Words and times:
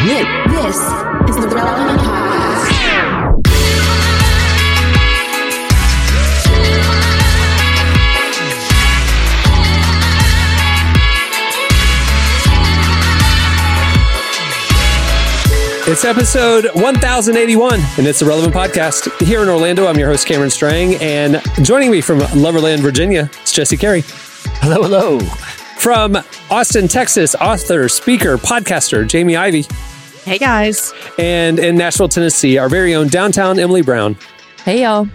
This 0.00 0.76
is 1.28 1.36
the 1.36 1.50
Relevant 1.54 2.00
Podcast. 2.00 2.70
It's 15.86 16.06
episode 16.06 16.64
1081, 16.74 17.80
and 17.98 18.06
it's 18.06 18.22
a 18.22 18.24
relevant 18.24 18.54
podcast. 18.54 19.10
Here 19.20 19.42
in 19.42 19.50
Orlando, 19.50 19.86
I'm 19.86 19.98
your 19.98 20.08
host, 20.08 20.26
Cameron 20.26 20.48
Strang, 20.48 20.94
and 20.94 21.42
joining 21.62 21.90
me 21.90 22.00
from 22.00 22.20
Loverland, 22.20 22.80
Virginia, 22.80 23.30
it's 23.42 23.52
Jesse 23.52 23.76
Carey. 23.76 24.02
Hello, 24.62 24.82
hello. 24.82 25.18
From 25.76 26.16
Austin, 26.50 26.88
Texas, 26.88 27.34
author, 27.34 27.86
speaker, 27.90 28.38
podcaster, 28.38 29.06
Jamie 29.06 29.36
Ivey. 29.36 29.66
Hey 30.24 30.38
guys. 30.38 30.92
And 31.18 31.58
in 31.58 31.76
Nashville, 31.76 32.08
Tennessee, 32.08 32.58
our 32.58 32.68
very 32.68 32.94
own 32.94 33.08
downtown 33.08 33.58
Emily 33.58 33.82
Brown. 33.82 34.16
Hey 34.64 34.82
y'all. 34.82 35.08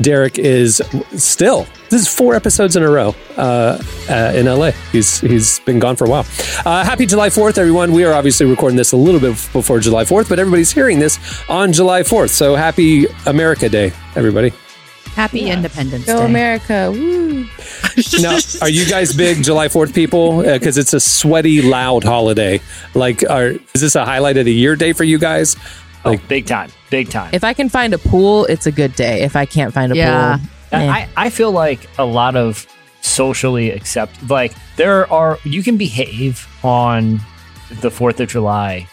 Derek 0.00 0.38
is 0.38 0.82
still. 1.16 1.66
This 1.88 2.02
is 2.02 2.08
four 2.08 2.34
episodes 2.34 2.76
in 2.76 2.82
a 2.82 2.90
row 2.90 3.14
uh, 3.36 3.80
uh, 4.10 4.32
in 4.34 4.46
LA. 4.46 4.72
He's 4.92 5.20
he's 5.20 5.60
been 5.60 5.78
gone 5.78 5.96
for 5.96 6.04
a 6.04 6.10
while. 6.10 6.26
Uh, 6.64 6.84
happy 6.84 7.06
July 7.06 7.30
Fourth, 7.30 7.58
everyone! 7.58 7.92
We 7.92 8.04
are 8.04 8.12
obviously 8.12 8.46
recording 8.46 8.76
this 8.76 8.92
a 8.92 8.96
little 8.96 9.20
bit 9.20 9.30
before 9.52 9.78
July 9.78 10.04
Fourth, 10.04 10.28
but 10.28 10.38
everybody's 10.38 10.72
hearing 10.72 10.98
this 10.98 11.18
on 11.48 11.72
July 11.72 12.02
Fourth. 12.02 12.32
So 12.32 12.56
happy 12.56 13.06
America 13.26 13.68
Day, 13.68 13.92
everybody! 14.16 14.52
Happy 15.16 15.48
Independence 15.50 16.04
Go 16.04 16.18
Day. 16.18 16.24
America. 16.26 16.90
Woo. 16.92 17.46
Now, 18.20 18.38
are 18.60 18.68
you 18.68 18.84
guys 18.86 19.14
big 19.16 19.42
July 19.42 19.68
Fourth 19.68 19.94
people? 19.94 20.42
Because 20.42 20.76
it's 20.76 20.92
a 20.92 21.00
sweaty, 21.00 21.62
loud 21.62 22.04
holiday. 22.04 22.60
Like, 22.94 23.28
are, 23.28 23.48
is 23.74 23.80
this 23.80 23.94
a 23.94 24.04
highlight 24.04 24.36
of 24.36 24.44
the 24.44 24.52
year 24.52 24.76
day 24.76 24.92
for 24.92 25.04
you 25.04 25.18
guys? 25.18 25.56
Like 26.04 26.20
oh, 26.20 26.26
big 26.28 26.46
time, 26.46 26.70
big 26.90 27.08
time. 27.08 27.30
If 27.32 27.42
I 27.42 27.54
can 27.54 27.68
find 27.70 27.94
a 27.94 27.98
pool, 27.98 28.44
it's 28.44 28.66
a 28.66 28.72
good 28.72 28.94
day. 28.94 29.22
If 29.22 29.34
I 29.34 29.46
can't 29.46 29.72
find 29.72 29.90
a 29.90 29.96
Yeah. 29.96 30.36
pool, 30.36 30.46
I, 30.72 30.84
eh. 30.84 30.90
I 30.90 31.08
I 31.16 31.30
feel 31.30 31.50
like 31.50 31.88
a 31.98 32.04
lot 32.04 32.36
of 32.36 32.66
socially 33.00 33.70
accept 33.70 34.28
like 34.28 34.52
there 34.76 35.10
are 35.12 35.38
you 35.44 35.62
can 35.62 35.76
behave 35.78 36.46
on 36.62 37.20
the 37.80 37.90
Fourth 37.90 38.20
of 38.20 38.28
July 38.28 38.86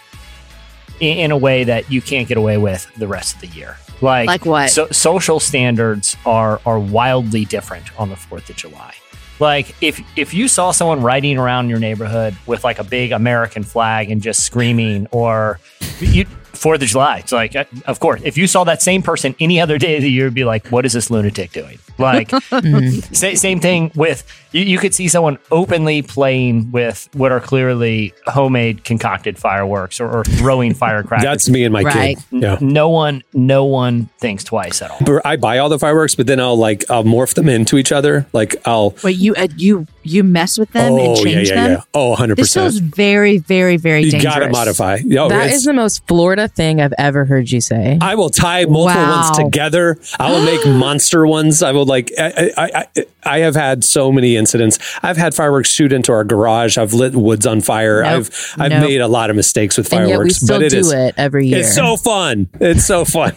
in, 0.99 1.17
in 1.17 1.31
a 1.31 1.37
way 1.37 1.63
that 1.65 1.91
you 1.91 2.01
can't 2.01 2.27
get 2.27 2.37
away 2.37 2.57
with 2.57 2.89
the 2.95 3.07
rest 3.07 3.35
of 3.35 3.41
the 3.41 3.47
year. 3.47 3.77
Like 4.03 4.27
Like 4.27 4.45
what? 4.45 4.69
So, 4.69 4.87
social 4.91 5.39
standards 5.39 6.15
are 6.25 6.59
are 6.65 6.77
wildly 6.77 7.45
different 7.45 7.97
on 7.99 8.09
the 8.09 8.15
Fourth 8.15 8.49
of 8.49 8.55
July. 8.57 8.93
Like 9.39 9.75
if 9.81 10.01
if 10.17 10.33
you 10.33 10.47
saw 10.47 10.71
someone 10.71 11.01
riding 11.01 11.37
around 11.37 11.69
your 11.69 11.79
neighborhood 11.79 12.35
with 12.45 12.63
like 12.63 12.79
a 12.79 12.83
big 12.83 13.11
American 13.11 13.63
flag 13.63 14.11
and 14.11 14.21
just 14.21 14.41
screaming, 14.41 15.07
or 15.11 15.59
you 15.99 16.25
Fourth 16.25 16.81
of 16.81 16.87
July, 16.87 17.19
it's 17.19 17.31
like 17.31 17.55
uh, 17.55 17.65
of 17.87 17.99
course 17.99 18.21
if 18.23 18.37
you 18.37 18.45
saw 18.45 18.63
that 18.65 18.81
same 18.81 19.01
person 19.01 19.35
any 19.39 19.59
other 19.59 19.77
day 19.77 19.95
of 19.95 20.03
the 20.03 20.11
year, 20.11 20.25
you'd 20.25 20.33
be 20.33 20.43
like, 20.43 20.67
what 20.67 20.85
is 20.85 20.93
this 20.93 21.09
lunatic 21.09 21.51
doing? 21.51 21.79
Like 21.97 22.29
sa- 23.13 23.33
same 23.35 23.59
thing 23.59 23.91
with 23.95 24.23
you, 24.51 24.61
you 24.63 24.77
could 24.77 24.93
see 24.93 25.07
someone 25.07 25.37
openly 25.51 26.01
playing 26.01 26.71
with 26.71 27.07
what 27.13 27.31
are 27.31 27.39
clearly 27.39 28.13
homemade 28.27 28.83
concocted 28.83 29.37
fireworks 29.37 29.99
or, 29.99 30.09
or 30.09 30.23
throwing 30.23 30.73
firecrackers. 30.73 31.23
That's 31.23 31.49
me 31.49 31.63
and 31.63 31.73
my 31.73 31.81
Right. 31.83 32.17
kid. 32.17 32.41
Yeah. 32.41 32.57
no 32.61 32.89
one 32.89 33.23
no 33.33 33.65
one 33.65 34.09
thinks 34.19 34.43
twice 34.43 34.81
at 34.81 34.91
all. 34.91 34.97
But 35.05 35.25
I 35.25 35.35
buy 35.37 35.57
all 35.59 35.69
the 35.69 35.79
fireworks, 35.79 36.15
but 36.15 36.27
then 36.27 36.39
I'll 36.39 36.57
like 36.57 36.89
I'll 36.89 37.03
morph 37.03 37.33
them 37.35 37.49
into 37.49 37.77
each 37.77 37.91
other. 37.91 38.25
Like 38.33 38.55
I'll 38.65 38.95
Wait, 39.03 39.17
you 39.17 39.33
uh, 39.35 39.47
you 39.57 39.87
you 40.03 40.23
mess 40.23 40.57
with 40.57 40.71
them 40.71 40.93
oh 40.93 40.97
and 40.99 41.17
change 41.17 41.49
yeah 41.49 41.55
yeah 41.55 41.61
them? 41.67 41.71
yeah 41.71 41.83
oh 41.93 42.09
100 42.09 42.37
This 42.37 42.53
feels 42.53 42.73
percent. 42.75 42.95
very, 42.95 43.37
very, 43.37 43.77
very 43.77 44.03
You 44.03 44.11
dangerous. 44.11 44.33
gotta 44.35 44.49
modify. 44.49 44.97
Yo, 45.05 45.29
that 45.29 45.37
it's- 45.45 45.57
is 45.59 45.63
the 45.65 45.73
most 45.73 46.05
Florida 46.07 46.47
thing 46.47 46.81
I've 46.81 46.93
ever 46.97 47.23
heard 47.25 47.49
you 47.51 47.61
say. 47.61 47.97
I 48.01 48.15
will 48.15 48.29
tie 48.29 48.65
multiple 48.65 48.83
Wow. 49.03 49.23
ones 49.25 49.37
together. 49.37 49.97
I 50.19 50.31
will 50.31 50.43
make 50.43 50.65
monster 50.67 51.25
ones. 51.25 51.63
I 51.63 51.71
will 51.71 51.82
like. 51.87 52.11
I, 52.17 52.51
I, 52.57 52.69
I, 52.95 53.05
I 53.25 53.39
have 53.39 53.55
had 53.55 53.83
so 53.83 54.11
many 54.11 54.35
incidents. 54.35 54.77
I've 55.01 55.17
had 55.17 55.33
fireworks 55.33 55.69
shoot 55.69 55.93
into 55.93 56.11
our 56.11 56.23
garage. 56.23 56.77
I've 56.77 56.93
lit 56.93 57.15
woods 57.15 57.45
on 57.47 57.61
fire. 57.61 58.01
Nope. 58.03 58.11
I've 58.11 58.53
I've 58.59 58.71
Nope. 58.71 58.81
made 58.89 59.01
a 59.01 59.07
lot 59.07 59.29
of 59.29 59.35
mistakes 59.35 59.77
with 59.77 59.91
and 59.93 60.05
fireworks, 60.07 60.11
yet 60.11 60.23
we 60.23 60.29
still 60.29 60.57
but 60.59 60.65
it 60.65 60.69
do 60.71 60.77
is 60.79 60.91
it 60.91 61.15
every 61.17 61.47
year. 61.47 61.59
it's 61.59 61.73
so 61.73 61.95
fun. 61.97 62.49
It's 62.59 62.85
so 62.85 63.05
fun. 63.05 63.33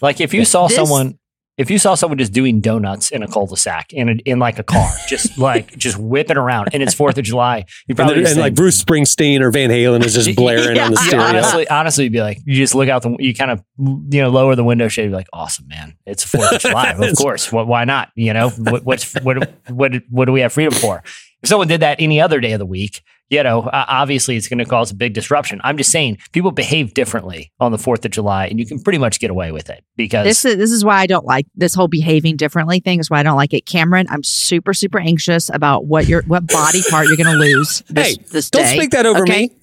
Like 0.00 0.20
if 0.20 0.32
you 0.34 0.44
saw 0.44 0.68
This- 0.68 0.76
someone, 0.76 1.18
if 1.58 1.70
you 1.70 1.78
saw 1.78 1.94
someone 1.94 2.18
just 2.18 2.32
doing 2.32 2.60
donuts 2.60 3.10
in 3.10 3.22
a 3.22 3.28
cul-de-sac 3.28 3.92
in 3.92 4.08
a, 4.10 4.12
in 4.26 4.38
like 4.38 4.58
a 4.58 4.62
car, 4.62 4.90
just 5.08 5.38
like 5.38 5.76
just 5.76 5.96
whipping 5.98 6.36
around, 6.36 6.68
and 6.72 6.82
it's 6.82 6.92
Fourth 6.94 7.16
of 7.16 7.24
July, 7.24 7.58
you 7.58 7.64
And, 7.90 7.96
probably 7.96 8.20
just 8.20 8.32
and 8.32 8.40
like 8.40 8.54
Bruce 8.54 8.82
Springsteen 8.82 9.40
or 9.40 9.50
Van 9.50 9.70
Halen 9.70 10.04
is 10.04 10.14
just 10.14 10.36
blaring 10.36 10.78
on 10.78 10.90
the 10.92 10.98
Yeah. 11.00 11.08
stereo. 11.08 11.24
honestly, 11.26 11.68
honestly, 11.68 12.04
you'd 12.04 12.12
be 12.12 12.20
like, 12.20 12.38
you 12.44 12.54
just 12.56 12.74
look 12.74 12.88
out 12.88 13.02
the, 13.02 13.16
you 13.18 13.34
kind 13.34 13.50
of, 13.50 13.62
you 13.78 14.20
know, 14.20 14.28
lower 14.28 14.54
the 14.54 14.64
window 14.64 14.88
shade, 14.88 15.08
be 15.08 15.14
like, 15.14 15.28
awesome, 15.32 15.66
man, 15.68 15.96
it's 16.04 16.24
Fourth 16.24 16.52
of 16.52 16.60
July, 16.60 16.90
of 16.90 17.16
course. 17.16 17.50
What, 17.50 17.66
why 17.66 17.84
not? 17.84 18.10
You 18.14 18.32
know, 18.34 18.50
what, 18.50 18.84
what's 18.84 19.14
what, 19.22 19.50
what, 19.68 19.92
what 20.10 20.24
do 20.26 20.32
we 20.32 20.40
have 20.40 20.52
freedom 20.52 20.74
for? 20.74 21.02
If 21.42 21.48
someone 21.48 21.68
did 21.68 21.80
that 21.80 22.00
any 22.00 22.20
other 22.20 22.40
day 22.40 22.52
of 22.52 22.58
the 22.58 22.66
week, 22.66 23.02
you 23.28 23.42
know, 23.42 23.62
uh, 23.62 23.84
obviously 23.88 24.36
it's 24.36 24.48
going 24.48 24.58
to 24.58 24.64
cause 24.64 24.90
a 24.90 24.94
big 24.94 25.14
disruption. 25.14 25.60
I'm 25.64 25.76
just 25.76 25.90
saying, 25.90 26.18
people 26.32 26.52
behave 26.52 26.94
differently 26.94 27.50
on 27.58 27.72
the 27.72 27.78
Fourth 27.78 28.04
of 28.04 28.10
July, 28.12 28.46
and 28.46 28.58
you 28.58 28.66
can 28.66 28.80
pretty 28.80 28.98
much 28.98 29.18
get 29.20 29.30
away 29.30 29.52
with 29.52 29.68
it 29.68 29.84
because 29.96 30.24
This 30.24 30.44
is 30.44 30.56
this 30.56 30.70
is 30.70 30.84
why 30.84 30.98
I 30.98 31.06
don't 31.06 31.24
like 31.24 31.46
this 31.54 31.74
whole 31.74 31.88
behaving 31.88 32.36
differently 32.36 32.80
thing. 32.80 33.00
Is 33.00 33.10
why 33.10 33.20
I 33.20 33.22
don't 33.22 33.36
like 33.36 33.52
it, 33.52 33.66
Cameron. 33.66 34.06
I'm 34.10 34.22
super 34.22 34.72
super 34.74 34.98
anxious 34.98 35.50
about 35.52 35.86
what 35.86 36.06
your 36.06 36.22
what 36.22 36.46
body 36.46 36.82
part 36.90 37.06
you're 37.08 37.16
going 37.16 37.32
to 37.32 37.38
lose. 37.38 37.82
This, 37.88 38.16
Hey, 38.16 38.22
this 38.30 38.50
Don't 38.50 38.62
day. 38.62 38.76
speak 38.76 38.90
that 38.90 39.06
over 39.06 39.22
okay? 39.22 39.46
me. 39.48 39.56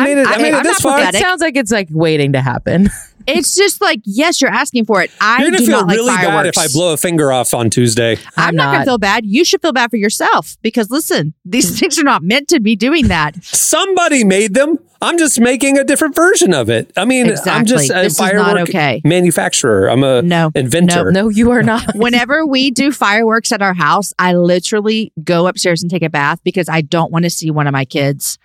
I 0.00 0.04
made 0.04 0.18
it. 0.18 0.26
I 0.26 0.32
I'm- 0.32 0.42
made 0.42 0.54
it 0.54 0.62
this 0.62 0.82
not 0.84 1.00
far. 1.00 1.08
it 1.08 1.14
sounds 1.14 1.40
like 1.40 1.56
it's 1.56 1.72
like 1.72 1.88
waiting 1.90 2.32
to 2.32 2.40
happen. 2.40 2.88
It's 3.26 3.54
just 3.54 3.80
like 3.80 4.02
yes, 4.04 4.42
you're 4.42 4.50
asking 4.50 4.84
for 4.84 5.00
it. 5.00 5.10
I 5.18 5.38
You're 5.40 5.46
gonna 5.46 5.58
do 5.60 5.64
feel 5.66 5.78
not 5.78 5.86
like 5.88 5.96
really 5.96 6.14
bad 6.14 6.44
if 6.44 6.58
I 6.58 6.68
blow 6.68 6.92
a 6.92 6.98
finger 6.98 7.32
off 7.32 7.54
on 7.54 7.70
Tuesday. 7.70 8.18
I'm, 8.36 8.48
I'm 8.48 8.54
not, 8.54 8.72
gonna 8.74 8.84
feel 8.84 8.98
bad. 8.98 9.24
You 9.24 9.46
should 9.46 9.62
feel 9.62 9.72
bad 9.72 9.88
for 9.88 9.96
yourself 9.96 10.58
because 10.60 10.90
listen, 10.90 11.32
these 11.42 11.78
things 11.80 11.98
are 11.98 12.02
not 12.04 12.22
meant 12.22 12.48
to 12.48 12.60
be 12.60 12.76
doing 12.76 13.08
that. 13.08 13.42
Somebody 13.42 14.24
made 14.24 14.52
them. 14.52 14.78
I'm 15.00 15.16
just 15.16 15.40
making 15.40 15.78
a 15.78 15.84
different 15.84 16.14
version 16.14 16.52
of 16.52 16.68
it. 16.68 16.92
I 16.98 17.06
mean, 17.06 17.24
I'm 17.24 17.32
Exactly. 17.32 17.64
just 17.66 17.90
a 17.90 17.94
This 17.94 18.12
is 18.12 18.20
not 18.20 18.30
firework 18.32 18.68
okay. 18.68 19.00
manufacturer. 19.06 19.88
I'm 19.90 20.04
a 20.04 20.20
No. 20.20 20.50
inventor. 20.54 21.10
no, 21.10 21.30
you 21.30 21.50
are 21.50 21.62
not. 21.62 21.82
Whenever 21.94 22.44
we 22.44 22.70
do 22.70 22.92
fireworks 22.92 23.52
at 23.52 23.62
our 23.62 23.72
house, 23.74 24.12
I 24.18 24.34
literally 24.34 25.14
go 25.24 25.46
upstairs 25.46 25.80
and 25.82 25.90
take 25.90 26.02
a 26.02 26.10
bath 26.10 26.40
because 26.44 26.68
I 26.68 26.82
don't 26.82 27.10
want 27.10 27.24
to 27.24 27.30
see 27.30 27.50
one 27.50 27.66
of 27.66 27.72
my 27.72 27.86
kids 27.86 28.38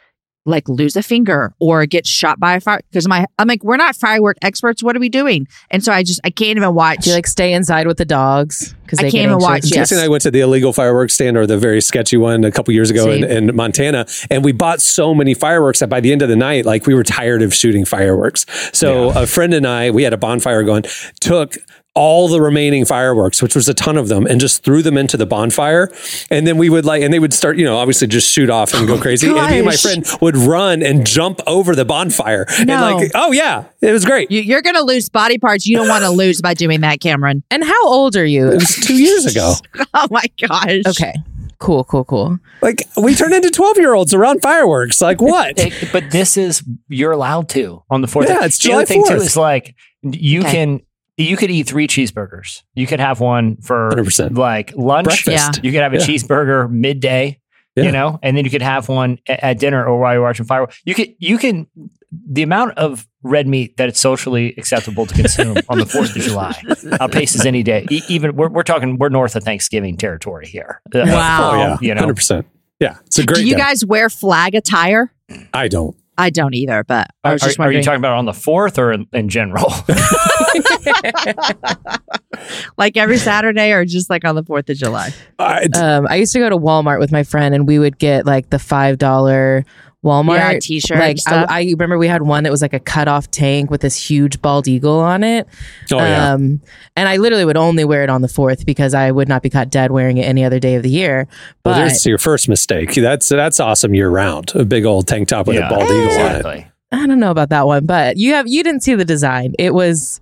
like 0.49 0.67
lose 0.67 0.95
a 0.95 1.03
finger 1.03 1.53
or 1.59 1.85
get 1.85 2.05
shot 2.05 2.39
by 2.39 2.55
a 2.55 2.59
fire. 2.59 2.81
Because 2.89 3.07
my 3.07 3.25
I'm 3.37 3.47
like, 3.47 3.63
we're 3.63 3.77
not 3.77 3.95
firework 3.95 4.37
experts. 4.41 4.83
What 4.83 4.95
are 4.95 4.99
we 4.99 5.09
doing? 5.09 5.47
And 5.71 5.83
so 5.83 5.91
I 5.91 6.03
just 6.03 6.19
I 6.23 6.29
can't 6.29 6.57
even 6.57 6.73
watch. 6.73 7.03
Do 7.03 7.11
you 7.11 7.15
like 7.15 7.27
stay 7.27 7.53
inside 7.53 7.87
with 7.87 7.97
the 7.97 8.05
dogs 8.05 8.73
because 8.83 8.99
I 8.99 9.03
they 9.03 9.11
can't 9.11 9.29
get 9.29 9.31
even 9.31 9.37
watch 9.37 9.55
anxious? 9.55 9.71
it. 9.71 9.75
Jesse 9.75 9.95
and 9.95 10.03
I 10.03 10.07
went 10.07 10.23
to 10.23 10.31
the 10.31 10.41
illegal 10.41 10.73
fireworks 10.73 11.13
stand 11.13 11.37
or 11.37 11.45
the 11.45 11.57
very 11.57 11.81
sketchy 11.81 12.17
one 12.17 12.43
a 12.43 12.51
couple 12.51 12.73
years 12.73 12.89
ago 12.89 13.09
in, 13.09 13.23
in 13.23 13.55
Montana, 13.55 14.05
and 14.29 14.43
we 14.43 14.51
bought 14.51 14.81
so 14.81 15.13
many 15.13 15.33
fireworks 15.33 15.79
that 15.79 15.89
by 15.89 15.99
the 15.99 16.11
end 16.11 16.21
of 16.21 16.29
the 16.29 16.35
night, 16.35 16.66
like 16.66 16.85
we 16.85 16.93
were 16.93 17.03
tired 17.03 17.41
of 17.41 17.53
shooting 17.53 17.85
fireworks. 17.85 18.45
So 18.73 19.09
a 19.09 19.27
friend 19.27 19.53
and 19.53 19.67
I, 19.67 19.91
we 19.91 20.03
had 20.03 20.13
a 20.13 20.17
bonfire 20.17 20.63
going, 20.63 20.83
took 21.19 21.55
all 21.99 22.29
the 22.29 22.41
remaining 22.41 22.85
fireworks, 22.85 23.41
which 23.41 23.55
was 23.55 23.67
a 23.67 23.73
ton 23.73 23.97
of 23.97 24.07
them, 24.07 24.25
and 24.25 24.39
just 24.39 24.63
threw 24.63 24.81
them 24.81 24.97
into 24.97 25.17
the 25.17 25.25
bonfire. 25.25 25.91
And 26.31 26.47
then 26.47 26.57
we 26.57 26.69
would 26.69 26.85
like, 26.85 27.03
and 27.03 27.13
they 27.13 27.19
would 27.19 27.33
start, 27.33 27.57
you 27.57 27.65
know, 27.65 27.77
obviously 27.77 28.07
just 28.07 28.31
shoot 28.31 28.49
off 28.49 28.73
and 28.73 28.87
go 28.87 28.93
oh, 28.95 29.01
crazy. 29.01 29.27
And 29.27 29.35
me 29.35 29.57
and 29.57 29.65
my 29.65 29.75
friend 29.75 30.05
would 30.21 30.37
run 30.37 30.81
and 30.81 31.05
jump 31.05 31.41
over 31.45 31.75
the 31.75 31.83
bonfire. 31.83 32.45
And 32.57 32.69
like, 32.69 33.11
oh 33.15 33.33
yeah, 33.33 33.65
it 33.81 33.91
was 33.91 34.05
great. 34.05 34.31
You, 34.31 34.41
you're 34.41 34.61
gonna 34.61 34.81
lose 34.81 35.09
body 35.09 35.37
parts 35.37 35.67
you 35.67 35.75
don't 35.75 35.89
want 35.89 36.03
to 36.05 36.09
lose 36.23 36.41
by 36.41 36.53
doing 36.53 36.79
that, 36.81 37.01
Cameron. 37.01 37.43
And 37.51 37.65
how 37.65 37.87
old 37.87 38.16
are 38.16 38.25
you? 38.25 38.49
It 38.49 38.55
was 38.55 38.75
two 38.75 38.95
years 38.95 39.25
ago. 39.25 39.53
Oh 39.93 40.07
my 40.11 40.23
gosh. 40.41 40.81
Okay, 40.87 41.13
cool, 41.57 41.83
cool, 41.83 42.05
cool. 42.05 42.39
Like 42.61 42.83
we 42.95 43.16
turned 43.16 43.34
into 43.34 43.49
12 43.49 43.78
year 43.78 43.93
olds 43.93 44.13
around 44.13 44.41
fireworks. 44.41 45.02
Like 45.02 45.19
what? 45.22 45.57
It- 45.59 45.91
but 45.91 46.11
this 46.11 46.37
is 46.37 46.63
you're 46.87 47.11
allowed 47.11 47.49
to 47.49 47.84
on 47.90 48.02
the 48.02 48.07
fourth. 48.07 48.29
Yeah, 48.29 48.45
it's 48.45 48.57
the 48.59 48.72
other 48.73 48.85
July 48.85 48.85
thing 48.85 49.03
too 49.05 49.13
4th. 49.22 49.25
is 49.25 49.35
like 49.37 49.75
you 50.03 50.40
Okay. 50.41 50.52
can 50.52 50.81
you 51.19 51.37
could 51.37 51.51
eat 51.51 51.67
three 51.67 51.87
cheeseburgers. 51.87 52.63
You 52.75 52.87
could 52.87 52.99
have 52.99 53.19
one 53.19 53.57
for 53.57 53.89
100%. 53.91 54.37
like 54.37 54.73
lunch. 54.75 55.05
Breakfast. 55.05 55.27
Yeah. 55.57 55.61
You 55.63 55.71
could 55.71 55.81
have 55.81 55.93
a 55.93 55.97
Yeah. 55.97 56.05
cheeseburger 56.05 56.69
midday. 56.71 57.39
Yeah. 57.75 57.83
You 57.83 57.91
know, 57.91 58.19
and 58.23 58.35
then 58.35 58.43
you 58.45 58.51
could 58.51 58.61
have 58.63 58.89
one 58.89 59.19
at, 59.27 59.43
at 59.43 59.59
dinner 59.59 59.85
or 59.85 59.99
while 59.99 60.13
you're 60.13 60.23
watching 60.23 60.45
fireworks. 60.45 60.81
You 60.85 60.95
could 60.95 61.09
you 61.19 61.37
can 61.37 61.67
the 62.11 62.41
amount 62.41 62.77
of 62.77 63.07
red 63.21 63.47
meat 63.47 63.77
that 63.77 63.87
it's 63.87 63.99
socially 63.99 64.53
acceptable 64.57 65.05
to 65.05 65.13
consume 65.13 65.55
on 65.69 65.77
the 65.77 65.85
Fourth 65.85 66.16
of 66.16 66.21
July 66.23 66.53
outpaces 66.99 67.45
any 67.45 67.61
day. 67.63 67.85
E- 67.91 68.01
even 68.09 68.35
we're, 68.35 68.49
we're 68.49 68.63
talking 68.63 68.97
we're 68.97 69.09
north 69.09 69.35
of 69.35 69.43
Thanksgiving 69.43 69.95
territory 69.97 70.47
here. 70.47 70.81
Uh, 70.93 71.03
Wow. 71.05 71.51
Oh 71.53 71.57
yeah, 71.57 71.77
you 71.81 71.93
know, 71.95 72.07
100%. 72.07 72.43
Yeah, 72.81 72.97
it's 73.05 73.19
a 73.19 73.25
great 73.25 73.37
Do 73.41 73.45
you 73.47 73.53
day. 73.53 73.59
guys 73.61 73.85
wear 73.85 74.09
flag 74.09 74.55
attire? 74.55 75.13
I 75.53 75.67
don't. 75.67 75.95
I 76.19 76.29
don't 76.29 76.53
either, 76.53 76.83
but 76.83 77.07
I 77.23 77.31
Are, 77.31 77.37
just 77.37 77.57
are- 77.57 77.63
are 77.63 77.71
you 77.71 77.81
talking 77.81 77.99
about 77.99 78.17
on 78.17 78.25
the 78.25 78.33
fourth 78.33 78.77
or 78.77 78.91
in, 78.91 79.07
in 79.13 79.29
general? 79.29 79.71
like 82.77 82.97
every 82.97 83.17
Saturday 83.17 83.71
or 83.71 83.85
just 83.85 84.09
like 84.09 84.25
on 84.25 84.35
the 84.35 84.43
4th 84.43 84.69
of 84.69 84.75
July? 84.75 85.13
Um, 85.39 86.05
I 86.09 86.16
used 86.16 86.33
to 86.33 86.39
go 86.39 86.49
to 86.49 86.57
Walmart 86.57 86.99
with 86.99 87.13
my 87.13 87.23
friend, 87.23 87.55
and 87.55 87.66
we 87.66 87.79
would 87.79 87.97
get 87.97 88.25
like 88.25 88.49
the 88.49 88.59
five 88.59 88.97
dollar 88.97 89.63
Walmart. 90.03 90.53
Yeah, 90.53 90.59
t-shirt 90.59 90.97
Like 90.97 91.17
stuff. 91.17 91.47
I, 91.49 91.59
I 91.59 91.63
remember 91.72 91.97
we 91.97 92.07
had 92.07 92.22
one 92.22 92.43
that 92.43 92.51
was 92.51 92.61
like 92.61 92.73
a 92.73 92.79
cut 92.79 93.07
off 93.07 93.29
tank 93.31 93.69
with 93.69 93.81
this 93.81 93.96
huge 93.96 94.41
bald 94.41 94.67
eagle 94.67 94.99
on 94.99 95.23
it. 95.23 95.47
Oh 95.91 95.97
yeah. 95.97 96.34
Um, 96.34 96.61
and 96.96 97.09
I 97.09 97.17
literally 97.17 97.43
would 97.43 97.57
only 97.57 97.84
wear 97.84 98.03
it 98.03 98.09
on 98.09 98.22
the 98.22 98.29
fourth 98.29 98.66
because 98.66 98.93
I 98.93 99.11
would 99.11 99.28
not 99.28 99.41
be 99.43 99.49
caught 99.49 99.69
dead 99.69 99.91
wearing 99.91 100.17
it 100.17 100.23
any 100.23 100.46
other 100.46 100.59
day 100.59 100.75
of 100.75 100.84
the 100.84 100.90
year. 100.90 101.28
well, 101.66 101.75
But 101.75 101.79
there's 101.79 102.05
your 102.05 102.17
first 102.17 102.47
mistake. 102.47 102.93
That's 102.93 103.28
that's 103.28 103.59
awesome 103.59 103.93
year 103.93 104.09
round. 104.09 104.53
A 104.55 104.63
big 104.63 104.85
old 104.85 105.07
tank 105.07 105.28
top 105.28 105.47
with 105.47 105.57
a 105.57 105.67
bald 105.67 105.84
eagle 105.84 106.19
on 106.47 106.55
it. 106.57 106.66
I 106.91 107.05
don't 107.05 107.19
know 107.19 107.31
about 107.31 107.49
that 107.49 107.67
one, 107.67 107.85
but 107.85 108.17
you 108.17 108.34
have 108.34 108.47
you 108.47 108.63
didn't 108.63 108.81
see 108.84 108.95
the 108.95 109.05
design. 109.05 109.53
It 109.59 109.73
was 109.73 110.19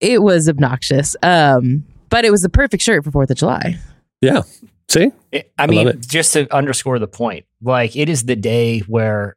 it 0.00 0.22
was 0.22 0.48
obnoxious. 0.48 1.16
Um, 1.22 1.84
but 2.08 2.24
it 2.24 2.30
was 2.30 2.42
the 2.42 2.48
perfect 2.48 2.82
shirt 2.82 3.04
for 3.04 3.10
Fourth 3.10 3.30
of 3.30 3.36
July. 3.36 3.78
Yeah. 4.20 4.42
See? 4.88 5.10
It- 5.32 5.52
I 5.58 5.62
love 5.62 5.70
mean, 5.70 5.88
it. 5.88 6.00
just 6.08 6.32
to 6.34 6.52
underscore 6.54 6.98
the 6.98 7.08
point, 7.08 7.44
like 7.62 7.96
it 7.96 8.08
is 8.08 8.24
the 8.24 8.36
day 8.36 8.80
where 8.80 9.36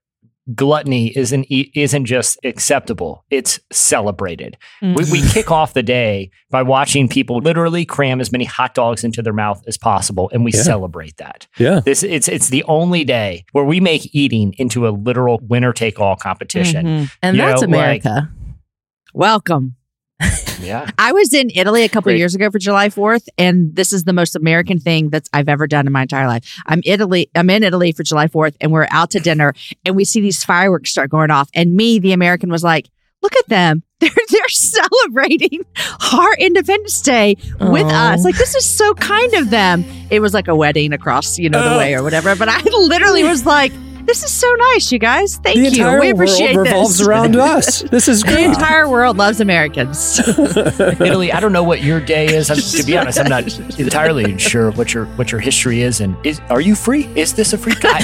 gluttony 0.56 1.16
isn't 1.16 1.46
e- 1.52 1.72
isn't 1.76 2.06
just 2.06 2.38
acceptable; 2.44 3.24
it's 3.30 3.60
celebrated. 3.72 4.58
We, 4.82 4.96
we 5.12 5.28
kick 5.30 5.52
off 5.52 5.74
the 5.74 5.84
day 5.84 6.32
by 6.50 6.64
watching 6.64 7.08
people 7.08 7.38
literally 7.40 7.86
cram 7.86 8.20
as 8.22 8.32
many 8.32 8.46
hot 8.46 8.74
dogs 8.76 9.04
into 9.04 9.22
their 9.22 9.34
mouth 9.34 9.62
as 9.68 9.78
possible, 9.78 10.30
and 10.34 10.44
we 10.46 10.52
Yeah. 10.52 10.62
celebrate 10.64 11.18
that. 11.18 11.48
Yeah. 11.58 11.82
This 11.82 12.04
it's 12.04 12.28
it's 12.28 12.50
the 12.50 12.64
only 12.64 13.04
day 13.04 13.46
where 13.52 13.66
we 13.66 13.80
make 13.80 14.14
eating 14.16 14.54
into 14.58 14.88
a 14.88 14.92
literal 14.92 15.40
winner 15.44 15.74
take 15.74 16.00
all 16.00 16.16
competition. 16.16 16.86
Mhm. 16.86 17.12
And 17.22 17.38
You 17.38 17.44
that's 17.44 17.62
know, 17.64 17.68
like- 17.78 18.06
America. 18.06 18.30
Welcome. 19.14 19.76
Yeah, 20.62 20.90
I 20.98 21.14
was 21.14 21.34
in 21.34 21.50
Italy 21.56 21.84
a 21.84 21.90
couple 21.90 22.10
Great. 22.12 22.18
years 22.18 22.36
ago 22.36 22.52
for 22.52 22.60
July 22.60 22.90
4th, 22.90 23.28
and 23.38 23.76
this 23.76 23.94
is 23.94 24.04
the 24.04 24.14
most 24.14 24.36
American 24.36 24.80
thing 24.80 25.10
that's 25.10 25.30
I've 25.34 25.48
ever 25.50 25.68
done 25.68 25.88
in 25.88 25.94
my 25.94 26.02
entire 26.04 26.28
life. 26.28 26.62
I'm 26.66 26.82
Italy. 26.86 27.30
I'm 27.36 27.50
in 27.50 27.64
Italy 27.64 27.92
for 27.94 28.04
July 28.04 28.28
4th, 28.28 28.56
and 28.60 28.72
we're 28.72 28.88
out 28.92 29.12
to 29.12 29.20
dinner, 29.20 29.54
and 29.86 29.96
we 29.96 30.04
see 30.06 30.20
these 30.22 30.44
fireworks 30.44 30.92
start 30.92 31.10
going 31.10 31.32
off, 31.32 31.50
and 31.56 31.76
me, 31.76 32.00
the 32.00 32.12
American, 32.12 32.50
was 32.52 32.64
like, 32.64 32.90
"Look 33.22 33.36
at 33.38 33.48
them! 33.48 33.84
They're 34.00 34.10
they're 34.30 34.48
celebrating 34.50 35.66
our 36.14 36.34
Independence 36.36 37.02
Day 37.02 37.36
with 37.60 37.86
Aw. 37.86 38.14
us. 38.14 38.24
Like 38.24 38.38
this 38.38 38.56
is 38.56 38.64
so 38.66 38.94
kind 38.94 39.34
of 39.34 39.50
them. 39.50 39.84
It 40.10 40.22
was 40.22 40.34
like 40.34 40.48
a 40.48 40.56
wedding 40.56 40.94
across, 40.94 41.38
you 41.38 41.50
know, 41.50 41.62
the 41.62 41.76
Oh. 41.76 41.78
way 41.78 41.96
or 41.96 42.04
whatever. 42.04 42.34
But 42.38 42.48
I 42.48 42.62
literally 42.64 43.24
was 43.24 43.46
like, 43.46 43.74
"This 44.10 44.24
is 44.24 44.32
so 44.32 44.52
nice, 44.74 44.92
you 44.92 44.98
guys. 44.98 45.36
Thank 45.38 45.56
the 45.58 45.62
you. 45.62 45.68
entire 45.68 46.00
We 46.00 46.10
appreciate 46.10 46.48
this. 46.48 46.52
The 46.54 46.56
world 46.58 46.68
revolves 46.68 46.98
this." 46.98 47.08
around 47.08 47.36
us. 47.36 47.82
This 47.84 48.08
is 48.08 48.24
The 48.40 48.44
entire 48.44 48.90
world 48.90 49.18
loves 49.18 49.40
Americans. 49.40 50.20
Italy. 50.28 51.32
I 51.32 51.40
don't 51.40 51.54
know 51.54 51.64
what 51.64 51.84
your 51.84 52.00
day 52.00 52.26
is. 52.26 52.50
I'm, 52.50 52.58
to 52.58 52.84
be 52.84 52.98
honest, 52.98 53.20
I'm 53.20 53.30
not 53.30 53.46
entirely 53.80 54.38
sure 54.40 54.72
what 54.72 54.96
your 54.96 55.06
what 55.18 55.32
your 55.32 55.40
history 55.40 55.82
is. 55.82 56.02
And 56.02 56.16
is 56.26 56.42
are 56.50 56.60
you 56.62 56.74
free? 56.74 57.06
Is 57.16 57.34
this 57.34 57.54
a 57.54 57.58
free 57.58 57.76
guy? 57.76 58.00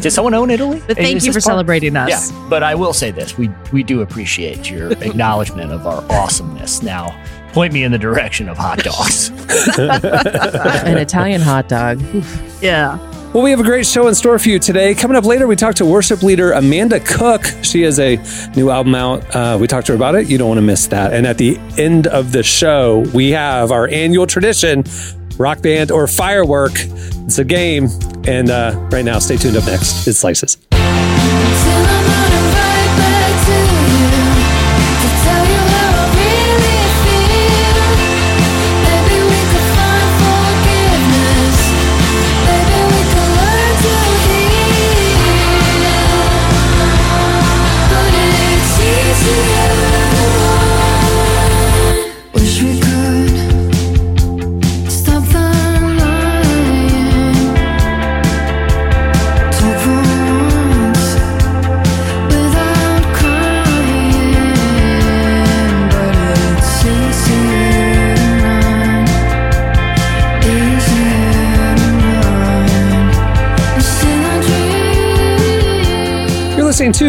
Does 0.00 0.14
someone 0.14 0.34
own 0.34 0.50
Italy? 0.50 0.82
But 0.86 0.98
thank 0.98 1.16
Is 1.16 1.26
you 1.26 1.32
for 1.32 1.36
part- 1.40 1.44
celebrating 1.44 1.96
us. 1.96 2.30
Yeah, 2.30 2.46
but 2.50 2.62
I 2.62 2.74
will 2.74 2.92
say 2.92 3.10
this: 3.10 3.38
we 3.38 3.48
we 3.72 3.82
do 3.82 4.02
appreciate 4.02 4.70
your 4.70 4.92
acknowledgement 4.92 5.72
of 5.72 5.86
our 5.86 6.04
awesomeness. 6.12 6.82
Now, 6.82 7.08
point 7.54 7.72
me 7.72 7.84
in 7.84 7.92
the 7.92 7.98
direction 7.98 8.48
of 8.50 8.58
hot 8.58 8.80
dogs. 8.80 9.30
An 9.78 10.98
Italian 10.98 11.40
hot 11.40 11.68
dog. 11.68 12.02
Yeah. 12.60 12.98
Well, 13.32 13.42
we 13.42 13.50
have 13.50 13.60
a 13.60 13.64
great 13.64 13.86
show 13.86 14.08
in 14.08 14.14
store 14.14 14.38
for 14.38 14.50
you 14.50 14.58
today. 14.58 14.94
Coming 14.94 15.16
up 15.16 15.24
later, 15.24 15.46
we 15.46 15.56
talk 15.56 15.76
to 15.76 15.86
worship 15.86 16.22
leader 16.22 16.52
Amanda 16.52 17.00
Cook. 17.00 17.46
She 17.62 17.80
has 17.80 17.98
a 17.98 18.16
new 18.54 18.68
album 18.68 18.94
out. 18.94 19.34
Uh, 19.34 19.56
we 19.58 19.66
talked 19.66 19.86
to 19.86 19.92
her 19.92 19.96
about 19.96 20.16
it. 20.16 20.26
You 20.26 20.36
don't 20.36 20.48
want 20.48 20.58
to 20.58 20.62
miss 20.62 20.88
that. 20.88 21.14
And 21.14 21.26
at 21.26 21.38
the 21.38 21.56
end 21.78 22.06
of 22.08 22.32
the 22.32 22.42
show, 22.42 22.98
we 23.14 23.30
have 23.30 23.70
our 23.70 23.88
annual 23.88 24.26
tradition 24.26 24.84
rock 25.38 25.62
band 25.62 25.90
or 25.90 26.06
firework. 26.06 26.72
It's 26.74 27.38
a 27.38 27.44
game. 27.44 27.88
And 28.24 28.50
uh, 28.50 28.88
right 28.92 29.04
now, 29.04 29.18
stay 29.18 29.38
tuned 29.38 29.56
up 29.56 29.64
next. 29.64 30.06
It's 30.06 30.18
Slices. 30.18 30.58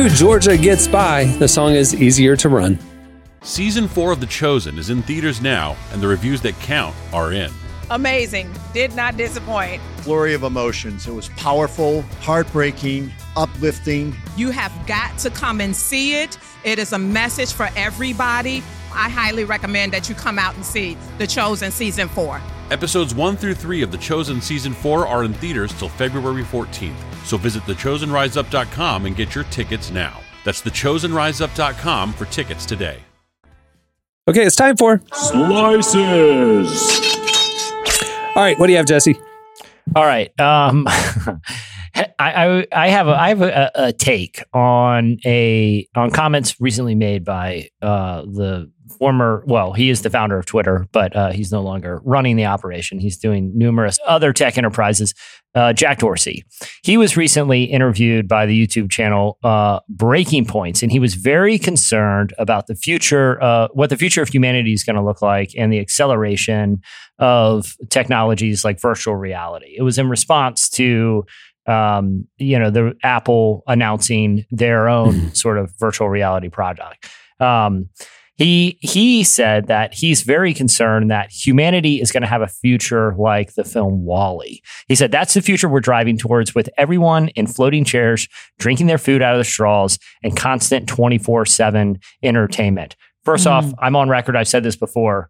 Dream. 0.07 0.19
You're 0.19 0.33
listening 0.33 0.49
to 0.49 0.49
Georgia 0.49 0.57
Gets 0.57 0.87
By. 0.87 1.25
The 1.39 1.47
song 1.47 1.73
is 1.73 1.93
Easier 1.95 2.35
to 2.37 2.49
Run. 2.49 2.79
Season 3.41 3.87
4 3.87 4.13
of 4.13 4.19
The 4.19 4.25
Chosen 4.25 4.77
is 4.77 4.89
in 4.89 5.01
theaters 5.03 5.41
now, 5.41 5.75
and 5.91 6.01
the 6.01 6.07
reviews 6.07 6.41
that 6.41 6.53
count 6.61 6.95
are 7.11 7.33
in. 7.33 7.51
amazing. 7.89 8.51
Did 8.73 8.95
not 8.95 9.17
disappoint. 9.17 9.81
flurry 9.97 10.33
of 10.33 10.43
emotions. 10.43 11.07
It 11.07 11.13
was 11.13 11.29
powerful, 11.29 12.01
heartbreaking, 12.21 13.11
uplifting. 13.37 14.15
You 14.35 14.49
have 14.51 14.71
got 14.87 15.17
to 15.19 15.29
come 15.29 15.61
and 15.61 15.75
see 15.75 16.15
it. 16.15 16.37
It 16.63 16.79
is 16.79 16.91
a 16.93 16.99
message 16.99 17.51
for 17.53 17.69
everybody. 17.75 18.63
I 18.93 19.09
highly 19.09 19.43
recommend 19.43 19.91
that 19.93 20.07
you 20.09 20.15
come 20.15 20.37
out 20.39 20.55
and 20.55 20.65
see 20.65 20.97
The 21.17 21.27
Chosen 21.27 21.71
Season 21.71 22.07
4. 22.09 22.41
Episodes 22.71 23.13
1 23.13 23.37
through 23.37 23.55
3 23.55 23.81
of 23.81 23.91
The 23.91 23.97
Chosen 23.97 24.41
Season 24.41 24.73
4 24.73 25.05
are 25.07 25.23
in 25.23 25.33
theaters 25.33 25.73
till 25.73 25.89
February 25.89 26.43
14th, 26.43 26.95
so 27.23 27.37
visit 27.37 27.63
thechosenriseup.com 27.63 29.05
and 29.05 29.15
get 29.15 29.35
your 29.35 29.43
tickets 29.45 29.91
now. 29.91 30.19
That's 30.43 30.61
thechosenriseup.com 30.61 32.13
for 32.13 32.25
tickets 32.25 32.65
today. 32.65 32.99
Okay, 34.27 34.45
it's 34.45 34.55
time 34.55 34.77
for. 34.77 35.01
Slices. 35.11 36.69
All 38.35 38.41
right, 38.41 38.57
what 38.57 38.67
do 38.67 38.71
you 38.71 38.77
have, 38.77 38.87
Jesse? 38.87 39.17
All 39.95 40.05
right. 40.05 40.27
Um, 40.39 40.87
I, 41.95 42.07
I 42.19 42.67
I 42.71 42.87
have 42.87 43.07
a 43.07 43.11
I 43.11 43.29
have 43.29 43.41
a, 43.41 43.71
a 43.75 43.93
take 43.93 44.43
on 44.53 45.17
a 45.25 45.87
on 45.95 46.09
comments 46.09 46.59
recently 46.59 46.95
made 46.95 47.23
by 47.23 47.69
uh, 47.81 48.21
the 48.21 48.71
former 49.03 49.43
well 49.47 49.73
he 49.73 49.89
is 49.89 50.01
the 50.01 50.09
founder 50.09 50.37
of 50.37 50.45
Twitter 50.45 50.87
but 50.93 51.13
uh, 51.13 51.31
he's 51.31 51.51
no 51.51 51.61
longer 51.61 51.99
running 52.05 52.37
the 52.37 52.45
operation 52.45 52.99
he's 52.99 53.17
doing 53.17 53.51
numerous 53.53 53.99
other 54.07 54.31
tech 54.31 54.57
enterprises 54.57 55.13
uh, 55.55 55.73
Jack 55.73 55.99
Dorsey 55.99 56.45
he 56.83 56.95
was 56.95 57.17
recently 57.17 57.65
interviewed 57.65 58.29
by 58.29 58.45
the 58.45 58.55
YouTube 58.67 58.89
channel 58.89 59.39
uh, 59.43 59.81
Breaking 59.89 60.45
Points 60.45 60.81
and 60.81 60.89
he 60.89 60.99
was 60.99 61.15
very 61.15 61.57
concerned 61.57 62.33
about 62.37 62.67
the 62.67 62.75
future 62.75 63.43
uh, 63.43 63.67
what 63.73 63.89
the 63.89 63.97
future 63.97 64.21
of 64.21 64.29
humanity 64.29 64.71
is 64.71 64.85
going 64.85 64.95
to 64.95 65.03
look 65.03 65.21
like 65.21 65.51
and 65.57 65.73
the 65.73 65.79
acceleration 65.79 66.81
of 67.19 67.75
technologies 67.89 68.63
like 68.63 68.79
virtual 68.79 69.17
reality. 69.17 69.75
It 69.77 69.81
was 69.81 69.97
in 69.97 70.09
response 70.09 70.69
to 70.71 71.25
um, 71.67 72.25
you 72.37 72.57
know 72.57 72.69
the 72.69 72.93
Apple 73.03 73.63
announcing 73.67 74.45
their 74.49 74.87
own 74.87 75.35
sort 75.35 75.57
of 75.57 75.73
virtual 75.77 76.07
reality 76.07 76.47
product. 76.47 77.09
Um, 77.41 77.89
he 78.35 78.77
he 78.81 79.23
said 79.23 79.67
that 79.67 79.93
he's 79.93 80.21
very 80.23 80.53
concerned 80.53 81.11
that 81.11 81.31
humanity 81.31 82.01
is 82.01 82.11
going 82.11 82.21
to 82.21 82.27
have 82.27 82.41
a 82.41 82.47
future 82.47 83.13
like 83.17 83.53
the 83.53 83.63
film 83.63 84.05
WALL-E. 84.05 84.61
He 84.87 84.95
said 84.95 85.11
that's 85.11 85.33
the 85.33 85.41
future 85.41 85.69
we're 85.69 85.79
driving 85.79 86.17
towards 86.17 86.55
with 86.55 86.69
everyone 86.77 87.29
in 87.29 87.47
floating 87.47 87.83
chairs, 87.83 88.27
drinking 88.59 88.87
their 88.87 88.97
food 88.97 89.21
out 89.21 89.35
of 89.35 89.39
the 89.39 89.43
straws, 89.43 89.99
and 90.23 90.35
constant 90.35 90.87
twenty 90.87 91.17
four 91.17 91.45
seven 91.45 91.99
entertainment. 92.23 92.95
First 93.23 93.45
mm-hmm. 93.45 93.69
off, 93.69 93.73
I'm 93.79 93.95
on 93.95 94.09
record. 94.09 94.35
I've 94.35 94.47
said 94.47 94.63
this 94.63 94.75
before. 94.75 95.29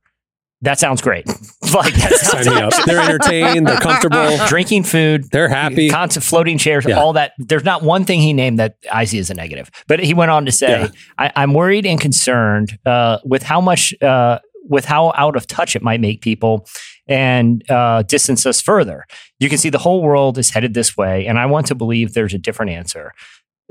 That 0.64 0.80
sounds 0.80 1.02
great. 1.02 1.28
like 1.74 1.94
that 1.94 2.14
sounds 2.22 2.46
Sign 2.46 2.56
me 2.56 2.62
up. 2.62 2.74
They're 2.86 3.00
entertained. 3.02 3.68
They're 3.68 3.78
comfortable. 3.80 4.38
drinking 4.48 4.84
food, 4.84 5.30
They're 5.32 5.50
happy. 5.50 5.90
constant 5.90 6.24
floating 6.24 6.58
chairs, 6.58 6.86
Yeah. 6.88 7.00
all 7.00 7.14
that. 7.14 7.34
There's 7.38 7.64
not 7.66 7.84
one 7.84 8.06
thing 8.06 8.22
he 8.22 8.34
named 8.34 8.60
that 8.60 8.76
I 8.92 9.06
see 9.06 9.20
as 9.20 9.30
a 9.30 9.34
negative. 9.34 9.70
But 9.88 10.00
he 10.00 10.14
went 10.14 10.32
on 10.32 10.46
to 10.46 10.52
say, 10.52 10.82
Yeah. 10.82 10.88
I, 11.18 11.32
"I'm 11.36 11.54
worried 11.54 11.86
and 11.86 12.00
concerned 12.00 12.80
uh, 12.86 13.20
with 13.26 13.44
how 13.44 13.60
much, 13.62 13.94
uh, 14.02 14.40
with 14.70 14.86
how 14.86 15.14
out 15.18 15.36
of 15.36 15.46
touch 15.48 15.76
it 15.76 15.82
might 15.84 16.00
make 16.02 16.22
people." 16.22 16.66
And 17.06 17.70
uh, 17.70 18.04
distance 18.04 18.46
us 18.46 18.62
further. 18.62 19.06
You 19.38 19.50
can 19.50 19.58
see 19.58 19.70
the 19.70 19.78
whole 19.78 20.02
world 20.02 20.38
is 20.38 20.52
headed 20.52 20.74
this 20.74 20.96
way, 20.96 21.28
and 21.28 21.38
I 21.38 21.46
want 21.48 21.68
to 21.68 21.76
believe 21.76 22.14
there's 22.14 22.34
a 22.34 22.38
different 22.38 22.72
answer. 22.72 23.12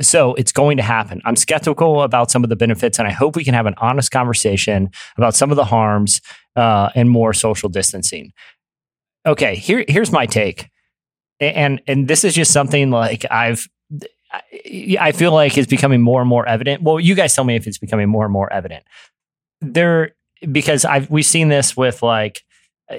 So 0.00 0.34
it's 0.34 0.52
going 0.52 0.78
to 0.78 0.82
happen. 0.82 1.20
I'm 1.24 1.36
skeptical 1.36 2.02
about 2.02 2.30
some 2.30 2.44
of 2.44 2.50
the 2.50 2.56
benefits, 2.56 2.98
and 2.98 3.06
I 3.06 3.10
hope 3.10 3.36
we 3.36 3.44
can 3.44 3.54
have 3.54 3.66
an 3.66 3.74
honest 3.78 4.10
conversation 4.10 4.90
about 5.16 5.34
some 5.34 5.50
of 5.50 5.56
the 5.56 5.64
harms 5.64 6.20
uh, 6.56 6.90
and 6.94 7.10
more 7.10 7.32
social 7.32 7.68
distancing. 7.68 8.32
Okay, 9.26 9.54
here 9.54 9.84
here's 9.86 10.10
my 10.10 10.26
take, 10.26 10.70
and 11.40 11.80
and 11.86 12.08
this 12.08 12.24
is 12.24 12.34
just 12.34 12.52
something 12.52 12.90
like 12.90 13.24
I've 13.30 13.68
I, 15.00 15.12
feel 15.12 15.32
like 15.32 15.58
is 15.58 15.66
becoming 15.66 16.00
more 16.00 16.20
and 16.20 16.28
more 16.28 16.48
evident. 16.48 16.82
Well, 16.82 16.98
you 16.98 17.14
guys 17.14 17.34
tell 17.34 17.44
me 17.44 17.56
if 17.56 17.66
it's 17.66 17.78
becoming 17.78 18.08
more 18.08 18.24
and 18.24 18.32
more 18.32 18.52
evident. 18.52 18.84
There, 19.60 20.14
because 20.50 20.84
I've 20.84 21.10
we've 21.10 21.26
seen 21.26 21.48
this 21.48 21.76
with 21.76 22.02
like 22.02 22.42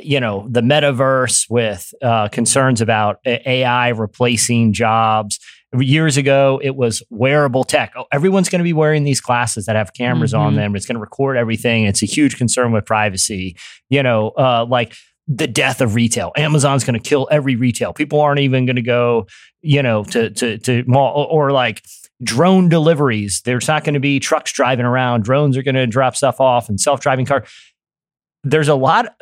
you 0.01 0.19
know 0.19 0.47
the 0.49 0.61
metaverse 0.61 1.49
with 1.49 1.93
uh, 2.01 2.29
concerns 2.29 2.81
about 2.81 3.19
AI 3.25 3.89
replacing 3.89 4.73
jobs. 4.73 5.39
Years 5.79 6.17
ago, 6.17 6.59
it 6.63 6.75
was 6.75 7.01
wearable 7.09 7.63
tech. 7.63 7.93
Oh, 7.95 8.05
everyone's 8.11 8.49
going 8.49 8.59
to 8.59 8.63
be 8.63 8.73
wearing 8.73 9.03
these 9.03 9.19
glasses 9.21 9.65
that 9.65 9.75
have 9.75 9.93
cameras 9.93 10.33
on 10.33 10.53
Mhm. 10.53 10.57
them. 10.57 10.75
It's 10.75 10.85
going 10.85 10.95
to 10.95 11.01
record 11.01 11.35
everything. 11.37 11.85
It's 11.85 12.03
a 12.03 12.05
huge 12.05 12.37
concern 12.37 12.71
with 12.71 12.85
privacy. 12.85 13.55
You 13.89 14.03
know, 14.03 14.29
uh, 14.37 14.65
like 14.69 14.93
the 15.27 15.47
death 15.47 15.81
of 15.81 15.95
retail. 15.95 16.31
Amazon's 16.37 16.83
going 16.83 16.99
to 16.99 17.09
kill 17.09 17.27
every 17.31 17.55
retail. 17.55 17.93
People 17.93 18.19
aren't 18.21 18.41
even 18.41 18.65
going 18.65 18.75
to 18.75 18.81
go, 18.81 19.25
you 19.61 19.81
know, 19.81 20.03
to 20.05 20.29
to 20.31 20.57
to 20.59 20.83
mall 20.85 21.13
or, 21.15 21.47
or 21.47 21.51
like 21.51 21.81
drone 22.23 22.69
deliveries. 22.69 23.41
There's 23.43 23.67
not 23.67 23.83
going 23.83 23.95
to 23.95 23.99
be 23.99 24.19
trucks 24.19 24.51
driving 24.53 24.85
around. 24.85 25.23
Drones 25.23 25.57
are 25.57 25.63
going 25.63 25.75
to 25.75 25.87
drop 25.87 26.15
stuff 26.15 26.39
off 26.39 26.69
and 26.69 26.79
self-driving 26.79 27.25
car. 27.25 27.45
There's 28.43 28.67
a 28.67 28.75
lot 28.75 29.15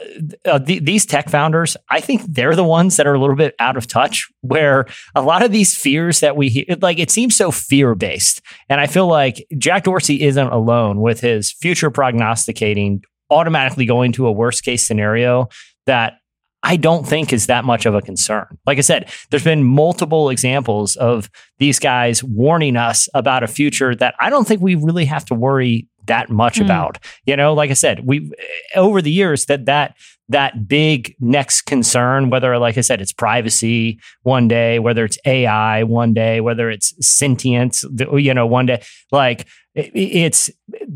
uh, 0.45 0.59
th- 0.59 0.83
these 0.83 1.05
tech 1.05 1.29
founders. 1.29 1.77
I 1.89 2.01
think 2.01 2.23
they're 2.27 2.55
the 2.55 2.63
ones 2.63 2.97
that 2.97 3.05
are 3.05 3.13
a 3.13 3.19
little 3.19 3.35
bit 3.35 3.55
out 3.59 3.77
of 3.77 3.87
touch. 3.87 4.27
Where 4.41 4.87
a 5.15 5.21
lot 5.21 5.43
of 5.43 5.51
these 5.51 5.75
fears 5.75 6.21
that 6.21 6.35
we 6.35 6.49
hear, 6.49 6.65
like 6.81 6.99
it 6.99 7.11
seems 7.11 7.35
so 7.35 7.51
fear 7.51 7.93
based, 7.95 8.41
and 8.69 8.81
I 8.81 8.87
feel 8.87 9.07
like 9.07 9.45
Jack 9.57 9.83
Dorsey 9.83 10.21
isn't 10.23 10.47
alone 10.47 11.01
with 11.01 11.21
his 11.21 11.51
future 11.51 11.91
prognosticating, 11.91 13.03
automatically 13.29 13.85
going 13.85 14.11
to 14.13 14.27
a 14.27 14.31
worst 14.31 14.63
case 14.63 14.85
scenario 14.85 15.49
that 15.85 16.17
I 16.63 16.77
don't 16.77 17.07
think 17.07 17.33
is 17.33 17.47
that 17.47 17.65
much 17.65 17.85
of 17.85 17.95
a 17.95 18.01
concern. 18.01 18.45
Like 18.67 18.77
I 18.77 18.81
said, 18.81 19.09
there's 19.29 19.43
been 19.43 19.63
multiple 19.63 20.29
examples 20.29 20.95
of 20.95 21.29
these 21.57 21.79
guys 21.79 22.23
warning 22.23 22.77
us 22.77 23.09
about 23.13 23.43
a 23.43 23.47
future 23.47 23.95
that 23.95 24.13
I 24.19 24.29
don't 24.29 24.47
think 24.47 24.61
we 24.61 24.75
really 24.75 25.05
have 25.05 25.25
to 25.25 25.33
worry 25.33 25.87
that 26.08 26.29
much 26.29 26.58
Hmm. 26.58 26.65
about. 26.65 26.98
You 27.25 27.36
know, 27.36 27.53
like 27.53 27.70
I 27.70 27.75
said, 27.75 28.05
we 28.05 28.31
over 28.75 29.01
the 29.01 29.12
years 29.12 29.46
that 29.46 29.65
that 29.65 29.96
that 30.29 30.67
big 30.67 31.15
next 31.20 31.63
concern, 31.63 32.29
whether 32.29 32.58
like 32.58 32.77
I 32.77 32.81
said, 32.81 33.01
it's 33.01 33.12
privacy 33.12 34.00
one 34.24 34.48
day, 34.48 34.79
whether 34.79 35.03
it's 35.03 35.17
AI 35.25 35.84
one 35.84 36.13
day, 36.13 36.39
whether 36.39 36.70
it's 36.70 36.93
sentience, 37.05 37.84
you 38.13 38.34
know, 38.34 38.48
one 38.48 38.65
day, 38.65 38.81
like 39.12 39.48
it's 39.75 40.50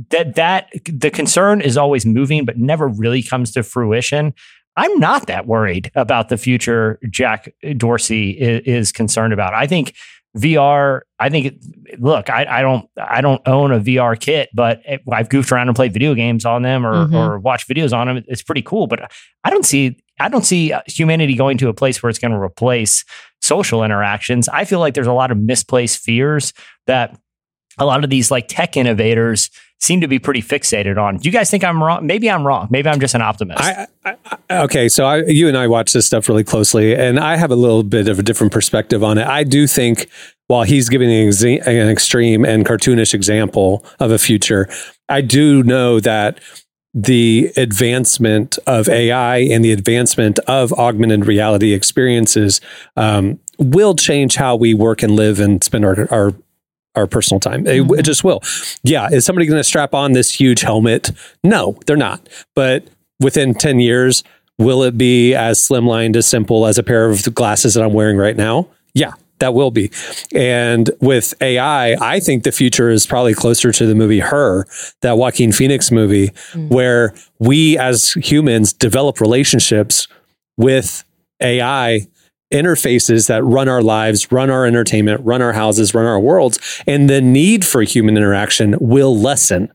that 0.09 0.35
that 0.35 0.69
the 0.85 1.09
concern 1.09 1.61
is 1.61 1.77
always 1.77 2.05
moving, 2.05 2.45
but 2.45 2.57
never 2.57 2.87
really 2.87 3.23
comes 3.23 3.51
to 3.53 3.63
fruition. 3.63 4.33
I'm 4.77 4.99
not 4.99 5.27
that 5.27 5.47
worried 5.47 5.89
about 5.95 6.27
the 6.27 6.37
future 6.37 6.99
Jack 7.09 7.53
Dorsey 7.77 8.31
is, 8.31 8.61
is 8.65 8.91
concerned 8.91 9.31
about. 9.31 9.53
I 9.53 9.67
think 9.67 9.95
VR, 10.37 11.01
I 11.19 11.29
think 11.29 11.55
look, 11.97 12.29
I, 12.29 12.45
I 12.59 12.61
don't 12.61 12.89
I 12.97 13.21
don't 13.21 13.41
own 13.47 13.71
a 13.71 13.79
VR 13.79 14.19
kit, 14.19 14.49
but 14.53 14.81
I've 15.11 15.29
goofed 15.29 15.51
around 15.51 15.67
and 15.69 15.75
played 15.75 15.93
video 15.93 16.13
games 16.13 16.45
on 16.45 16.61
them 16.61 16.85
or 16.85 17.07
Mhm. 17.07 17.13
or 17.13 17.39
watched 17.39 17.69
videos 17.69 17.93
on 17.95 18.07
them. 18.07 18.23
It's 18.27 18.43
pretty 18.43 18.61
cool, 18.61 18.87
but 18.87 19.11
I 19.43 19.49
don't 19.49 19.65
see 19.65 19.97
I 20.19 20.29
don't 20.29 20.45
see 20.45 20.71
uh, 20.73 20.81
humanity 20.87 21.35
going 21.35 21.57
to 21.59 21.69
a 21.69 21.73
place 21.73 22.01
where 22.01 22.09
it's 22.09 22.19
going 22.19 22.31
to 22.31 22.39
replace 22.39 23.03
social 23.41 23.83
interactions. 23.83 24.47
I 24.49 24.65
feel 24.65 24.79
like 24.79 24.93
there's 24.93 25.07
a 25.07 25.13
lot 25.13 25.31
of 25.31 25.37
misplaced 25.37 25.99
fears 25.99 26.53
that 26.87 27.17
a 27.77 27.85
lot 27.85 28.03
of 28.03 28.09
these 28.09 28.31
like 28.31 28.47
tech 28.47 28.77
innovators 28.77 29.49
seem 29.85 30.01
to 30.01 30.07
be 30.07 30.19
pretty 30.19 30.41
fixated 30.41 30.97
on. 31.01 31.17
Do 31.17 31.27
you 31.29 31.31
guys 31.31 31.49
think 31.49 31.63
I'm 31.63 31.81
wrong? 31.83 32.05
Maybe 32.05 32.29
I'm 32.29 32.45
wrong. 32.45 32.67
Maybe 32.69 32.89
I'm 32.89 32.99
just 32.99 33.13
an 33.15 33.21
optimist. 33.21 33.61
I, 33.61 33.87
I, 34.03 34.15
I- 34.49 34.63
okay, 34.63 34.89
so 34.89 35.13
you 35.27 35.47
and 35.47 35.57
I 35.57 35.67
watch 35.67 35.93
this 35.93 36.05
stuff 36.05 36.27
really 36.27 36.43
closely, 36.43 36.95
and 36.95 37.19
I 37.19 37.35
have 37.37 37.51
a 37.51 37.55
little 37.55 37.83
bit 37.83 38.07
of 38.07 38.19
a 38.19 38.23
different 38.23 38.51
perspective 38.51 39.03
on 39.03 39.17
it. 39.17 39.27
I 39.27 39.43
do 39.43 39.67
think 39.67 40.09
while 40.47 40.63
he's 40.63 40.89
giving 40.89 41.11
an, 41.11 41.27
exa- 41.29 41.65
an 41.65 41.89
extreme 41.89 42.43
and 42.45 42.65
cartoonish 42.65 43.13
example 43.13 43.85
of 43.99 44.11
a 44.11 44.17
future, 44.19 44.67
I 45.09 45.21
do 45.21 45.63
know 45.63 45.99
that 45.99 46.39
the 46.93 47.51
advancement 47.57 48.57
of 48.67 48.87
AI 48.87 49.37
and 49.39 49.63
the 49.65 49.71
advancement 49.73 50.39
of 50.47 50.71
augmented 50.73 51.25
reality 51.25 51.73
experiences 51.73 52.61
um, 52.95 53.37
will 53.59 53.95
change 53.95 54.35
how 54.35 54.55
we 54.55 54.73
work 54.73 55.03
and 55.03 55.13
live 55.15 55.39
and 55.41 55.61
spend 55.63 55.83
our, 55.83 56.07
our 56.11 56.33
our 56.95 57.07
personal 57.07 57.39
time. 57.39 57.65
It, 57.67 57.77
it 57.77 57.83
mm-hmm. 57.83 58.01
just 58.01 58.23
will. 58.23 58.41
Yeah. 58.83 59.09
Is 59.11 59.25
somebody 59.25 59.45
going 59.45 59.59
to 59.59 59.63
strap 59.63 59.93
on 59.93 60.13
this 60.13 60.31
huge 60.31 60.61
helmet? 60.61 61.11
No, 61.43 61.77
they're 61.85 61.97
not. 61.97 62.27
But 62.55 62.87
within 63.19 63.53
10 63.53 63.79
years, 63.79 64.23
will 64.57 64.83
it 64.83 64.97
be 64.97 65.33
as 65.33 65.59
slimlined, 65.59 66.15
as 66.15 66.27
simple 66.27 66.65
as 66.65 66.77
a 66.77 66.83
pair 66.83 67.09
of 67.09 67.33
glasses 67.33 67.73
that 67.73 67.83
I'm 67.83 67.93
wearing 67.93 68.17
right 68.17 68.35
now? 68.35 68.67
Yeah, 68.93 69.13
that 69.39 69.53
will 69.53 69.71
be. 69.71 69.91
And 70.33 70.89
with 71.01 71.33
AI, 71.41 71.95
I 71.99 72.19
think 72.19 72.43
the 72.43 72.51
future 72.51 72.89
is 72.89 73.05
probably 73.05 73.33
closer 73.33 73.71
to 73.71 73.85
the 73.85 73.95
movie 73.95 74.19
Her, 74.19 74.65
that 75.01 75.17
Joaquin 75.17 75.51
Phoenix 75.51 75.91
movie, 75.91 76.29
mm. 76.53 76.69
where 76.69 77.13
we 77.39 77.77
as 77.77 78.13
humans 78.13 78.71
develop 78.71 79.19
relationships 79.19 80.07
with 80.57 81.03
AI 81.41 82.07
interfaces 82.55 83.27
that 83.27 83.43
run 83.43 83.67
our 83.67 83.81
lives, 83.81 84.31
run 84.31 84.49
our 84.49 84.65
entertainment, 84.65 85.21
run 85.25 85.41
our 85.41 85.53
houses, 85.53 85.93
run 85.93 86.05
our 86.05 86.19
worlds, 86.19 86.57
and 86.87 87.09
the 87.09 87.21
need 87.21 87.65
for 87.65 87.81
human 87.83 88.15
interaction 88.15 88.75
will 88.79 89.17
lessen. 89.17 89.71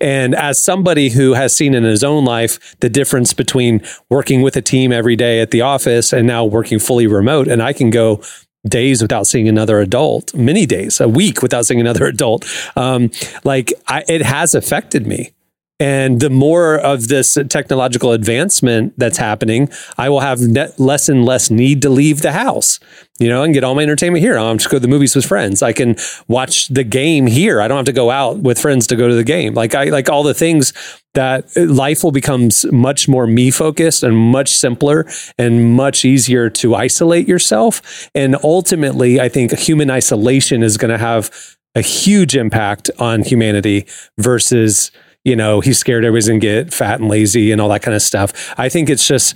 And 0.00 0.34
as 0.34 0.60
somebody 0.60 1.10
who 1.10 1.34
has 1.34 1.54
seen 1.54 1.74
in 1.74 1.84
his 1.84 2.02
own 2.02 2.24
life 2.24 2.76
the 2.80 2.88
difference 2.88 3.32
between 3.32 3.80
working 4.10 4.42
with 4.42 4.56
a 4.56 4.62
team 4.62 4.92
every 4.92 5.16
day 5.16 5.40
at 5.40 5.52
the 5.52 5.60
office 5.60 6.12
and 6.12 6.26
now 6.26 6.44
working 6.44 6.78
fully 6.78 7.06
remote, 7.06 7.46
and 7.46 7.62
I 7.62 7.72
can 7.72 7.90
go 7.90 8.20
days 8.66 9.00
without 9.00 9.26
seeing 9.26 9.48
another 9.48 9.80
adult, 9.80 10.34
many 10.34 10.66
days, 10.66 11.00
a 11.00 11.08
week 11.08 11.42
without 11.42 11.66
seeing 11.66 11.80
another 11.80 12.06
adult, 12.14 12.44
um, 12.76 13.10
like 13.44 13.72
I, 13.86 14.04
it 14.08 14.22
has 14.22 14.54
affected 14.54 15.06
me. 15.06 15.32
And 15.80 16.20
the 16.20 16.30
more 16.30 16.76
of 16.76 17.06
this 17.06 17.38
technological 17.48 18.10
advancement 18.12 18.94
that's 18.96 19.18
happening, 19.18 19.68
I 19.96 20.08
will 20.08 20.20
have 20.20 20.40
less 20.78 21.08
and 21.08 21.24
less 21.24 21.50
need 21.50 21.82
to 21.82 21.90
leave 21.90 22.22
the 22.22 22.32
house. 22.32 22.80
You 23.20 23.28
know, 23.28 23.42
and 23.42 23.52
get 23.52 23.64
all 23.64 23.74
my 23.74 23.82
entertainment 23.82 24.22
here. 24.22 24.38
I 24.38 24.48
have 24.48 24.58
to 24.58 24.68
go 24.68 24.76
to 24.76 24.80
the 24.80 24.86
movies 24.86 25.16
with 25.16 25.26
friends. 25.26 25.60
I 25.60 25.72
can 25.72 25.96
watch 26.28 26.68
the 26.68 26.84
game 26.84 27.26
here. 27.26 27.60
I 27.60 27.66
don't 27.66 27.76
have 27.76 27.86
to 27.86 27.92
go 27.92 28.12
out 28.12 28.38
with 28.38 28.60
friends 28.60 28.86
to 28.88 28.96
go 28.96 29.08
to 29.08 29.14
the 29.14 29.24
game. 29.24 29.54
Like 29.54 29.74
I 29.74 29.84
like 29.84 30.08
all 30.08 30.22
the 30.22 30.34
things 30.34 30.72
that 31.14 31.48
life 31.56 32.04
will 32.04 32.12
become 32.12 32.50
much 32.70 33.08
more 33.08 33.26
me 33.26 33.50
focused 33.50 34.04
and 34.04 34.16
much 34.16 34.50
simpler 34.50 35.04
and 35.36 35.74
much 35.74 36.04
easier 36.04 36.48
to 36.50 36.76
isolate 36.76 37.26
yourself. 37.26 38.08
And 38.14 38.36
ultimately, 38.44 39.20
I 39.20 39.28
think 39.28 39.52
human 39.58 39.90
isolation 39.90 40.62
is 40.62 40.76
going 40.76 40.92
to 40.92 40.98
have 40.98 41.56
a 41.74 41.80
huge 41.82 42.36
impact 42.36 42.88
on 43.00 43.22
humanity 43.22 43.86
versus 44.16 44.92
you 45.24 45.36
know, 45.36 45.60
he's 45.60 45.78
scared 45.78 46.04
everybody's 46.04 46.28
going 46.28 46.40
to 46.40 46.46
get 46.46 46.72
fat 46.72 47.00
and 47.00 47.08
lazy 47.08 47.52
and 47.52 47.60
all 47.60 47.68
that 47.68 47.82
kind 47.82 47.94
of 47.94 48.02
stuff. 48.02 48.54
I 48.58 48.68
think 48.68 48.88
it's 48.88 49.06
just 49.06 49.34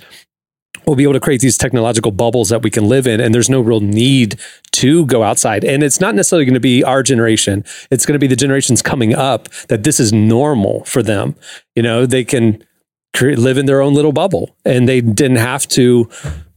we'll 0.85 0.95
be 0.95 1.03
able 1.03 1.13
to 1.13 1.19
create 1.19 1.41
these 1.41 1.57
technological 1.57 2.11
bubbles 2.11 2.49
that 2.49 2.61
we 2.61 2.69
can 2.69 2.87
live 2.87 3.07
in, 3.07 3.19
and 3.19 3.33
there's 3.33 3.49
no 3.49 3.61
real 3.61 3.79
need 3.79 4.39
to 4.71 5.05
go 5.05 5.23
outside. 5.23 5.63
And 5.63 5.83
it's 5.83 5.99
not 5.99 6.15
necessarily 6.15 6.45
going 6.45 6.53
to 6.55 6.59
be 6.59 6.83
our 6.83 7.03
generation; 7.03 7.63
it's 7.91 8.05
going 8.05 8.13
to 8.13 8.19
be 8.19 8.27
the 8.27 8.35
generations 8.35 8.81
coming 8.81 9.13
up 9.13 9.49
that 9.67 9.83
this 9.83 9.99
is 9.99 10.11
normal 10.11 10.83
for 10.85 11.03
them. 11.03 11.35
You 11.75 11.83
know, 11.83 12.05
they 12.05 12.23
can 12.23 12.63
create, 13.15 13.37
live 13.37 13.57
in 13.57 13.65
their 13.65 13.81
own 13.81 13.93
little 13.93 14.13
bubble, 14.13 14.55
and 14.65 14.87
they 14.87 15.01
didn't 15.01 15.37
have 15.37 15.67
to 15.69 16.09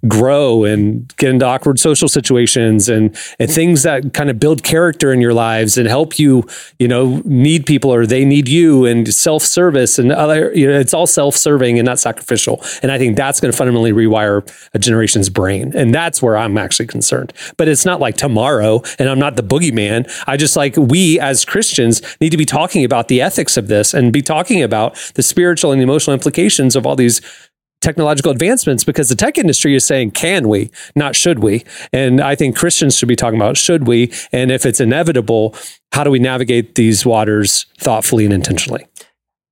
grow 0.07 0.65
and 0.65 1.15
get 1.17 1.31
into 1.31 1.45
awkward 1.45 1.79
social 1.79 2.09
situations 2.09 2.89
and, 2.89 3.17
and 3.39 3.51
things 3.51 3.83
that 3.83 4.13
kind 4.13 4.31
of 4.31 4.39
build 4.39 4.63
character 4.63 5.13
in 5.13 5.21
your 5.21 5.35
lives 5.35 5.77
and 5.79 5.89
help 5.89 6.19
you, 6.19 6.45
you 6.79 6.87
know, 6.87 7.23
need 7.25 7.67
people 7.67 7.93
or 7.93 8.07
they 8.07 8.25
need 8.25 8.49
you 8.49 8.85
and 8.85 9.13
self-service 9.13 9.99
and 9.99 10.13
other, 10.13 10.53
you 10.55 10.67
know, 10.67 10.79
it's 10.79 10.95
all 10.95 11.07
self-serving 11.07 11.79
and 11.79 11.87
not 11.87 11.99
sacrificial. 11.99 12.63
And 12.83 12.93
I 12.93 12.99
think 12.99 13.17
that's 13.17 13.41
going 13.41 13.51
to 13.51 13.57
fundamentally 13.57 13.93
rewire 13.93 14.49
a 14.75 14.79
generation's 14.79 15.29
brain. 15.29 15.73
And 15.75 15.95
that's 15.95 16.23
where 16.23 16.37
I'm 16.37 16.59
actually 16.59 16.87
concerned. 16.87 17.33
But 17.57 17.69
it's 17.69 17.85
not 17.85 17.99
like 17.99 18.17
tomorrow 18.17 18.83
and 18.99 19.09
I'm 19.09 19.19
not 19.19 19.37
the 19.37 19.43
boogeyman. 19.43 20.13
I 20.27 20.37
just 20.37 20.57
like 20.57 20.77
we 20.77 21.19
as 21.21 21.45
Christians 21.45 22.03
need 22.21 22.31
to 22.31 22.37
be 22.37 22.45
talking 22.45 22.85
about 22.85 23.09
the 23.09 23.21
ethics 23.23 23.57
of 23.57 23.69
this 23.69 23.95
and 23.95 24.13
be 24.13 24.23
talking 24.23 24.63
about 24.63 24.95
the 25.15 25.23
spiritual 25.23 25.73
and 25.73 25.83
emotional 25.83 26.15
implications 26.15 26.77
of 26.77 26.87
all 26.87 26.97
these 26.97 27.21
technological 27.87 28.33
advancements 28.33 28.83
because 28.83 29.09
the 29.09 29.15
tech 29.15 29.39
industry 29.39 29.77
is 29.77 29.85
saying, 29.85 30.11
can 30.11 30.49
we, 30.49 30.73
not 30.97 31.15
should 31.15 31.39
we? 31.39 31.65
And 31.93 32.21
I 32.21 32.35
think 32.35 32.57
Christians 32.57 32.99
should 32.99 33.07
be 33.07 33.15
talking 33.15 33.39
about, 33.39 33.57
should 33.57 33.87
we? 33.87 34.13
And 34.33 34.51
if 34.51 34.67
it's 34.67 34.81
inevitable, 34.81 35.55
how 35.93 36.03
do 36.03 36.11
we 36.11 36.19
navigate 36.19 36.75
these 36.75 37.07
waters 37.07 37.67
thoughtfully 37.79 38.25
and 38.25 38.35
intentionally? 38.35 38.89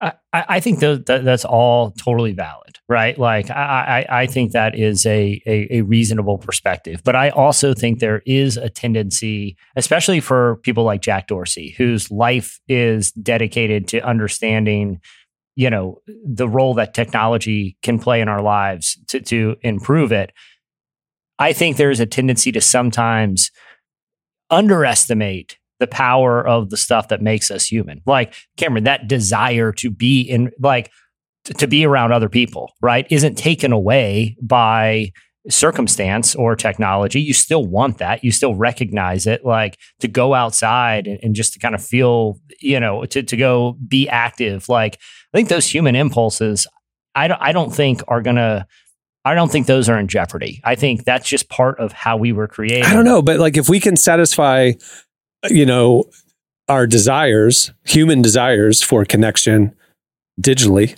I, 0.00 0.12
I 0.32 0.60
think 0.60 0.80
that 0.80 1.06
that's 1.06 1.44
all 1.44 1.92
totally 1.92 2.32
valid, 2.32 2.80
right? 2.88 3.16
Like 3.16 3.50
I, 3.50 4.04
I, 4.10 4.22
I 4.22 4.26
think 4.26 4.50
that 4.50 4.76
is 4.76 5.06
a, 5.06 5.40
a 5.46 5.78
a 5.78 5.80
reasonable 5.82 6.36
perspective, 6.36 7.02
but 7.04 7.14
I 7.14 7.30
also 7.30 7.72
think 7.72 8.00
there 8.00 8.20
is 8.26 8.56
a 8.56 8.68
tendency, 8.68 9.56
especially 9.76 10.18
for 10.18 10.56
people 10.56 10.82
like 10.82 11.00
Jack 11.00 11.28
Dorsey, 11.28 11.74
whose 11.78 12.10
life 12.10 12.60
is 12.68 13.12
dedicated 13.12 13.86
to 13.88 14.00
understanding, 14.00 15.00
you 15.56 15.70
know, 15.70 16.00
the 16.06 16.48
role 16.48 16.74
that 16.74 16.94
technology 16.94 17.76
can 17.82 17.98
play 17.98 18.20
in 18.20 18.28
our 18.28 18.42
lives 18.42 18.98
to 19.08 19.20
to 19.20 19.56
improve 19.62 20.12
it. 20.12 20.32
I 21.38 21.52
think 21.52 21.76
there 21.76 21.90
is 21.90 22.00
a 22.00 22.06
tendency 22.06 22.52
to 22.52 22.60
sometimes 22.60 23.50
underestimate 24.50 25.58
the 25.80 25.86
power 25.86 26.46
of 26.46 26.70
the 26.70 26.76
stuff 26.76 27.08
that 27.08 27.22
makes 27.22 27.50
us 27.50 27.66
human. 27.66 28.00
Like 28.06 28.34
Cameron, 28.56 28.84
that 28.84 29.08
desire 29.08 29.72
to 29.72 29.90
be 29.90 30.20
in 30.22 30.50
like 30.60 30.90
to 31.44 31.66
be 31.66 31.84
around 31.84 32.12
other 32.12 32.28
people, 32.28 32.72
right, 32.80 33.06
isn't 33.10 33.36
taken 33.36 33.72
away 33.72 34.36
by 34.40 35.12
circumstance 35.48 36.34
or 36.34 36.56
technology. 36.56 37.20
You 37.20 37.34
still 37.34 37.66
want 37.66 37.98
that. 37.98 38.24
You 38.24 38.32
still 38.32 38.54
recognize 38.54 39.26
it. 39.26 39.44
Like 39.44 39.78
to 40.00 40.08
go 40.08 40.34
outside 40.34 41.06
and, 41.06 41.18
and 41.22 41.34
just 41.34 41.52
to 41.54 41.58
kind 41.58 41.74
of 41.74 41.84
feel, 41.84 42.38
you 42.60 42.80
know, 42.80 43.04
to 43.06 43.22
to 43.22 43.36
go 43.36 43.76
be 43.86 44.08
active. 44.08 44.68
Like 44.68 44.94
I 44.94 45.38
think 45.38 45.48
those 45.48 45.66
human 45.66 45.96
impulses, 45.96 46.66
I 47.14 47.28
don't 47.28 47.40
I 47.40 47.52
don't 47.52 47.74
think 47.74 48.02
are 48.08 48.22
gonna 48.22 48.66
I 49.24 49.34
don't 49.34 49.50
think 49.50 49.66
those 49.66 49.88
are 49.88 49.98
in 49.98 50.08
jeopardy. 50.08 50.60
I 50.64 50.74
think 50.74 51.04
that's 51.04 51.28
just 51.28 51.48
part 51.48 51.78
of 51.78 51.92
how 51.92 52.16
we 52.16 52.32
were 52.32 52.48
created. 52.48 52.84
I 52.84 52.92
don't 52.92 53.04
know, 53.04 53.22
but 53.22 53.38
like 53.38 53.56
if 53.56 53.68
we 53.68 53.80
can 53.80 53.96
satisfy, 53.96 54.72
you 55.48 55.64
know, 55.64 56.04
our 56.68 56.86
desires, 56.86 57.72
human 57.84 58.22
desires 58.22 58.82
for 58.82 59.04
connection 59.04 59.74
digitally, 60.40 60.96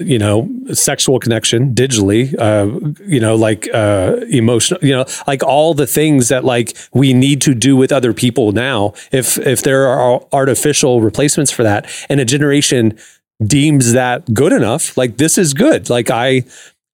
you 0.00 0.18
know, 0.18 0.48
sexual 0.72 1.18
connection 1.18 1.74
digitally, 1.74 2.34
uh, 2.38 2.94
you 3.06 3.20
know, 3.20 3.36
like 3.36 3.68
uh, 3.74 4.16
emotional, 4.28 4.80
you 4.82 4.92
know, 4.92 5.04
like 5.26 5.42
all 5.42 5.74
the 5.74 5.86
things 5.86 6.28
that 6.28 6.44
like 6.44 6.76
we 6.92 7.12
need 7.12 7.40
to 7.42 7.54
do 7.54 7.76
with 7.76 7.92
other 7.92 8.12
people 8.12 8.52
now. 8.52 8.92
If 9.12 9.38
if 9.38 9.62
there 9.62 9.86
are 9.86 10.22
artificial 10.32 11.00
replacements 11.00 11.50
for 11.50 11.62
that, 11.62 11.88
and 12.08 12.20
a 12.20 12.24
generation 12.24 12.98
deems 13.44 13.92
that 13.92 14.32
good 14.32 14.52
enough, 14.52 14.96
like 14.96 15.16
this 15.18 15.38
is 15.38 15.54
good. 15.54 15.90
Like 15.90 16.10
I 16.10 16.44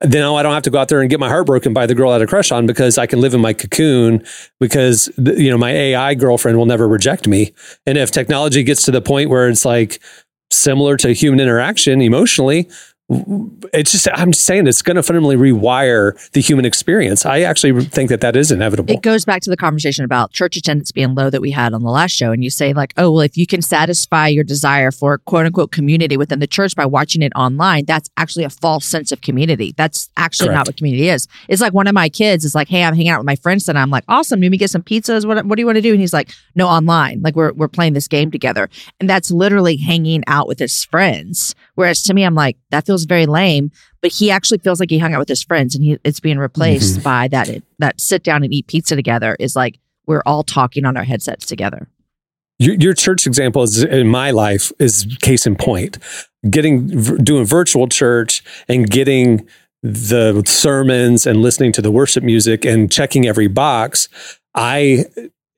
now 0.04 0.36
I 0.36 0.42
don't 0.42 0.52
have 0.52 0.62
to 0.64 0.70
go 0.70 0.78
out 0.78 0.88
there 0.88 1.00
and 1.00 1.08
get 1.08 1.20
my 1.20 1.28
heart 1.28 1.46
broken 1.46 1.72
by 1.72 1.86
the 1.86 1.94
girl 1.94 2.10
I 2.10 2.14
had 2.14 2.22
a 2.22 2.26
crush 2.26 2.52
on 2.52 2.66
because 2.66 2.98
I 2.98 3.06
can 3.06 3.20
live 3.20 3.34
in 3.34 3.40
my 3.40 3.52
cocoon 3.52 4.24
because 4.60 5.10
you 5.16 5.50
know 5.50 5.58
my 5.58 5.70
AI 5.70 6.14
girlfriend 6.14 6.58
will 6.58 6.66
never 6.66 6.86
reject 6.86 7.26
me. 7.26 7.52
And 7.86 7.96
if 7.96 8.10
technology 8.10 8.62
gets 8.62 8.82
to 8.84 8.90
the 8.90 9.00
point 9.00 9.30
where 9.30 9.48
it's 9.48 9.64
like 9.64 10.02
similar 10.50 10.96
to 10.98 11.12
human 11.12 11.40
interaction 11.40 12.00
emotionally, 12.00 12.68
it's 13.08 13.92
just 13.92 14.08
I'm 14.14 14.32
just 14.32 14.44
saying 14.44 14.66
it's 14.66 14.82
going 14.82 14.96
to 14.96 15.02
fundamentally 15.02 15.36
rewire 15.36 16.30
the 16.32 16.40
human 16.40 16.64
experience. 16.64 17.24
I 17.24 17.40
actually 17.42 17.84
think 17.84 18.08
that 18.10 18.20
that 18.20 18.34
is 18.34 18.50
inevitable. 18.50 18.92
It 18.92 19.02
goes 19.02 19.24
back 19.24 19.42
to 19.42 19.50
the 19.50 19.56
conversation 19.56 20.04
about 20.04 20.32
church 20.32 20.56
attendance 20.56 20.90
being 20.90 21.14
low 21.14 21.30
that 21.30 21.40
we 21.40 21.52
had 21.52 21.72
on 21.72 21.82
the 21.82 21.90
last 21.90 22.10
show. 22.10 22.32
And 22.32 22.42
you 22.42 22.50
say, 22.50 22.72
like, 22.72 22.92
oh, 22.96 23.12
well, 23.12 23.20
if 23.20 23.36
you 23.36 23.46
can 23.46 23.62
satisfy 23.62 24.26
your 24.26 24.42
desire 24.42 24.90
for 24.90 25.18
quote 25.18 25.46
unquote 25.46 25.70
community 25.70 26.16
within 26.16 26.40
the 26.40 26.48
church 26.48 26.74
by 26.74 26.84
watching 26.84 27.22
it 27.22 27.32
online, 27.36 27.84
that's 27.84 28.10
actually 28.16 28.44
a 28.44 28.50
false 28.50 28.84
sense 28.84 29.12
of 29.12 29.20
community. 29.20 29.72
That's 29.76 30.10
actually 30.16 30.50
not 30.50 30.66
what 30.66 30.76
community 30.76 31.08
is. 31.08 31.28
It's 31.48 31.62
like 31.62 31.72
one 31.74 31.86
of 31.86 31.94
my 31.94 32.08
kids 32.08 32.44
is 32.44 32.56
like, 32.56 32.68
hey, 32.68 32.82
I'm 32.82 32.94
hanging 32.94 33.10
out 33.10 33.20
with 33.20 33.26
my 33.26 33.36
friends 33.36 33.68
and 33.68 33.78
I'm 33.78 33.90
like, 33.90 34.04
awesome, 34.08 34.40
let 34.40 34.50
me 34.50 34.58
get 34.58 34.70
some 34.70 34.82
pizzas. 34.82 35.24
What, 35.24 35.46
what 35.46 35.54
do 35.56 35.62
you 35.62 35.66
want 35.66 35.76
to 35.76 35.82
do? 35.82 35.92
And 35.92 36.00
he's 36.00 36.12
like, 36.12 36.30
no, 36.56 36.66
online. 36.66 37.22
Like 37.22 37.36
we're, 37.36 37.52
we're 37.52 37.68
playing 37.68 37.92
this 37.92 38.08
game 38.08 38.32
together. 38.32 38.68
And 38.98 39.08
that's 39.08 39.30
literally 39.30 39.76
hanging 39.76 40.24
out 40.26 40.48
with 40.48 40.58
his 40.58 40.84
friends. 40.84 41.54
Whereas 41.76 42.02
to 42.04 42.14
me, 42.14 42.24
I'm 42.24 42.34
like, 42.34 42.56
that 42.70 42.84
feels 42.86 42.95
very 43.04 43.26
lame. 43.26 43.70
But 44.00 44.12
he 44.12 44.30
actually 44.30 44.58
feels 44.58 44.80
like 44.80 44.90
he 44.90 44.98
hung 44.98 45.14
out 45.14 45.18
with 45.18 45.28
his 45.28 45.42
friends 45.42 45.74
and 45.74 45.84
he, 45.84 45.98
it's 46.04 46.20
being 46.20 46.38
replaced 46.38 46.94
mm-hmm. 46.94 47.02
by 47.02 47.28
that, 47.28 47.62
that 47.78 48.00
sit 48.00 48.22
down 48.22 48.42
and 48.42 48.52
eat 48.52 48.66
pizza 48.66 48.96
together 48.96 49.36
is 49.38 49.54
like, 49.56 49.78
we're 50.06 50.22
all 50.24 50.42
talking 50.42 50.84
on 50.84 50.96
our 50.96 51.04
headsets 51.04 51.46
together. 51.46 51.88
your, 52.58 52.74
your 52.76 52.94
church 52.94 53.26
example 53.26 53.62
is 53.62 53.82
in 53.82 54.08
my 54.08 54.30
life 54.30 54.72
is 54.78 55.06
case 55.20 55.46
in 55.46 55.56
point 55.56 55.98
getting 56.48 56.88
doing 57.16 57.44
virtual 57.44 57.88
church 57.88 58.42
and 58.68 58.90
getting 58.90 59.46
the 59.82 60.42
sermons 60.46 61.26
and 61.26 61.42
listening 61.42 61.72
to 61.72 61.82
the 61.82 61.90
worship 61.90 62.24
music 62.24 62.64
and 62.64 62.90
checking 62.90 63.26
every 63.26 63.46
box 63.46 64.08
i 64.54 65.04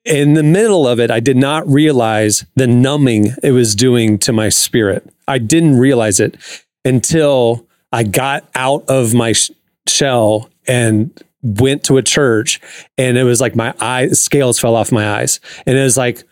in 0.05 0.33
the 0.33 0.43
middle 0.43 0.87
of 0.87 0.99
it 0.99 1.11
i 1.11 1.19
did 1.19 1.37
not 1.37 1.67
realize 1.67 2.45
the 2.55 2.67
numbing 2.67 3.33
it 3.43 3.51
was 3.51 3.75
doing 3.75 4.17
to 4.17 4.33
my 4.33 4.49
spirit 4.49 5.07
i 5.27 5.37
didn't 5.37 5.77
realize 5.77 6.19
it 6.19 6.35
until 6.85 7.67
i 7.91 8.03
got 8.03 8.47
out 8.55 8.83
of 8.87 9.13
my 9.13 9.31
sh- 9.31 9.51
shell 9.87 10.49
and 10.67 11.11
went 11.41 11.83
to 11.85 11.97
a 11.97 12.03
church 12.03 12.59
and 12.97 13.17
it 13.17 13.23
was 13.23 13.39
like 13.41 13.55
my 13.55 13.73
eye 13.79 14.09
scales 14.09 14.59
fell 14.59 14.75
off 14.75 14.91
my 14.91 15.19
eyes. 15.19 15.39
And 15.65 15.77
it 15.77 15.83
was 15.83 15.97
like 15.97 16.23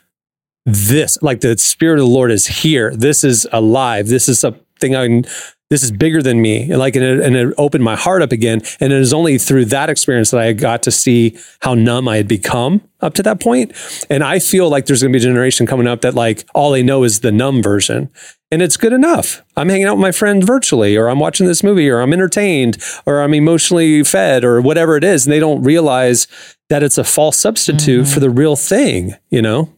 this 0.66 1.18
like 1.22 1.42
the 1.42 1.58
spirit 1.58 2.00
of 2.00 2.06
the 2.06 2.12
lord 2.12 2.32
is 2.32 2.48
here. 2.48 2.96
This 2.96 3.24
is 3.24 3.48
alive. 3.52 4.08
This 4.08 4.28
is 4.28 4.40
something 4.40 4.96
i 4.96 5.24
this 5.70 5.84
is 5.84 5.92
bigger 5.92 6.22
than 6.22 6.42
me. 6.42 6.70
And 6.70 6.80
like 6.80 6.96
and 6.96 7.04
it, 7.04 7.20
and 7.20 7.36
it 7.36 7.54
opened 7.58 7.84
my 7.84 7.96
heart 7.96 8.22
up 8.22 8.32
again. 8.32 8.62
And 8.80 8.94
it 8.94 8.98
was 8.98 9.14
only 9.14 9.38
through 9.38 9.66
that 9.66 9.90
experience 9.90 10.32
that 10.32 10.40
i 10.40 10.54
got 10.54 10.84
to 10.84 10.92
see 10.92 11.38
how 11.62 11.74
numb 11.74 12.08
i 12.08 12.18
had 12.18 12.28
become 12.28 12.82
up 13.02 13.14
to 13.16 13.24
that 13.24 13.40
point. 13.40 13.74
And 14.10 14.24
i 14.24 14.40
feel 14.40 14.70
like 14.70 14.86
there's 14.86 15.02
going 15.02 15.12
to 15.12 15.18
be 15.18 15.24
a 15.24 15.28
generation 15.28 15.68
coming 15.68 15.88
up 15.88 16.02
that 16.02 16.14
like 16.14 16.48
all 16.56 16.72
they 16.72 16.84
know 16.84 17.04
is 17.04 17.20
the 17.20 17.32
numb 17.32 17.62
version. 17.62 18.10
And 18.50 18.62
it's 18.62 18.78
good 18.78 18.94
enough. 18.94 19.44
I'm 19.58 19.68
hanging 19.68 19.88
out 19.88 19.98
with 19.98 20.02
my 20.02 20.14
friend 20.14 20.44
virtually 20.44 20.96
or 20.96 21.10
i'm 21.10 21.20
watching 21.20 21.48
this 21.48 21.64
movie 21.64 21.90
or 21.90 22.00
i'm 22.00 22.14
entertained 22.14 22.78
or 23.06 23.22
i'm 23.22 23.34
emotionally 23.34 24.04
fed 24.04 24.44
or 24.44 24.62
whatever 24.62 24.96
it 24.96 25.04
is. 25.04 25.26
And 25.26 25.34
they 25.34 25.40
don't 25.40 25.64
realize 25.64 26.28
that 26.70 26.84
it's 26.84 26.98
a 26.98 27.04
false 27.04 27.38
substitute 27.38 28.04
mm-hmm. 28.04 28.14
for 28.14 28.20
the 28.20 28.30
real 28.30 28.56
thing 28.56 29.16
you 29.30 29.42
know? 29.42 29.74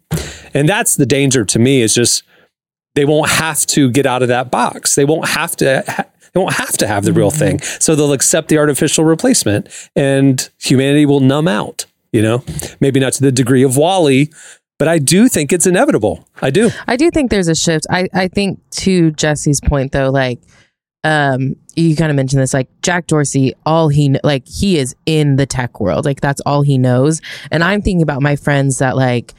And 0.54 0.68
that's 0.68 0.96
the 0.96 1.06
danger 1.06 1.46
to 1.46 1.60
me 1.60 1.82
is 1.82 1.94
just 1.94 2.24
they 2.96 3.06
won't 3.06 3.30
have 3.30 3.66
to 3.68 3.90
get 3.92 4.06
out 4.06 4.22
of 4.22 4.28
that 4.28 4.52
box. 4.52 4.96
They 4.96 5.06
won't 5.06 5.28
have 5.30 5.56
to 5.58 5.84
ha- 5.88 6.06
they 6.34 6.40
won't 6.40 6.56
have 6.56 6.78
to 6.78 6.88
have 6.88 7.06
the 7.06 7.14
real 7.14 7.32
thing. 7.32 7.60
So 7.62 7.96
they'll 7.96 8.14
accept 8.14 8.50
the 8.50 8.58
artificial 8.58 9.04
replacement 9.04 9.68
and 9.96 10.48
humanity 10.60 11.06
will 11.06 11.22
numb 11.22 11.48
out, 11.48 11.86
you 12.12 12.22
know? 12.22 12.44
Maybe 12.80 13.00
not 13.00 13.14
to 13.14 13.22
the 13.22 13.32
degree 13.32 13.64
of 13.64 13.78
WALL-E, 13.78 14.30
but 14.78 14.88
I 14.88 15.00
do 15.00 15.28
think 15.28 15.52
it's 15.52 15.66
inevitable. 15.66 16.28
I 16.42 16.52
do. 16.52 16.70
I 16.88 16.96
do 16.98 17.10
think 17.10 17.32
there's 17.32 17.48
a 17.48 17.56
shift. 17.56 17.88
I, 17.90 18.08
I 18.14 18.28
think 18.28 18.60
to 18.72 19.12
Jesse's 19.12 19.60
point 19.60 19.92
though, 19.92 20.10
like 20.10 20.40
um 21.06 21.56
you 21.76 21.96
kind 21.96 22.10
of 22.10 22.16
mentioned 22.18 22.42
this 22.42 22.54
like 22.54 22.68
Jack 22.82 23.08
Dorsey 23.08 23.54
all 23.66 23.88
he 23.88 24.18
like 24.22 24.46
he 24.46 24.78
is 24.78 24.96
in 25.06 25.38
the 25.38 25.46
tech 25.46 25.80
world 25.80 26.04
like 26.04 26.20
that's 26.20 26.42
all 26.42 26.62
he 26.62 26.78
knows 26.78 27.22
and 27.52 27.64
I'm 27.64 27.82
thinking 27.82 28.02
about 28.02 28.22
my 28.22 28.36
friends 28.36 28.80
that 28.80 28.98
like 28.98 29.34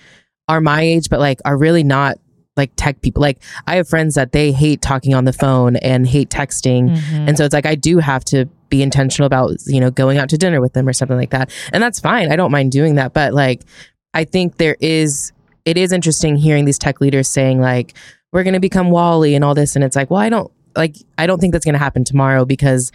are 0.48 0.62
my 0.62 0.80
age 0.80 1.10
but 1.10 1.20
like 1.20 1.38
are 1.44 1.58
really 1.58 1.84
not 1.84 2.18
like 2.60 2.72
tech 2.76 3.00
people 3.00 3.20
like 3.20 3.42
I 3.66 3.76
have 3.76 3.88
friends 3.88 4.14
that 4.14 4.32
they 4.32 4.52
hate 4.52 4.82
talking 4.82 5.14
on 5.14 5.24
the 5.24 5.32
phone 5.32 5.76
and 5.76 6.06
hate 6.06 6.30
texting. 6.30 6.90
Mm-hmm. 6.90 7.28
And 7.28 7.38
so 7.38 7.44
it's 7.44 7.54
like 7.54 7.66
I 7.66 7.74
do 7.74 7.98
have 7.98 8.24
to 8.26 8.46
be 8.68 8.82
intentional 8.82 9.26
about 9.26 9.52
you 9.66 9.80
know 9.80 9.90
going 9.90 10.18
out 10.18 10.28
to 10.28 10.38
dinner 10.38 10.60
with 10.60 10.74
them 10.74 10.86
or 10.86 10.92
something 10.92 11.16
like 11.16 11.30
that. 11.30 11.50
And 11.72 11.82
that's 11.82 11.98
fine. 11.98 12.30
I 12.30 12.36
don't 12.36 12.52
mind 12.52 12.72
doing 12.72 12.96
that. 12.96 13.12
But 13.12 13.32
like 13.34 13.62
I 14.14 14.24
think 14.24 14.58
there 14.58 14.76
is 14.80 15.32
it 15.64 15.76
is 15.76 15.92
interesting 15.92 16.36
hearing 16.36 16.64
these 16.64 16.78
tech 16.78 17.00
leaders 17.00 17.28
saying 17.28 17.60
like 17.60 17.94
we're 18.32 18.44
going 18.44 18.54
to 18.54 18.60
become 18.60 18.90
WALL-E 18.90 19.34
and 19.34 19.44
all 19.44 19.54
this. 19.54 19.74
And 19.74 19.84
it's 19.84 19.96
like 19.96 20.10
well 20.10 20.20
I 20.20 20.28
don't 20.28 20.52
like 20.76 20.96
I 21.18 21.26
don't 21.26 21.40
think 21.40 21.52
that's 21.52 21.64
going 21.64 21.74
to 21.74 21.78
happen 21.78 22.04
tomorrow 22.04 22.44
because 22.44 22.92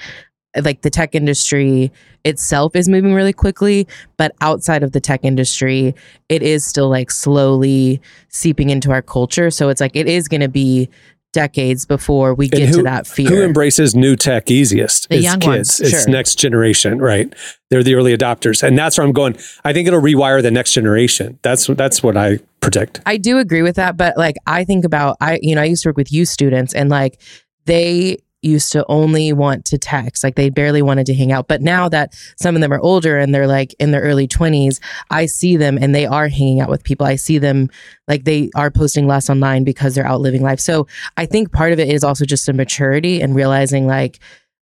like 0.64 0.82
the 0.82 0.90
tech 0.90 1.16
industry 1.16 1.92
itself 2.24 2.76
is 2.76 2.88
moving 2.90 3.14
really 3.14 3.34
quickly 3.34 3.88
but 4.18 4.32
outside 4.42 4.84
of 4.84 4.92
the 4.92 5.00
tech 5.00 5.20
industry 5.24 5.94
it 6.30 6.42
is 6.42 6.66
still 6.66 6.90
like 6.90 7.12
slowly 7.12 8.02
seeping 8.30 8.70
into 8.70 8.92
our 8.92 9.02
culture 9.02 9.50
so 9.50 9.70
it's 9.70 9.82
like 9.82 9.96
it 9.96 10.08
is 10.08 10.28
going 10.28 10.42
to 10.42 10.50
be 10.50 10.90
decades 11.36 11.86
before 11.86 12.34
we 12.34 12.48
get 12.48 12.70
who, 12.70 12.78
to 12.78 12.84
that 12.84 13.06
fear 13.06 13.28
Who 13.28 13.44
embraces 13.44 13.94
new 13.94 14.16
tech 14.16 14.50
easiest? 14.50 15.10
The 15.10 15.16
it's 15.16 15.26
young 15.26 15.42
kids. 15.42 15.48
ones, 15.48 15.82
It's 15.82 16.04
sure. 16.04 16.10
next 16.10 16.36
generation, 16.36 17.00
right? 17.00 17.32
They're 17.70 17.84
the 17.84 17.96
early 17.96 18.16
adopters. 18.18 18.64
And 18.64 18.78
that's 18.78 18.98
where 18.98 19.06
I'm 19.06 19.12
going. 19.12 19.36
I 19.66 19.74
think 19.74 19.86
it'll 19.86 20.02
rewire 20.02 20.42
the 20.42 20.50
next 20.50 20.72
generation. 20.72 21.38
That's 21.42 21.68
that's 21.68 22.02
what 22.02 22.16
I 22.16 22.40
predict. 22.62 23.02
I 23.06 23.18
do 23.18 23.38
agree 23.38 23.64
with 23.64 23.76
that, 23.76 23.98
but 23.98 24.16
like 24.16 24.38
I 24.48 24.64
think 24.64 24.86
about 24.86 25.18
I 25.20 25.40
you 25.42 25.56
know, 25.56 25.62
I 25.62 25.66
used 25.66 25.84
to 25.84 25.90
work 25.90 25.98
with 25.98 26.10
youth 26.10 26.30
students 26.30 26.74
and 26.74 26.90
like 26.90 27.22
they 27.66 28.20
used 28.46 28.72
to 28.72 28.86
only 28.88 29.34
want 29.34 29.66
to 29.66 29.78
text. 29.78 30.24
Like 30.24 30.36
they 30.36 30.50
barely 30.50 30.82
wanted 30.82 31.06
to 31.08 31.14
hang 31.14 31.32
out. 31.32 31.48
But 31.48 31.62
now 31.62 31.90
that 31.90 32.14
some 32.38 32.56
of 32.56 32.62
them 32.62 32.72
are 32.72 32.80
older 32.80 33.18
and 33.18 33.34
they're 33.34 33.48
like 33.48 33.74
in 33.80 33.92
their 33.92 34.02
early 34.02 34.28
20s, 34.28 34.80
I 35.10 35.26
see 35.26 35.58
them 35.58 35.78
and 35.80 35.94
they 35.94 36.06
are 36.06 36.28
hanging 36.28 36.62
out 36.62 36.70
with 36.70 36.84
people. 36.84 37.06
I 37.06 37.16
see 37.16 37.38
them 37.38 37.70
like 38.08 38.24
they 38.24 38.50
are 38.56 38.72
posting 38.72 39.08
less 39.08 39.30
online 39.30 39.64
because 39.64 39.96
they're 39.96 40.08
out 40.08 40.22
living 40.22 40.44
life. 40.44 40.60
So 40.60 40.88
I 41.18 41.26
think 41.26 41.52
part 41.52 41.74
of 41.74 41.80
it 41.80 41.90
is 41.90 42.04
also 42.04 42.26
just 42.26 42.48
a 42.48 42.54
maturity 42.54 43.22
and 43.22 43.36
realizing 43.36 43.88
like 43.88 44.20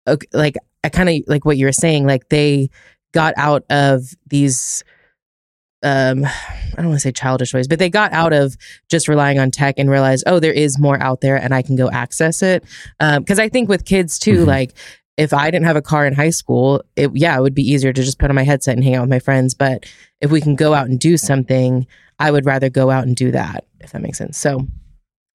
okay, 0.07 0.27
like 0.33 0.57
I 0.83 0.89
kind 0.89 1.09
of 1.09 1.15
like 1.27 1.45
what 1.45 1.57
you 1.57 1.65
were 1.65 1.71
saying 1.71 2.05
like 2.05 2.29
they 2.29 2.69
got 3.13 3.33
out 3.37 3.63
of 3.69 4.13
these 4.27 4.83
um 5.83 6.25
I 6.25 6.75
don't 6.77 6.87
want 6.87 6.97
to 6.97 7.01
say 7.01 7.11
childish 7.11 7.53
ways, 7.53 7.67
but 7.67 7.79
they 7.79 7.89
got 7.89 8.13
out 8.13 8.33
of 8.33 8.55
just 8.89 9.07
relying 9.07 9.39
on 9.39 9.51
tech 9.51 9.75
and 9.77 9.89
realized, 9.89 10.23
oh, 10.27 10.39
there 10.39 10.53
is 10.53 10.79
more 10.79 11.01
out 11.01 11.21
there 11.21 11.35
and 11.35 11.53
I 11.53 11.61
can 11.61 11.75
go 11.75 11.89
access 11.91 12.41
it. 12.41 12.63
Um, 12.99 13.25
cause 13.25 13.39
I 13.39 13.49
think 13.49 13.67
with 13.69 13.85
kids 13.85 14.17
too, 14.17 14.39
Mhm. 14.45 14.47
like 14.47 14.73
if 15.17 15.33
I 15.33 15.51
didn't 15.51 15.65
have 15.65 15.75
a 15.75 15.81
car 15.81 16.05
in 16.05 16.13
high 16.13 16.29
school, 16.29 16.81
it, 16.95 17.11
yeah, 17.13 17.37
it 17.37 17.41
would 17.41 17.53
be 17.53 17.69
easier 17.69 17.91
to 17.91 18.01
just 18.03 18.17
put 18.19 18.29
on 18.29 18.35
my 18.35 18.43
headset 18.43 18.75
and 18.75 18.83
hang 18.83 18.95
out 18.95 19.01
with 19.01 19.09
my 19.09 19.19
friends. 19.19 19.53
But 19.53 19.85
if 20.21 20.31
we 20.31 20.39
can 20.39 20.55
go 20.55 20.73
out 20.73 20.87
and 20.87 20.97
do 20.99 21.17
something, 21.17 21.85
I 22.17 22.31
would 22.31 22.45
rather 22.45 22.69
go 22.69 22.89
out 22.89 23.05
and 23.05 23.15
do 23.15 23.29
that, 23.31 23.65
if 23.81 23.91
that 23.91 24.01
makes 24.01 24.17
sense. 24.17 24.37
So 24.37 24.65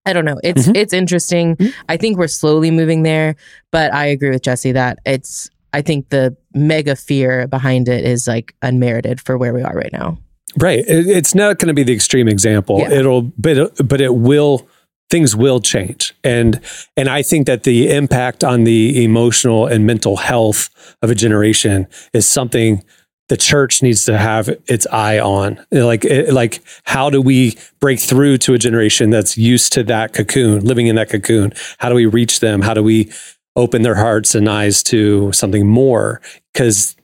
I 0.06 0.12
don't 0.14 0.24
know. 0.24 0.40
It's, 0.42 0.66
Mhm. 0.68 0.76
it's 0.76 0.92
interesting. 0.94 1.56
I 1.88 1.96
think 1.98 2.16
we're 2.16 2.28
slowly 2.28 2.70
moving 2.70 3.02
there, 3.02 3.36
but 3.72 3.92
I 3.92 4.06
agree 4.06 4.30
with 4.30 4.42
Jesse 4.42 4.72
that 4.72 4.98
it's, 5.04 5.50
I 5.72 5.82
think 5.82 6.08
the 6.08 6.34
mega 6.54 6.96
fear 6.96 7.46
behind 7.46 7.88
it 7.88 8.04
is 8.04 8.26
like 8.26 8.54
unmerited 8.62 9.20
for 9.20 9.36
where 9.36 9.52
we 9.52 9.62
are 9.62 9.74
right 9.74 9.92
now. 9.92 10.16
Right. 10.58 10.80
It, 10.80 11.06
it's 11.06 11.34
not 11.34 11.58
going 11.58 11.68
to 11.68 11.74
be 11.74 11.82
the 11.82 11.92
extreme 11.92 12.28
example. 12.28 12.80
Yeah. 12.80 12.90
It'll, 12.90 13.22
but 13.22 13.56
it, 13.56 13.88
but 13.88 14.00
it 14.00 14.14
will. 14.14 14.66
Things 15.08 15.36
will 15.36 15.60
change, 15.60 16.14
and 16.24 16.60
and 16.96 17.08
I 17.08 17.22
think 17.22 17.46
that 17.46 17.62
the 17.62 17.94
impact 17.94 18.42
on 18.42 18.64
the 18.64 19.04
emotional 19.04 19.64
and 19.64 19.86
mental 19.86 20.16
health 20.16 20.68
of 21.00 21.12
a 21.12 21.14
generation 21.14 21.86
is 22.12 22.26
something 22.26 22.82
the 23.28 23.36
church 23.36 23.82
needs 23.82 24.04
to 24.04 24.18
have 24.18 24.48
its 24.66 24.86
eye 24.88 25.18
on. 25.18 25.64
Like 25.70 26.04
it, 26.04 26.32
like 26.32 26.62
how 26.84 27.10
do 27.10 27.20
we 27.20 27.56
break 27.80 27.98
through 27.98 28.38
to 28.38 28.54
a 28.54 28.58
generation 28.58 29.10
that's 29.10 29.36
used 29.36 29.72
to 29.74 29.82
that 29.84 30.12
cocoon, 30.12 30.64
living 30.64 30.86
in 30.86 30.96
that 30.96 31.10
cocoon? 31.10 31.52
How 31.78 31.88
do 31.88 31.94
we 31.94 32.06
reach 32.06 32.40
them? 32.40 32.62
How 32.62 32.74
do 32.74 32.82
we 32.82 33.12
open 33.56 33.82
their 33.82 33.96
hearts 33.96 34.34
and 34.34 34.48
eyes 34.48 34.82
to 34.84 35.32
something 35.32 35.66
more? 35.66 36.20
Because 36.52 36.96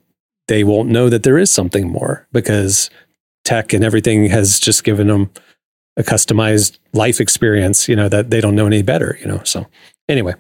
they 0.49 0.65
won't 0.65 0.89
know 0.89 1.09
that 1.09 1.23
there 1.23 1.39
is 1.39 1.51
something 1.51 1.89
more 1.89 2.27
because 2.33 2.91
tech 3.45 3.73
and 3.73 3.85
everything 3.85 4.27
has 4.27 4.59
just 4.61 4.85
given 4.85 5.09
them 5.09 5.31
a 5.97 6.03
customized 6.03 6.79
life 6.93 7.21
experience, 7.21 7.89
you 7.89 7.97
know, 7.97 8.09
that 8.09 8.31
they 8.31 8.41
don't 8.41 8.55
know 8.55 8.67
any 8.67 8.83
better, 8.83 9.19
you 9.21 9.27
know. 9.27 9.43
So 9.45 9.67
anyway. 10.09 10.35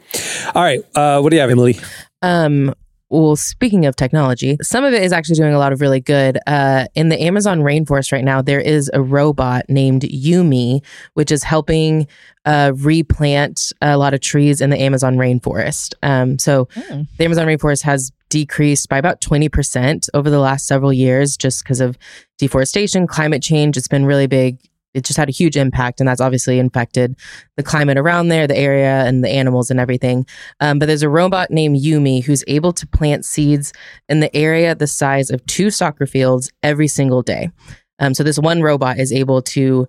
All 0.54 0.62
right. 0.62 0.80
Uh, 0.94 1.20
what 1.20 1.30
do 1.30 1.36
you 1.36 1.40
have, 1.40 1.50
Emily? 1.50 1.78
Um, 2.22 2.74
well, 3.12 3.36
speaking 3.36 3.84
of 3.86 3.94
technology, 3.94 4.56
some 4.62 4.84
of 4.84 4.94
it 4.94 5.02
is 5.02 5.12
actually 5.12 5.36
doing 5.36 5.52
a 5.52 5.58
lot 5.58 5.72
of 5.72 5.80
really 5.80 6.00
good. 6.00 6.38
Uh, 6.46 6.86
in 6.94 7.10
the 7.10 7.22
Amazon 7.22 7.60
rainforest 7.60 8.10
right 8.10 8.24
now, 8.24 8.40
there 8.40 8.58
is 8.60 8.90
a 8.94 9.02
robot 9.02 9.66
named 9.68 10.02
Yumi, 10.02 10.80
which 11.14 11.30
is 11.30 11.42
helping 11.42 12.06
uh, 12.46 12.72
replant 12.76 13.70
a 13.82 13.96
lot 13.98 14.14
of 14.14 14.20
trees 14.20 14.60
in 14.60 14.70
the 14.70 14.80
Amazon 14.80 15.16
rainforest. 15.16 15.94
Um, 16.02 16.38
so 16.38 16.68
Hmm. 16.74 17.02
the 17.18 17.24
Amazon 17.24 17.46
rainforest 17.46 17.82
has 17.82 18.10
decreased 18.30 18.88
by 18.88 18.96
about 18.96 19.20
20% 19.20 20.08
over 20.14 20.30
the 20.30 20.38
last 20.38 20.66
several 20.66 20.92
years 20.92 21.36
just 21.36 21.62
because 21.62 21.80
of 21.80 21.98
deforestation, 22.38 23.06
climate 23.06 23.42
change. 23.42 23.76
It's 23.76 23.88
been 23.88 24.06
really 24.06 24.26
big. 24.26 24.58
It 24.94 25.04
just 25.04 25.16
had 25.16 25.28
a 25.28 25.32
huge 25.32 25.56
impact, 25.56 26.00
and 26.00 26.08
that's 26.08 26.20
obviously 26.20 26.58
infected 26.58 27.16
the 27.56 27.62
climate 27.62 27.98
around 27.98 28.28
there, 28.28 28.46
the 28.46 28.56
area, 28.56 29.04
and 29.04 29.24
the 29.24 29.30
animals 29.30 29.70
and 29.70 29.80
everything. 29.80 30.26
Um, 30.60 30.78
but 30.78 30.86
there's 30.86 31.02
a 31.02 31.08
robot 31.08 31.50
named 31.50 31.78
Yumi 31.78 32.24
who's 32.24 32.44
able 32.46 32.72
to 32.72 32.86
plant 32.86 33.24
seeds 33.24 33.72
in 34.08 34.20
the 34.20 34.34
area 34.36 34.74
the 34.74 34.86
size 34.86 35.30
of 35.30 35.44
two 35.46 35.70
soccer 35.70 36.06
fields 36.06 36.50
every 36.62 36.88
single 36.88 37.22
day. 37.22 37.50
Um, 37.98 38.14
so 38.14 38.22
this 38.22 38.38
one 38.38 38.62
robot 38.62 38.98
is 38.98 39.12
able 39.12 39.42
to 39.42 39.86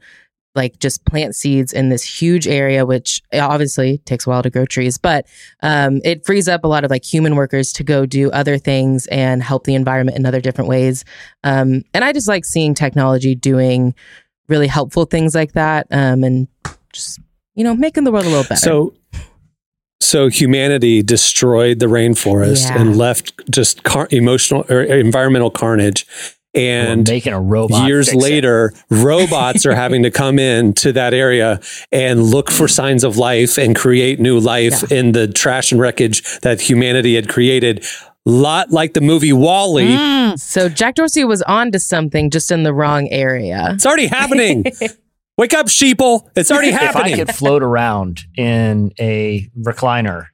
like 0.56 0.80
just 0.80 1.04
plant 1.06 1.36
seeds 1.36 1.74
in 1.74 1.90
this 1.90 2.04
huge 2.04 2.48
area, 2.48 2.86
which 2.86 3.22
obviously 3.34 3.98
takes 4.00 4.28
a 4.28 4.30
while 4.30 4.44
to 4.44 4.50
grow 4.50 4.66
trees, 4.66 4.98
but 4.98 5.26
um, 5.64 6.00
it 6.04 6.26
frees 6.26 6.48
up 6.48 6.64
a 6.64 6.68
lot 6.68 6.84
of 6.84 6.92
like 6.92 7.04
human 7.04 7.36
workers 7.36 7.74
to 7.74 7.84
go 7.84 8.06
do 8.06 8.30
other 8.32 8.58
things 8.58 9.08
and 9.08 9.42
help 9.42 9.64
the 9.64 9.76
environment 9.76 10.18
in 10.18 10.26
other 10.26 10.42
different 10.42 10.70
ways. 10.70 11.04
Um, 11.44 11.84
and 11.94 12.04
I 12.04 12.14
just 12.14 12.28
like 12.28 12.46
seeing 12.46 12.76
technology 12.76 13.34
doing 13.34 13.96
really 14.54 14.68
helpful 14.68 15.06
things 15.06 15.34
like 15.36 15.54
that 15.54 15.88
um, 15.92 16.24
and 16.24 16.48
just, 16.94 17.20
you 17.56 17.64
know, 17.64 17.76
making 17.76 18.04
the 18.06 18.12
world 18.12 18.26
a 18.26 18.30
little 18.30 18.44
better. 18.44 18.56
So, 18.56 18.94
so 20.00 20.28
humanity 20.30 21.02
destroyed 21.02 21.80
the 21.80 21.88
rainforest 21.88 22.70
Yeah. 22.70 22.80
and 22.82 22.96
left 22.98 23.50
just 23.50 23.84
car- 23.84 24.08
emotional 24.12 24.64
or 24.70 24.82
environmental 24.84 25.50
carnage. 25.50 26.06
And 26.56 27.08
We're 27.08 27.16
making 27.16 27.34
a 27.34 27.42
robot. 27.42 27.88
years 27.88 28.10
fix 28.10 28.24
it. 28.24 28.30
later, 28.30 28.74
robots 28.92 29.66
are 29.66 29.74
having 29.74 30.04
to 30.04 30.12
come 30.12 30.38
in 30.38 30.74
to 30.74 30.92
that 30.94 31.12
area 31.16 31.60
and 31.92 32.22
look 32.22 32.52
for 32.52 32.68
signs 32.68 33.04
of 33.04 33.18
life 33.18 33.58
and 33.58 33.76
create 33.76 34.20
new 34.20 34.40
life 34.40 34.92
in 34.92 35.14
the 35.14 35.28
trash 35.28 35.72
and 35.72 35.82
wreckage 35.82 36.22
that 36.42 36.62
humanity 36.62 37.16
had 37.16 37.28
created. 37.28 37.84
Lot 38.26 38.72
like 38.72 38.94
the 38.94 39.02
movie 39.02 39.34
WALL-E. 39.34 39.86
Mm. 39.86 40.40
So 40.40 40.70
Jack 40.70 40.96
Dorsey 40.96 41.26
was 41.26 41.42
on 41.42 41.72
to 41.74 41.80
something 41.80 42.30
just 42.30 42.52
in 42.52 42.64
the 42.64 42.74
wrong 42.74 43.10
area. 43.10 43.72
It's 43.72 43.86
already 43.86 44.08
happening. 44.08 44.66
Wake 45.38 45.54
up, 45.54 45.66
sheeple. 45.66 46.30
It's 46.36 46.50
already 46.52 46.72
happening. 46.72 47.14
if 47.14 47.20
I 47.20 47.26
could 47.26 47.36
float 47.36 47.64
around 47.64 48.22
in 48.38 48.94
a 49.00 49.50
recliner 49.60 50.28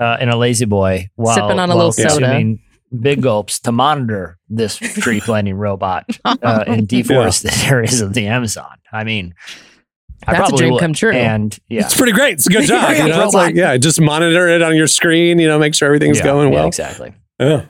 uh, 0.00 0.16
in 0.20 0.30
a 0.30 0.36
lazy 0.36 0.64
boy 0.64 1.08
while 1.16 1.34
Sipping 1.34 1.58
on 1.60 1.70
a 1.70 1.76
while 1.76 1.88
little 1.88 1.92
soda. 1.92 2.56
big 2.98 3.20
gulps 3.22 3.60
to 3.60 3.72
monitor 3.72 4.38
this 4.48 4.76
tree 4.76 5.20
planting 5.20 5.54
robot 5.58 6.06
uh, 6.24 6.64
in 6.66 6.86
deforested 6.86 7.52
areas 7.70 8.00
of 8.00 8.14
the 8.14 8.26
Amazon. 8.26 8.74
I 8.90 9.04
mean, 9.04 9.34
I 10.26 10.32
That's 10.32 10.52
a 10.52 10.56
dream 10.56 10.72
would. 10.72 10.80
come 10.80 10.94
true. 10.94 11.12
And 11.12 11.56
yeah, 11.68 11.82
It's 11.84 11.96
pretty 11.96 12.12
great. 12.12 12.32
It's 12.34 12.46
a 12.46 12.50
good 12.50 12.64
job. 12.66 12.90
Yeah, 12.90 13.04
you 13.04 13.12
know? 13.12 13.24
It's 13.26 13.34
like, 13.34 13.54
yeah, 13.54 13.76
just 13.76 14.00
monitor 14.00 14.48
it 14.48 14.62
on 14.62 14.74
your 14.74 14.86
screen, 14.88 15.38
you 15.38 15.46
know, 15.46 15.58
make 15.58 15.74
sure 15.74 15.86
everything's 15.86 16.18
Yeah, 16.18 16.24
going 16.24 16.48
yeah, 16.48 16.58
well. 16.60 16.66
exactly. 16.68 17.12
Yeah. 17.38 17.66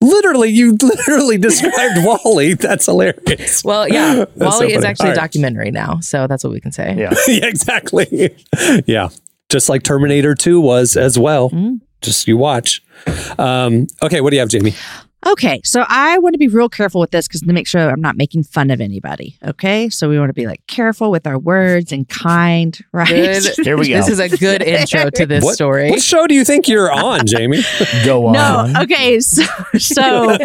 Literally, 0.00 0.50
you 0.50 0.76
literally 0.82 1.38
described 1.38 2.04
WALL-E. 2.04 2.54
That's 2.54 2.86
hilarious. 2.86 3.64
Well, 3.64 3.88
yeah, 3.88 4.24
That's 4.36 4.56
so 4.56 4.60
WALL-E 4.62 4.74
is 4.74 4.84
actually 4.84 5.06
All 5.06 5.12
a 5.12 5.14
right. 5.16 5.20
documentary 5.20 5.70
now, 5.70 5.98
so 6.00 6.26
that's 6.26 6.44
what 6.44 6.52
we 6.52 6.60
can 6.60 6.72
say. 6.72 6.94
Yeah. 6.96 7.14
yeah, 7.28 7.46
exactly. 7.46 8.36
Yeah. 8.86 9.08
Just 9.48 9.68
like 9.68 9.82
Terminator 9.82 10.34
2 10.34 10.60
was 10.60 10.96
as 10.96 11.18
well. 11.18 11.50
Mm. 11.50 11.80
Just 12.00 12.28
you 12.28 12.36
watch. 12.36 12.82
Um, 13.38 13.88
okay, 14.02 14.20
what 14.20 14.30
do 14.30 14.36
you 14.36 14.40
have, 14.40 14.48
Jamie? 14.50 14.74
Okay, 15.26 15.60
so 15.64 15.84
I 15.88 16.16
want 16.18 16.34
to 16.34 16.38
be 16.38 16.46
real 16.46 16.68
careful 16.68 17.00
with 17.00 17.10
this 17.10 17.26
because 17.26 17.40
to 17.40 17.52
make 17.52 17.66
sure 17.66 17.90
I'm 17.90 18.00
not 18.00 18.16
making 18.16 18.44
fun 18.44 18.70
of 18.70 18.80
anybody. 18.80 19.36
Okay, 19.44 19.88
so 19.88 20.08
we 20.08 20.16
want 20.18 20.28
to 20.30 20.32
be 20.32 20.46
like 20.46 20.64
careful 20.68 21.10
with 21.10 21.26
our 21.26 21.38
words 21.38 21.90
and 21.90 22.08
kind, 22.08 22.78
right? 22.92 23.08
Good. 23.08 23.44
Here 23.64 23.76
we 23.76 23.88
go. 23.88 23.96
This 23.96 24.08
is 24.08 24.20
a 24.20 24.28
good 24.28 24.62
intro 24.62 25.10
to 25.10 25.26
this 25.26 25.42
What, 25.44 25.54
story. 25.56 25.90
what 25.90 26.00
show 26.02 26.28
do 26.28 26.34
you 26.34 26.44
think 26.44 26.68
you're 26.68 26.90
on, 26.92 27.26
Jamie? 27.26 27.62
Go 28.04 28.26
on. 28.28 28.32
No, 28.72 28.82
okay, 28.82 29.18
so, 29.18 29.42
so 29.76 30.36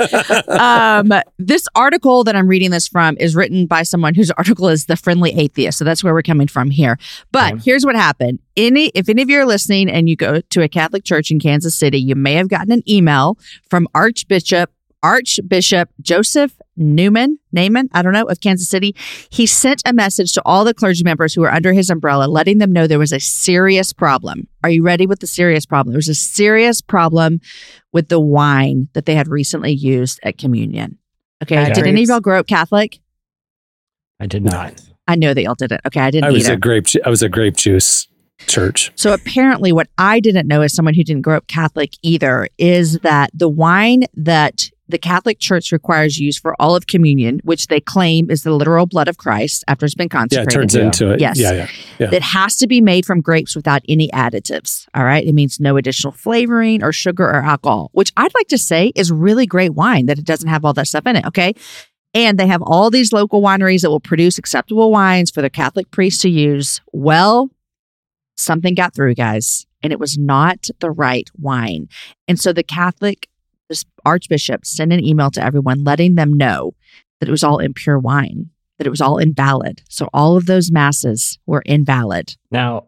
um, 0.49 1.12
this 1.38 1.67
article 1.75 2.23
that 2.23 2.36
I'm 2.36 2.47
reading 2.47 2.71
this 2.71 2.88
from 2.88 3.15
is 3.19 3.36
written 3.36 3.67
by 3.67 3.83
someone 3.83 4.15
whose 4.15 4.31
article 4.31 4.69
is 4.69 4.86
the 4.88 4.95
friendly 4.95 5.31
atheist. 5.38 5.77
So 5.77 5.86
that's 5.86 6.03
where 6.03 6.13
we're 6.13 6.23
coming 6.23 6.47
from 6.47 6.71
here. 6.71 6.97
But 7.31 7.53
Okay. 7.53 7.62
here's 7.65 7.86
what 7.86 7.95
happened: 7.95 8.39
any 8.56 8.88
if 8.89 9.10
any 9.10 9.22
of 9.22 9.30
you 9.30 9.39
are 9.39 9.46
listening 9.46 9.89
and 9.89 10.10
you 10.10 10.16
go 10.16 10.42
to 10.42 10.62
a 10.62 10.68
Catholic 10.68 11.04
church 11.04 11.32
in 11.32 11.39
Kansas 11.39 11.76
City, 11.76 12.00
you 12.00 12.16
may 12.16 12.34
have 12.34 12.50
gotten 12.50 12.72
an 12.72 12.84
email 12.89 13.38
from 13.70 13.88
Archbishop 13.94 14.72
Archbishop 15.04 15.89
Joseph 16.02 16.54
Newman, 16.78 17.38
Naumann, 17.56 17.89
I 17.92 18.02
don't 18.02 18.13
know, 18.13 18.24
of 18.24 18.39
Kansas 18.39 18.70
City. 18.70 18.96
He 19.30 19.46
sent 19.46 19.82
a 19.86 19.94
message 19.94 20.32
to 20.34 20.42
all 20.46 20.63
the 20.63 20.74
clergy 20.74 21.04
members 21.04 21.34
who 21.34 21.42
were 21.42 21.52
under 21.52 21.74
his 21.74 21.89
umbrella, 21.89 22.26
letting 22.28 22.58
them 22.58 22.72
know 22.72 22.88
there 22.88 22.98
was 22.98 23.12
a 23.12 23.20
serious 23.20 23.94
problem. 23.94 24.48
Are 24.63 24.70
you 24.70 24.82
ready 24.82 25.06
with 25.06 25.20
the 25.20 25.28
serious 25.28 25.66
problem? 25.66 25.92
There 25.92 25.98
was 25.98 26.08
a 26.08 26.16
serious 26.16 26.82
problem 26.82 27.42
with 27.92 28.08
the 28.08 28.20
wine 28.20 28.88
that 28.94 29.06
they 29.06 29.13
had 29.13 29.28
recently 29.28 29.74
used 29.74 30.20
at 30.24 30.38
communion. 30.38 30.98
Okay. 31.44 31.56
Bad 31.56 31.74
Did 31.74 31.86
any 31.86 32.04
of 32.04 32.10
y'all 32.10 32.22
grow 32.22 32.39
up 32.39 32.48
Catholic? 32.48 33.00
I 34.20 34.26
did 34.26 34.44
not. 34.44 34.82
I 35.06 35.16
know 35.16 35.34
that 35.34 35.44
y'all 35.44 35.56
didn't. 35.56 35.82
Okay. 35.86 36.00
I 36.00 36.12
didn't 36.12 36.26
I 36.26 36.32
was 36.32 36.46
either. 36.46 36.54
a 36.54 36.58
grape 36.58 36.86
ju- 36.86 37.02
I 37.06 37.10
was 37.10 37.22
a 37.22 37.30
grape 37.30 37.58
juice 37.58 38.08
church. 38.47 38.91
So 38.95 39.13
apparently, 39.13 39.71
what 39.71 39.88
I 39.97 40.19
didn't 40.19 40.47
know 40.47 40.62
as 40.62 40.73
someone 40.73 40.93
who 40.93 41.03
didn't 41.03 41.21
grow 41.23 41.38
up 41.38 41.47
Catholic 41.47 41.93
either 42.01 42.47
is 42.58 42.99
that 42.99 43.29
the 43.34 43.49
wine 43.49 44.03
that 44.15 44.69
the 44.89 44.97
Catholic 44.97 45.39
Church 45.39 45.71
requires 45.71 46.19
use 46.19 46.38
for 46.38 46.56
all 46.62 46.75
of 46.75 46.88
communion, 46.88 47.39
which 47.45 47.67
they 47.67 47.79
claim 47.79 48.29
is 48.29 48.43
the 48.43 48.51
literal 48.51 48.86
blood 48.86 49.08
of 49.08 49.17
Christ 49.17 49.63
after 49.67 49.86
it's 49.86 49.95
been 49.95 50.10
Yeah, 50.12 50.17
it 50.23 50.29
consecrated. 50.29 50.51
turns 50.51 50.75
Yeah. 50.75 50.82
into 50.84 51.12
it. 51.13 51.19
Yes. 51.21 51.39
Yeah, 51.39 51.51
yeah. 51.53 51.67
yeah. 51.99 52.08
That 52.08 52.21
has 52.21 52.58
to 52.58 52.67
be 52.67 52.82
made 52.82 53.06
from 53.06 53.21
grapes 53.21 53.56
without 53.56 53.82
any 53.88 54.10
additives. 54.10 54.86
All 54.93 55.06
right. 55.06 55.25
It 55.25 55.34
means 55.34 55.60
no 55.60 55.77
additional 55.77 56.12
flavoring 56.12 56.84
or 56.84 56.91
sugar 56.91 57.23
or 57.23 57.38
alcohol, 57.43 57.89
which 57.93 58.12
I'd 58.17 58.34
like 58.36 58.49
to 58.49 58.58
say 58.58 58.91
is 58.93 59.10
really 59.12 59.45
great 59.47 59.73
wine 59.73 60.06
that 60.08 60.19
it 60.19 60.25
doesn't 60.25 60.49
have 60.49 60.65
all 60.65 60.73
that 60.73 60.88
stuff 60.88 61.08
in 61.08 61.15
it. 61.15 61.25
Okay. 61.25 61.53
And 62.13 62.38
they 62.38 62.45
have 62.45 62.62
all 62.62 62.91
these 62.91 63.12
local 63.13 63.41
wineries 63.41 63.82
that 63.82 63.89
will 63.89 63.99
produce 64.01 64.38
acceptable 64.38 64.91
wines 64.91 65.32
for 65.32 65.41
the 65.41 65.49
Catholic 65.49 65.89
priests 65.91 66.21
to 66.23 66.29
use. 66.29 66.82
Well, 66.91 67.49
something 68.36 68.76
got 68.76 68.96
through, 68.96 69.15
guys, 69.15 69.65
and 69.82 69.91
it 69.91 70.00
was 70.00 70.17
not 70.17 70.67
the 70.80 70.91
right 70.91 71.30
wine. 71.39 71.88
And 72.28 72.39
so 72.39 72.54
the 72.54 72.63
Catholic 72.63 73.28
this 73.69 73.86
archbishop 74.06 74.65
sent 74.65 74.93
an 74.93 75.04
email 75.04 75.32
to 75.32 75.43
everyone 75.43 75.84
letting 75.84 76.15
them 76.15 76.34
know 76.34 76.74
that 77.19 77.30
it 77.30 77.32
was 77.32 77.43
all 77.43 77.60
impure 77.60 77.98
wine, 77.98 78.50
that 78.78 78.88
it 78.88 78.89
was 78.89 79.02
all 79.02 79.17
invalid. 79.17 79.82
So 79.89 80.10
all 80.13 80.38
of 80.38 80.46
those 80.46 80.72
masses 80.72 81.39
were 81.46 81.63
invalid. 81.65 82.36
Now, 82.52 82.88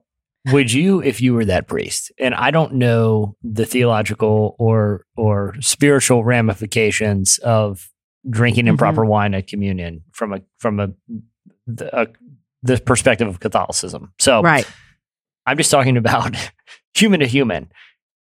would 0.51 0.71
you, 0.71 1.01
if 1.01 1.21
you 1.21 1.33
were 1.33 1.45
that 1.45 1.67
priest, 1.67 2.11
and 2.19 2.35
I 2.35 2.51
don't 2.51 2.73
know 2.73 3.35
the 3.41 3.65
theological 3.65 4.55
or 4.59 5.05
or 5.17 5.55
spiritual 5.59 6.23
ramifications 6.23 7.39
of 7.39 7.89
drinking 8.29 8.67
improper 8.67 9.01
mm-hmm. 9.01 9.09
wine 9.09 9.33
at 9.33 9.47
communion 9.47 10.03
from 10.11 10.33
a 10.33 10.41
from 10.59 10.79
a 10.79 10.89
the, 11.65 11.99
a, 11.99 12.07
the 12.61 12.77
perspective 12.77 13.27
of 13.27 13.39
Catholicism. 13.39 14.13
So, 14.19 14.43
Right. 14.43 14.67
I'm 15.45 15.57
just 15.57 15.71
talking 15.71 15.97
about 15.97 16.35
human 16.93 17.19
to 17.19 17.27
human. 17.27 17.71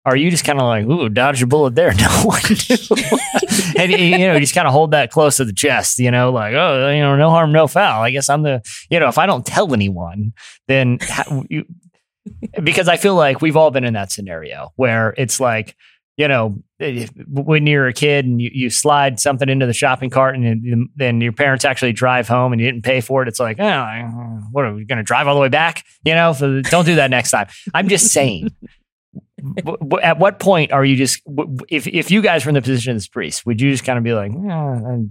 Are 0.04 0.16
you 0.16 0.30
just 0.32 0.44
kind 0.44 0.58
of 0.58 0.66
like, 0.66 0.84
ooh, 0.86 1.08
dodge 1.08 1.38
your 1.38 1.46
bullet 1.46 1.76
there? 1.76 1.92
No, 1.96 2.32
and 3.78 3.92
you 3.92 4.18
know, 4.18 4.38
just 4.40 4.54
kind 4.54 4.66
of 4.66 4.72
hold 4.72 4.90
that 4.90 5.10
close 5.10 5.36
to 5.36 5.44
the 5.44 5.52
chest, 5.52 5.98
you 5.98 6.10
know, 6.10 6.32
like, 6.32 6.54
oh, 6.54 6.90
you 6.90 7.00
know, 7.00 7.16
no 7.16 7.30
harm, 7.30 7.52
no 7.52 7.68
foul. 7.68 8.02
I 8.02 8.10
guess 8.10 8.28
I'm 8.28 8.42
the, 8.42 8.62
you 8.90 8.98
know, 8.98 9.08
if 9.08 9.18
I 9.18 9.26
don't 9.26 9.46
tell 9.46 9.72
anyone, 9.72 10.32
then 10.66 10.98
how, 11.00 11.44
you, 11.48 11.64
because 12.62 12.88
I 12.88 12.96
feel 12.96 13.14
like 13.14 13.40
we've 13.40 13.56
all 13.56 13.70
been 13.70 13.84
in 13.84 13.94
that 13.94 14.10
scenario 14.12 14.72
where 14.76 15.14
it's 15.16 15.38
like 15.38 15.76
you 16.16 16.28
know, 16.28 16.58
if- 16.78 17.10
when 17.28 17.66
you're 17.66 17.86
a 17.86 17.92
kid 17.92 18.24
and 18.26 18.40
you, 18.40 18.50
you 18.52 18.70
slide 18.70 19.18
something 19.20 19.48
into 19.48 19.66
the 19.66 19.72
shopping 19.72 20.10
cart 20.10 20.36
and 20.36 20.88
then- 20.96 21.20
your 21.20 21.32
parents 21.32 21.64
actually 21.64 21.92
drive 21.92 22.28
home 22.28 22.52
and 22.52 22.60
you 22.60 22.70
didn't 22.70 22.84
pay 22.84 23.00
for 23.00 23.22
it, 23.22 23.28
it's 23.28 23.40
like, 23.40 23.58
oh, 23.58 23.74
what 24.50 24.64
are 24.64 24.74
we 24.74 24.84
going 24.84 24.98
to 24.98 25.02
drive 25.02 25.26
all 25.26 25.34
the 25.34 25.40
way 25.40 25.48
back? 25.48 25.84
You 26.04 26.14
know, 26.14 26.32
so 26.32 26.60
don't 26.62 26.84
do 26.84 26.96
that 26.96 27.10
next 27.10 27.30
time. 27.30 27.46
I'm 27.74 27.88
just 27.88 28.08
saying. 28.12 28.50
W- 29.42 29.76
w- 29.78 30.02
At 30.02 30.18
what 30.18 30.38
point 30.38 30.72
are 30.72 30.84
you 30.84 30.96
just 30.96 31.24
w- 31.24 31.58
if 31.68 31.86
if 31.86 32.10
you 32.10 32.22
guys 32.22 32.44
were 32.44 32.50
in 32.50 32.54
the 32.54 32.62
position 32.62 32.92
of 32.92 32.96
this 32.96 33.08
priest, 33.08 33.44
would 33.44 33.60
you 33.60 33.70
just 33.70 33.84
kind 33.84 33.98
of 33.98 34.04
be 34.04 34.12
like, 34.12 34.32
"Yeah, 34.32 34.38
I'm 34.56 35.10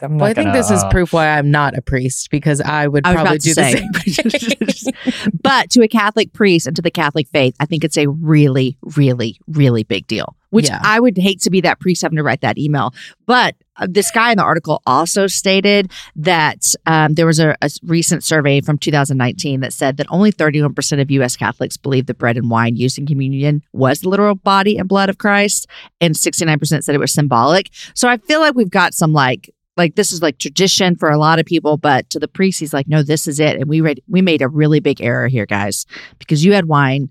not 0.00 0.10
Well, 0.10 0.24
I 0.24 0.34
think 0.34 0.46
gonna, 0.46 0.58
this 0.58 0.70
is 0.70 0.82
uh, 0.82 0.90
proof 0.90 1.12
why 1.12 1.28
I'm 1.28 1.50
not 1.50 1.76
a 1.76 1.82
priest 1.82 2.30
because 2.30 2.60
I 2.60 2.86
would 2.86 3.06
I 3.06 3.14
probably 3.14 3.30
about 3.30 3.40
to 3.40 3.54
do 3.54 3.54
the 3.54 4.72
same. 4.72 5.32
but 5.42 5.70
to 5.70 5.82
a 5.82 5.88
Catholic 5.88 6.32
priest 6.32 6.66
and 6.66 6.76
to 6.76 6.82
the 6.82 6.90
Catholic 6.90 7.28
faith, 7.28 7.54
I 7.60 7.66
think 7.66 7.84
it's 7.84 7.96
a 7.96 8.08
really, 8.08 8.76
really, 8.96 9.38
really 9.48 9.82
big 9.82 10.06
deal. 10.06 10.36
Which 10.54 10.68
Yeah. 10.68 10.80
I 10.84 11.00
would 11.00 11.18
hate 11.18 11.40
to 11.42 11.50
be 11.50 11.60
that 11.62 11.80
priest 11.80 12.02
having 12.02 12.16
to 12.16 12.22
write 12.22 12.42
that 12.42 12.58
email. 12.58 12.94
But 13.26 13.56
uh, 13.76 13.88
this 13.90 14.10
guy 14.12 14.30
in 14.30 14.38
the 14.38 14.44
article 14.44 14.82
also 14.86 15.26
stated 15.26 15.90
that 16.14 16.74
um, 16.86 17.14
there 17.14 17.26
was 17.26 17.40
a, 17.40 17.56
a 17.60 17.70
recent 17.82 18.22
survey 18.22 18.60
from 18.60 18.78
2019 18.78 19.60
that 19.60 19.72
said 19.72 19.96
that 19.96 20.06
only 20.10 20.30
31% 20.30 21.00
of 21.00 21.10
U.S. 21.10 21.36
Catholics 21.36 21.76
believe 21.76 22.06
the 22.06 22.14
bread 22.14 22.36
and 22.36 22.48
wine 22.48 22.76
used 22.76 22.98
in 22.98 23.06
communion 23.06 23.62
was 23.72 24.00
the 24.00 24.08
literal 24.08 24.36
body 24.36 24.78
and 24.78 24.88
blood 24.88 25.08
of 25.08 25.18
Christ, 25.18 25.66
and 26.00 26.14
69% 26.14 26.84
said 26.84 26.94
it 26.94 26.98
was 26.98 27.12
symbolic. 27.12 27.70
So 27.94 28.08
I 28.08 28.18
feel 28.18 28.38
like 28.38 28.54
we've 28.54 28.70
got 28.70 28.94
some 28.94 29.12
like 29.12 29.50
like 29.76 29.96
this 29.96 30.12
is 30.12 30.22
like 30.22 30.38
tradition 30.38 30.94
for 30.94 31.10
a 31.10 31.18
lot 31.18 31.40
of 31.40 31.46
people, 31.46 31.76
but 31.76 32.08
to 32.10 32.20
the 32.20 32.28
priest, 32.28 32.60
he's 32.60 32.72
like, 32.72 32.86
no, 32.86 33.02
this 33.02 33.26
is 33.26 33.40
it. 33.40 33.56
And 33.56 33.68
we 33.68 33.80
read, 33.80 34.00
we 34.06 34.22
made 34.22 34.40
a 34.40 34.48
really 34.48 34.78
big 34.78 35.00
error 35.00 35.26
here, 35.26 35.46
guys, 35.46 35.84
because 36.20 36.44
you 36.44 36.52
had 36.52 36.66
wine 36.66 37.10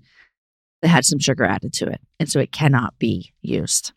that 0.84 0.88
had 0.90 1.04
some 1.06 1.18
sugar 1.18 1.44
added 1.44 1.72
to 1.72 1.86
it, 1.88 2.00
and 2.20 2.28
so 2.28 2.38
it 2.40 2.52
cannot 2.52 2.98
be 2.98 3.32
used. 3.42 3.92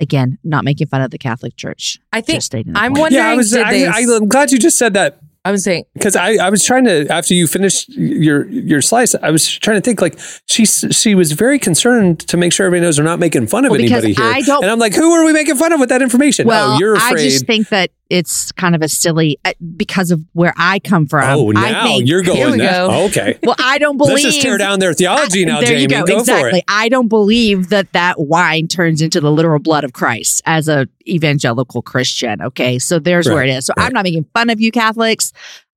Again, 0.00 0.38
not 0.42 0.64
making 0.64 0.88
fun 0.88 1.02
of 1.02 1.10
the 1.10 1.18
Catholic 1.18 1.56
Church. 1.56 1.98
I 2.12 2.20
think 2.20 2.38
just 2.38 2.52
I'm 2.54 2.64
point. 2.64 2.98
wondering. 2.98 3.12
yeah, 3.22 3.30
I 3.30 3.34
was. 3.36 3.50
did 3.52 3.62
I, 3.62 3.70
they- 3.70 3.86
I, 3.86 3.98
I'm 4.16 4.28
glad 4.28 4.50
you 4.50 4.58
just 4.58 4.76
said 4.76 4.94
that 4.94 5.20
I 5.44 5.52
was 5.52 5.62
saying 5.62 5.84
because 5.94 6.16
I, 6.16 6.32
I 6.34 6.50
was 6.50 6.64
trying 6.64 6.84
to 6.86 7.06
after 7.08 7.32
you 7.32 7.46
finished 7.46 7.88
your 7.90 8.46
your 8.48 8.82
slice 8.82 9.14
I 9.14 9.30
was 9.30 9.48
trying 9.48 9.76
to 9.76 9.80
think 9.80 10.00
like 10.02 10.18
she 10.46 10.64
she 10.66 11.14
was 11.14 11.32
very 11.32 11.58
concerned 11.58 12.20
to 12.28 12.36
make 12.36 12.52
sure 12.52 12.66
everybody 12.66 12.84
knows 12.86 12.98
we're 12.98 13.04
not 13.04 13.20
making 13.20 13.46
fun 13.46 13.64
of 13.64 13.70
Well, 13.70 13.80
anybody 13.80 14.12
here 14.14 14.24
I 14.24 14.40
don't- 14.42 14.62
and 14.64 14.70
I'm 14.72 14.78
like 14.78 14.94
who 14.94 15.12
are 15.12 15.24
we 15.24 15.32
making 15.32 15.56
fun 15.56 15.72
of 15.72 15.80
with 15.80 15.88
that 15.90 16.02
information 16.02 16.46
oh, 16.46 16.48
Well, 16.48 16.72
oh 16.74 16.78
you're 16.78 16.96
I 16.96 17.14
just 17.14 17.46
think 17.46 17.68
that 17.70 17.90
it's 18.10 18.52
kind 18.52 18.74
of 18.74 18.82
a 18.82 18.88
silly 18.88 19.38
uh, 19.44 19.52
because 19.76 20.10
of 20.10 20.20
where 20.32 20.52
I 20.56 20.80
come 20.80 21.06
from. 21.06 21.24
oh 21.24 21.50
I 21.56 21.70
now 21.72 21.84
think, 21.84 22.08
you're 22.08 22.22
going 22.22 22.58
now 22.58 22.88
go. 22.88 23.04
okay 23.06 23.38
Well, 23.42 23.56
I 23.58 23.78
don't 23.78 23.96
believe. 23.96 24.14
let's 24.14 24.24
just 24.24 24.42
tear 24.42 24.58
down 24.58 24.80
their 24.80 24.92
theology 24.92 25.44
now 25.44 25.60
there 25.60 25.68
Jamie 25.68 25.82
you 25.82 25.88
go. 25.88 26.04
go 26.04 26.18
exactly. 26.18 26.50
for 26.50 26.56
it 26.58 26.64
I 26.68 26.88
don't 26.88 27.08
believe 27.08 27.68
that 27.70 27.92
that 27.92 28.20
wine 28.20 28.68
turns 28.68 29.00
into 29.00 29.20
the 29.20 29.30
literal 29.30 29.60
blood 29.60 29.84
of 29.84 29.92
Christ 29.92 30.42
as 30.44 30.68
a 30.68 30.86
evangelical 31.08 31.82
Christian. 31.82 32.42
Okay, 32.42 32.78
so 32.78 32.98
there's 32.98 33.28
where 33.28 33.42
it 33.42 33.50
is. 33.50 33.66
So 33.66 33.74
right. 33.76 33.86
I'm 33.86 33.92
not 33.92 34.04
making 34.04 34.26
fun 34.34 34.50
of 34.50 34.60
you 34.60 34.70
Catholics. 34.70 35.32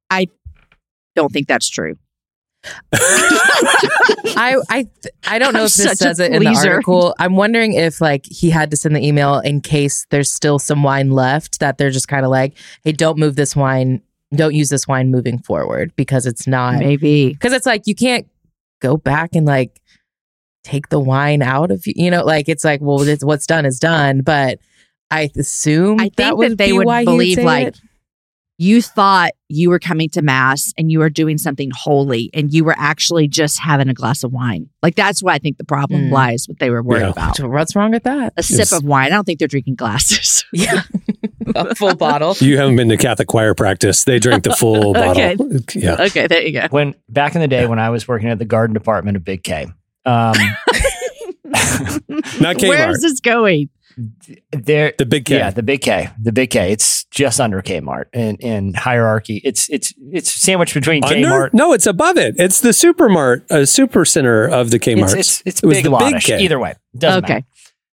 I 0.09 0.27
don't 1.15 1.31
think 1.31 1.47
that's 1.47 1.69
true. 1.69 1.95
I 2.93 4.57
I 4.69 4.87
I 5.27 5.39
don't 5.39 5.53
know 5.53 5.59
I'm 5.61 5.65
if 5.65 5.73
this 5.73 5.99
says 5.99 6.19
it 6.19 6.31
in 6.31 6.43
the 6.43 6.47
article. 6.47 7.13
I'm 7.19 7.35
wondering 7.35 7.73
if 7.73 7.99
like 7.99 8.25
he 8.25 8.49
had 8.49 8.71
to 8.71 8.77
send 8.77 8.95
the 8.95 9.05
email 9.05 9.39
in 9.39 9.61
case 9.61 10.07
there's 10.09 10.31
still 10.31 10.59
some 10.59 10.83
wine 10.83 11.11
left 11.11 11.59
that 11.59 11.77
they're 11.77 11.91
just 11.91 12.07
kind 12.07 12.25
of 12.25 12.31
like, 12.31 12.53
hey, 12.83 12.93
don't 12.93 13.17
move 13.17 13.35
this 13.35 13.55
wine, 13.55 14.01
don't 14.33 14.53
use 14.53 14.69
this 14.69 14.87
wine 14.87 15.11
moving 15.11 15.39
forward 15.39 15.93
because 15.95 16.25
it's 16.25 16.47
not 16.47 16.79
Maybe. 16.79 17.29
because 17.33 17.53
it's 17.53 17.65
like 17.65 17.85
you 17.85 17.95
can't 17.95 18.27
go 18.81 18.95
back 18.95 19.35
and 19.35 19.45
like 19.45 19.81
take 20.63 20.89
the 20.89 20.99
wine 20.99 21.41
out 21.41 21.69
of 21.69 21.85
you, 21.85 21.93
you 21.97 22.11
know, 22.11 22.23
like 22.23 22.47
it's 22.47 22.63
like 22.63 22.79
well, 22.81 23.01
it's, 23.01 23.25
what's 23.25 23.47
done 23.47 23.65
is 23.65 23.79
done, 23.79 24.21
but. 24.21 24.59
I 25.11 25.29
assume 25.37 25.99
I 25.99 26.03
think 26.05 26.15
that, 26.15 26.23
that, 26.23 26.37
would 26.37 26.57
they 26.57 26.73
would 26.73 26.87
believe 27.05 27.37
like 27.37 27.67
it. 27.67 27.79
You 28.59 28.81
thought 28.81 29.31
you 29.49 29.69
were 29.69 29.79
coming 29.79 30.09
to 30.09 30.21
mass 30.21 30.71
and 30.77 30.91
you 30.91 30.99
were 30.99 31.09
doing 31.09 31.37
something 31.37 31.71
holy 31.75 32.29
and 32.33 32.53
you 32.53 32.63
were 32.63 32.75
actually 32.77 33.27
just 33.27 33.59
having 33.59 33.89
a 33.89 33.93
glass 33.93 34.23
of 34.23 34.31
wine. 34.31 34.69
Like 34.83 34.95
that's 34.95 35.23
why 35.23 35.33
I 35.33 35.37
think 35.39 35.57
the 35.57 35.63
problem 35.63 36.03
Mm. 36.03 36.11
lies. 36.11 36.45
What 36.47 36.59
they 36.59 36.69
were 36.69 36.83
worried 36.83 37.01
Yeah. 37.01 37.09
about. 37.09 37.39
What's 37.39 37.75
wrong 37.75 37.91
with 37.91 38.03
that? 38.03 38.33
A 38.37 38.43
sip 38.43 38.71
of 38.71 38.85
wine. 38.85 39.07
I 39.07 39.09
don't 39.15 39.25
think 39.25 39.39
they're 39.39 39.47
drinking 39.47 39.75
glasses. 39.75 40.45
Yeah, 40.53 40.83
a 41.55 41.73
full 41.73 41.95
bottle. 41.95 42.35
you 42.39 42.57
haven't 42.57 42.75
been 42.75 42.89
to 42.89 42.97
Catholic 42.97 43.27
choir 43.27 43.55
practice 43.55 44.03
they 44.03 44.19
drink 44.19 44.43
the 44.43 44.55
full 44.55 44.95
Okay. 44.97 45.35
bottle 45.35 45.59
yeah 45.73 45.95
okay, 45.99 46.27
there 46.27 46.41
you 46.43 46.51
go. 46.53 46.67
when 46.69 46.93
back 47.09 47.33
in 47.33 47.41
the 47.41 47.47
day 47.47 47.65
when 47.65 47.79
I 47.79 47.89
was 47.89 48.07
working 48.07 48.29
at 48.29 48.37
the 48.37 48.45
garden 48.45 48.73
department 48.75 49.17
of 49.17 49.25
Big 49.25 49.43
K. 49.43 49.63
Um, 50.05 50.35
not 52.39 52.57
Kmart 52.57 52.67
Where 52.67 52.89
is 52.91 53.01
this 53.01 53.19
going? 53.19 53.69
There, 54.51 54.93
the 54.97 55.05
big 55.05 55.25
K 55.25 55.37
yeah, 55.37 55.49
the 55.49 55.63
Big 55.63 55.81
K, 55.81 56.09
the 56.21 56.31
Big 56.31 56.49
K. 56.49 56.71
It's 56.71 57.05
just 57.05 57.39
under 57.39 57.61
Kmart 57.61 58.05
in, 58.13 58.35
in 58.37 58.73
hierarchy. 58.73 59.41
It's 59.43 59.69
it's 59.69 59.93
it's 60.11 60.31
sandwiched 60.31 60.73
between 60.73 61.03
Under? 61.03 61.15
Kmart. 61.15 61.53
No, 61.53 61.73
it's 61.73 61.85
above 61.85 62.17
it. 62.17 62.35
It's 62.37 62.61
the 62.61 62.69
supermart, 62.69 63.49
uh, 63.51 63.65
super 63.65 64.05
center 64.05 64.47
of 64.47 64.71
the 64.71 64.79
Kmart. 64.79 65.03
It's 65.03 65.13
it's, 65.13 65.43
it's 65.45 65.63
It 65.63 65.67
was 65.67 65.77
big 65.77 65.85
the 65.85 65.91
Big 65.91 66.13
Lotish. 66.15 66.25
K. 66.25 66.39
Either 66.43 66.59
way, 66.59 66.75
doesn't 66.97 67.23
Okay. 67.25 67.33
matter. 67.33 67.47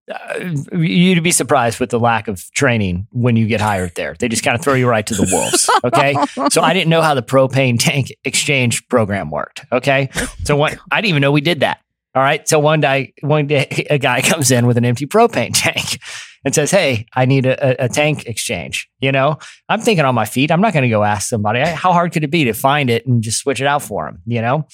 Uh, 0.09 0.77
you'd 0.77 1.21
be 1.25 1.33
surprised 1.33 1.81
with 1.81 1.91
the 1.91 1.99
lack 1.99 2.29
of 2.29 2.41
training 2.53 3.09
when 3.11 3.35
you 3.35 3.49
get 3.49 3.61
hired 3.61 3.93
there. 3.97 4.15
They 4.17 4.29
just 4.29 4.45
kind 4.45 4.57
of 4.57 4.63
throw 4.63 4.75
you 4.75 4.89
right 4.89 5.05
to 5.05 5.15
the 5.15 5.29
wolves. 5.33 5.69
Okay, 5.85 6.15
so 6.51 6.63
I 6.63 6.73
didn't 6.73 6.91
know 6.91 7.03
how 7.03 7.15
the 7.15 7.23
propane 7.25 7.77
tank 7.79 8.13
exchange 8.25 8.87
program 8.89 9.31
worked. 9.31 9.65
Okay, 9.73 10.09
so 10.45 10.55
what 10.57 10.79
I 10.93 11.01
didn't 11.01 11.11
even 11.11 11.23
know 11.23 11.33
we 11.33 11.41
did 11.41 11.61
that. 11.61 11.81
All 12.17 12.23
right, 12.23 12.49
so 12.49 12.59
one 12.59 12.81
day, 12.81 13.13
one 13.21 13.47
day, 13.47 13.87
a 13.91 13.99
guy 13.99 14.23
comes 14.23 14.51
in 14.51 14.67
with 14.67 14.79
an 14.79 14.87
empty 14.87 15.05
propane 15.07 15.51
tank 15.55 16.01
and 16.47 16.55
says, 16.55 16.71
"Hey, 16.71 17.05
I 17.15 17.27
need 17.27 17.45
a, 17.45 17.85
a, 17.85 17.89
tank 17.91 18.25
exchange." 18.25 18.89
You 19.01 19.13
know, 19.13 19.39
I'm 19.69 19.83
thinking 19.83 20.07
on 20.07 20.15
my 20.15 20.25
feet. 20.25 20.51
I'm 20.51 20.63
not 20.63 20.73
going 20.73 20.85
to 20.85 20.89
go 20.89 21.05
ask 21.05 21.29
somebody 21.29 21.61
how 21.61 21.93
hard 21.93 22.13
could 22.13 22.25
it 22.25 22.31
be 22.31 22.45
to 22.45 22.55
find 22.55 22.89
it 22.89 23.07
and 23.07 23.23
just 23.23 23.39
switch 23.41 23.61
it 23.61 23.67
out 23.67 23.83
for 23.83 24.09
him. 24.09 24.23
You 24.25 24.41
know. 24.41 24.67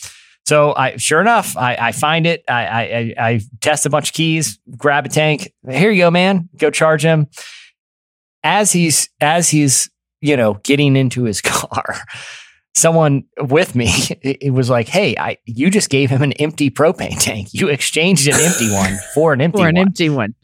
So 0.47 0.73
I, 0.77 0.97
sure 0.97 1.21
enough, 1.21 1.57
I, 1.57 1.77
I 1.77 1.93
find 1.93 2.27
it. 2.27 2.45
I, 2.49 2.67
I, 2.67 2.83
I- 2.83 3.15
I 3.19 3.41
test 3.61 3.87
a 3.87 3.91
bunch 3.91 4.11
of 4.11 4.15
keys, 4.15 4.59
grab 4.77 5.07
a 5.07 5.09
tank. 5.09 5.53
Here 5.69 5.91
you 5.91 6.03
go, 6.03 6.11
man. 6.13 6.49
Go 6.57 6.71
charge 6.71 7.03
him. 7.03 7.27
As 8.45 8.71
he's 8.71 9.09
as 9.21 9.49
he's 9.51 9.91
you 10.21 10.37
know 10.37 10.55
getting 10.63 10.95
into 10.95 11.25
his 11.25 11.41
car, 11.43 12.03
someone 12.75 13.25
with 13.39 13.75
me 13.75 13.87
it, 14.23 14.39
it 14.43 14.51
was 14.51 14.69
like, 14.71 14.89
"Hey, 14.89 15.15
I 15.19 15.39
you 15.45 15.71
just 15.71 15.91
gave 15.91 16.11
him 16.11 16.23
an 16.23 16.33
empty 16.35 16.71
propane 16.71 17.19
tank. 17.23 17.49
You 17.53 17.69
exchanged 17.69 18.27
an 18.29 18.35
empty 18.35 18.71
one 18.75 18.97
for 19.15 19.33
an 19.33 19.41
empty 19.41 19.63
Or 19.63 19.69
an 19.69 19.77
one." 19.77 19.87
empty 19.89 20.09
one. 20.11 20.35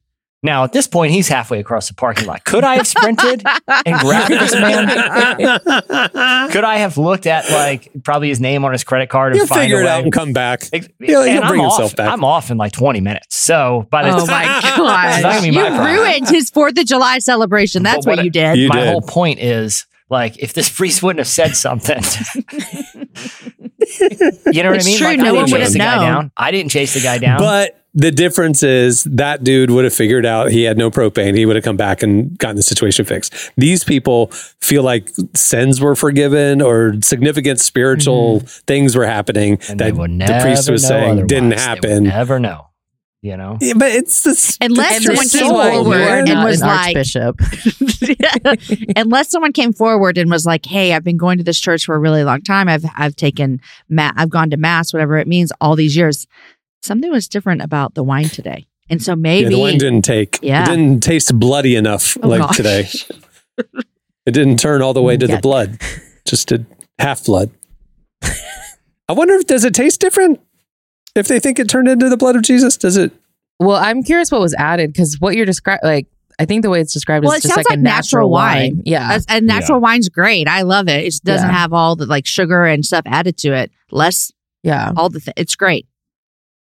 Now 0.41 0.63
at 0.63 0.73
this 0.73 0.87
point, 0.87 1.11
he's 1.11 1.27
halfway 1.27 1.59
across 1.59 1.89
the 1.89 1.95
parking 1.95 2.27
lot. 2.29 2.45
Could 2.45 2.63
I 2.63 2.77
have 2.77 2.87
sprinted 2.87 3.43
and 3.85 3.99
grabbed 3.99 4.31
this 4.31 4.55
man? 4.55 4.87
Could 6.53 6.63
I 6.65 6.77
have 6.77 6.97
looked 6.97 7.27
at 7.27 7.51
like 7.51 7.91
probably 8.05 8.29
his 8.29 8.39
name 8.39 8.65
on 8.65 8.71
his 8.71 8.85
credit 8.85 9.09
card 9.09 9.33
and 9.33 9.39
He'll 9.41 9.49
find 9.49 9.63
figure 9.63 9.81
it 9.81 9.89
out 9.89 10.05
and 10.05 10.13
come 10.13 10.33
back. 10.33 10.63
Ex- 10.73 10.87
He'll- 11.01 11.23
he'll 11.25 11.37
and 11.37 11.45
I'm 11.45 11.49
bring 11.49 11.61
off, 11.63 11.97
back. 11.97 12.09
I'm 12.13 12.23
off 12.23 12.53
in 12.53 12.57
like 12.57 12.71
20 12.71 13.01
minutes. 13.01 13.37
So 13.37 13.89
by 13.91 14.05
the 14.05 14.11
Oh 14.15 14.27
time, 14.27 14.47
my 14.47 14.59
It's 14.59 14.75
not 14.77 14.85
gonna 14.85 15.23
gosh. 15.23 15.41
be 15.43 15.47
You 15.49 15.53
my 15.55 15.69
problem. 15.71 15.87
ruined 15.97 16.29
his 16.29 16.51
4th 16.53 16.79
of 16.79 16.87
July 16.87 17.19
celebration. 17.19 17.83
That's 17.83 18.07
what, 18.07 18.19
what 18.19 18.25
you 18.25 18.31
did. 18.31 18.59
You 18.59 18.69
my 18.69 18.77
did. 18.77 18.89
whole 18.91 19.03
point 19.03 19.41
is 19.41 19.87
like 20.11 20.39
if 20.39 20.53
this 20.53 20.69
priest 20.71 21.03
wouldn't 21.03 21.19
have 21.21 21.29
said 21.29 21.57
something, 21.57 22.03
you 24.53 24.63
know 24.63 24.71
what 24.71 24.77
It's 24.77 24.87
I 24.87 24.89
mean? 24.89 24.99
true, 24.99 25.07
Like, 25.09 25.19
no 25.19 25.27
I 25.27 25.33
one 25.33 25.47
didn't 25.47 25.53
would 25.53 25.59
chase 25.59 25.65
have 25.65 25.73
the 25.73 25.79
guy 25.79 25.97
known. 25.97 26.05
down. 26.05 26.33
I 26.37 26.51
didn't 26.51 26.71
chase 26.71 26.95
the 26.95 27.01
guy 27.01 27.19
down. 27.19 27.39
But 27.39 27.75
the 27.95 28.11
difference 28.11 28.63
is 28.63 29.05
that 29.05 29.43
dude 29.43 29.71
would 29.71 29.85
have 29.85 29.95
figured 29.95 30.25
out 30.27 30.51
he 30.51 30.63
had 30.63 30.79
no 30.79 30.91
propane. 30.91 31.37
He 31.37 31.47
would 31.47 31.57
have 31.57 31.65
come 31.65 31.77
back 31.77 32.03
and 32.03 32.37
gotten 32.39 32.57
the 32.57 32.63
situation 32.63 33.05
fixed. 33.05 33.35
These 33.57 33.83
people 33.85 34.29
feel 34.61 34.83
like 34.83 35.11
sins 35.35 35.81
were 35.81 35.97
forgiven 35.97 36.61
or 36.63 36.95
significant 37.03 37.59
spiritual 37.61 38.39
mm-hmm. 38.41 38.47
things 38.67 38.95
were 38.95 39.07
happening 39.07 39.59
and 39.69 39.81
that 39.81 39.95
the 39.95 40.39
priest 40.43 40.71
was 40.71 40.83
know 40.85 40.89
saying 40.89 41.27
didn't 41.27 41.53
otherwise. 41.55 41.65
They 41.67 41.81
would 41.81 41.91
happen. 41.93 42.05
never 42.05 42.39
know. 42.39 42.68
You 43.21 43.37
know. 43.37 43.59
Yeah, 43.61 43.73
but 43.77 43.91
it's 43.91 44.23
this. 44.23 44.57
Unless 44.61 45.05
it's 45.05 45.07
someone 45.07 45.25
your 45.25 45.31
came 45.33 45.49
soul, 45.49 45.83
forward 45.85 46.29
you 46.29 46.35
and 46.35 46.45
was 46.45 46.61
an 46.63 46.69
like- 46.69 46.87
archbishop. 46.97 47.41
Unless 48.97 49.31
someone 49.31 49.53
came 49.53 49.73
forward 49.73 50.19
and 50.19 50.31
was 50.31 50.47
like, 50.47 50.65
"Hey, 50.67 50.93
I've 50.93 51.03
been 51.05 51.17
going 51.17 51.39
to 51.39 51.45
this 51.45 51.59
church 51.61 51.85
for 51.85 51.95
a 51.95 51.99
really 51.99 52.23
long 52.25 52.43
time. 52.43 52.69
I've 52.69 52.85
I've 52.97 53.17
taken 53.17 53.61
ma- 53.89 54.13
I've 54.17 54.31
gone 54.31 54.51
to 54.51 54.57
mass, 54.57 54.93
whatever 54.93 55.19
it 55.19 55.27
means, 55.27 55.53
all 55.61 55.75
these 55.77 55.97
years." 55.97 56.27
Something 56.83 57.11
was 57.11 57.27
different 57.29 57.61
about 57.63 57.95
the 57.95 58.05
wine 58.05 58.29
today, 58.29 58.67
and 58.89 59.03
so 59.03 59.13
Yeah, 59.13 59.17
maybe 59.17 59.51
the 59.55 59.59
wine 59.61 59.79
didn't 59.79 60.03
take. 60.03 60.39
Yeah. 60.41 60.63
It 60.63 60.67
didn't 60.67 61.01
taste 61.03 61.37
bloody 61.39 61.75
enough 61.75 62.17
Oh, 62.23 62.29
like 62.29 62.41
gosh. 62.43 62.57
today. 62.57 62.89
It 64.27 64.31
didn't 64.33 64.59
turn 64.61 64.81
all 64.81 64.95
the 64.95 65.03
way 65.03 65.17
to 65.17 65.27
the 65.27 65.39
blood. 65.39 65.81
Just 66.25 66.49
did 66.49 66.67
half 67.01 67.25
blood. 67.25 67.51
I 68.23 69.13
wonder 69.15 69.35
if 69.35 69.47
does 69.47 69.65
it 69.65 69.75
taste 69.75 70.01
different? 70.01 70.39
If 71.19 71.29
they 71.29 71.41
think 71.41 71.59
it 71.59 71.69
turned 71.69 71.89
into 71.89 72.09
the 72.09 72.17
blood 72.17 72.37
of 72.37 72.43
Jesus, 72.43 72.77
does 72.77 72.97
it? 72.97 73.13
Well, 73.61 73.77
I'm 73.77 74.03
curious 74.03 74.31
what 74.31 74.41
was 74.41 74.55
added 74.55 74.93
because 74.93 75.17
what 75.21 75.35
you're 75.35 75.45
describing, 75.47 75.81
like, 75.83 76.07
I 76.39 76.45
think 76.45 76.63
the 76.63 76.71
way 76.71 76.81
it's 76.81 76.93
described 76.93 77.25
Well, 77.25 77.33
is 77.35 77.41
it 77.45 77.49
just 77.49 77.55
sounds 77.57 77.67
like, 77.69 77.79
a 77.79 77.83
natural 77.83 78.29
natural 78.29 78.31
wine. 78.31 78.75
wine. 78.77 78.83
Yeah. 78.87 79.13
As- 79.15 79.27
and 79.29 79.47
natural 79.47 79.81
wine's 79.81 80.09
great. 80.09 80.47
I 80.47 80.63
love 80.63 80.89
it. 80.89 81.05
It 81.05 81.15
doesn't 81.25 81.49
Yeah. 81.49 81.53
have 81.57 81.73
all 81.73 81.97
the 81.97 82.07
like 82.07 82.27
sugar 82.27 82.65
and 82.65 82.85
stuff 82.87 83.03
added 83.07 83.37
to 83.39 83.53
it. 83.55 83.73
Less 83.91 84.31
yeah. 84.63 84.93
all 84.97 85.09
the 85.09 85.19
th- 85.19 85.35
it's 85.37 85.57
great. 85.57 85.87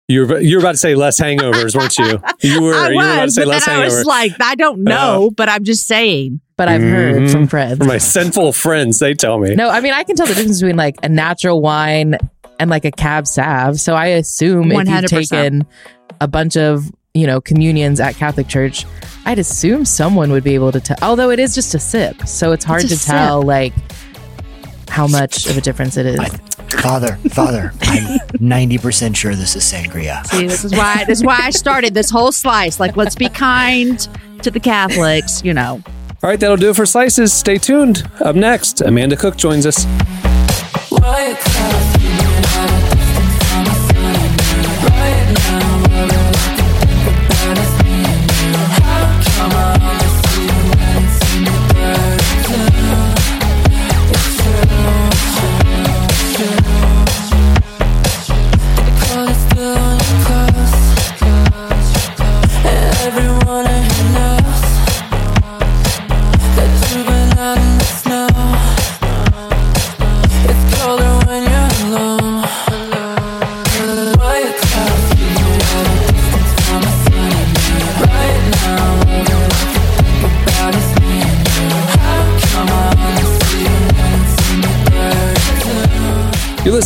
You 0.09 0.25
were 0.27 0.41
you 0.41 0.57
were 0.57 0.61
about 0.61 0.73
to 0.73 0.79
say 0.79 0.95
less 0.95 1.21
hangovers, 1.21 1.75
weren't 1.77 1.99
you? 1.99 2.23
You 2.41 2.63
were. 2.63 2.75
I 2.75 2.91
you 2.91 2.97
were 2.97 3.03
about 3.03 3.15
to 3.17 3.23
was, 3.25 3.35
say 3.35 3.43
but 3.43 3.49
less 3.49 3.67
then 3.67 3.77
I 3.81 3.83
hangovers. 3.83 3.97
was 3.99 4.05
like, 4.07 4.33
I 4.41 4.55
don't 4.55 4.85
know, 4.85 5.31
but 5.37 5.49
I'm 5.49 5.65
just 5.65 5.87
saying. 5.87 6.41
But 6.57 6.69
I've 6.69 6.81
heard 6.81 7.23
Mhm. 7.25 7.31
from 7.33 7.47
friends. 7.49 7.77
For 7.79 7.85
my 7.85 7.99
sinful 7.99 8.53
friends, 8.53 8.99
they 9.01 9.13
tell 9.13 9.39
me. 9.39 9.55
No, 9.57 9.69
I 9.69 9.81
mean 9.81 9.93
I 9.93 10.05
can 10.05 10.17
tell 10.17 10.27
the 10.27 10.35
difference 10.35 10.61
between 10.61 10.77
like 10.77 10.95
a 11.03 11.09
natural 11.11 11.61
wine 11.61 12.17
and 12.59 12.71
like 12.71 12.85
a 12.85 12.91
cab 12.91 13.27
sav. 13.27 13.81
So 13.81 13.95
I 13.95 14.07
assume 14.07 14.73
if 14.73 14.89
you've 14.89 15.07
taken 15.07 15.67
a 16.21 16.29
bunch 16.29 16.57
of 16.57 16.91
you 17.15 17.27
know 17.27 17.41
communions 17.41 18.01
at 18.01 18.15
Catholic 18.17 18.49
Church, 18.49 18.85
I'd 19.25 19.39
assume 19.39 19.85
someone 19.85 20.31
would 20.33 20.45
be 20.45 20.55
able 20.55 20.73
to 20.73 20.81
tell. 20.81 20.99
Although 21.03 21.31
it 21.31 21.39
is 21.39 21.55
just 21.55 21.75
a 21.75 21.79
sip, 21.79 22.27
so 22.27 22.53
it's 22.53 22.65
hard 22.65 22.85
It's 22.85 22.93
a 22.93 22.99
to 22.99 23.05
tell 23.05 23.43
like 23.43 23.73
how 24.89 25.07
much 25.07 25.47
of 25.47 25.57
a 25.57 25.61
difference 25.61 25.97
it 25.97 26.07
is. 26.07 26.19
Father, 26.81 27.17
Father, 27.31 27.73
I'm 27.83 28.19
90% 28.39 29.17
sure 29.17 29.35
this 29.35 29.57
is 29.57 29.63
sangria. 29.63 30.25
See, 30.27 30.47
this 30.47 30.65
is 30.65 30.73
why 30.73 31.05
this 31.05 31.19
is 31.19 31.25
why 31.25 31.39
I 31.41 31.51
started 31.51 31.95
this 31.95 32.11
whole 32.11 32.33
slice. 32.33 32.81
Like, 32.81 32.97
let's 32.97 33.15
be 33.15 33.29
kind 33.29 33.99
to 34.43 34.51
the 34.51 34.61
Catholics, 34.61 35.43
you 35.45 35.55
know. 35.55 35.83
All 36.23 36.31
right, 36.31 36.41
that'll 36.41 36.57
do 36.57 36.71
it 36.71 36.77
for 36.77 36.87
slices. 36.87 37.33
Stay 37.33 37.59
tuned. 37.59 38.09
Up 38.21 38.37
next, 38.37 38.81
Amanda 38.81 39.17
Cook 39.17 39.37
joins 39.37 39.67
us. 39.67 39.87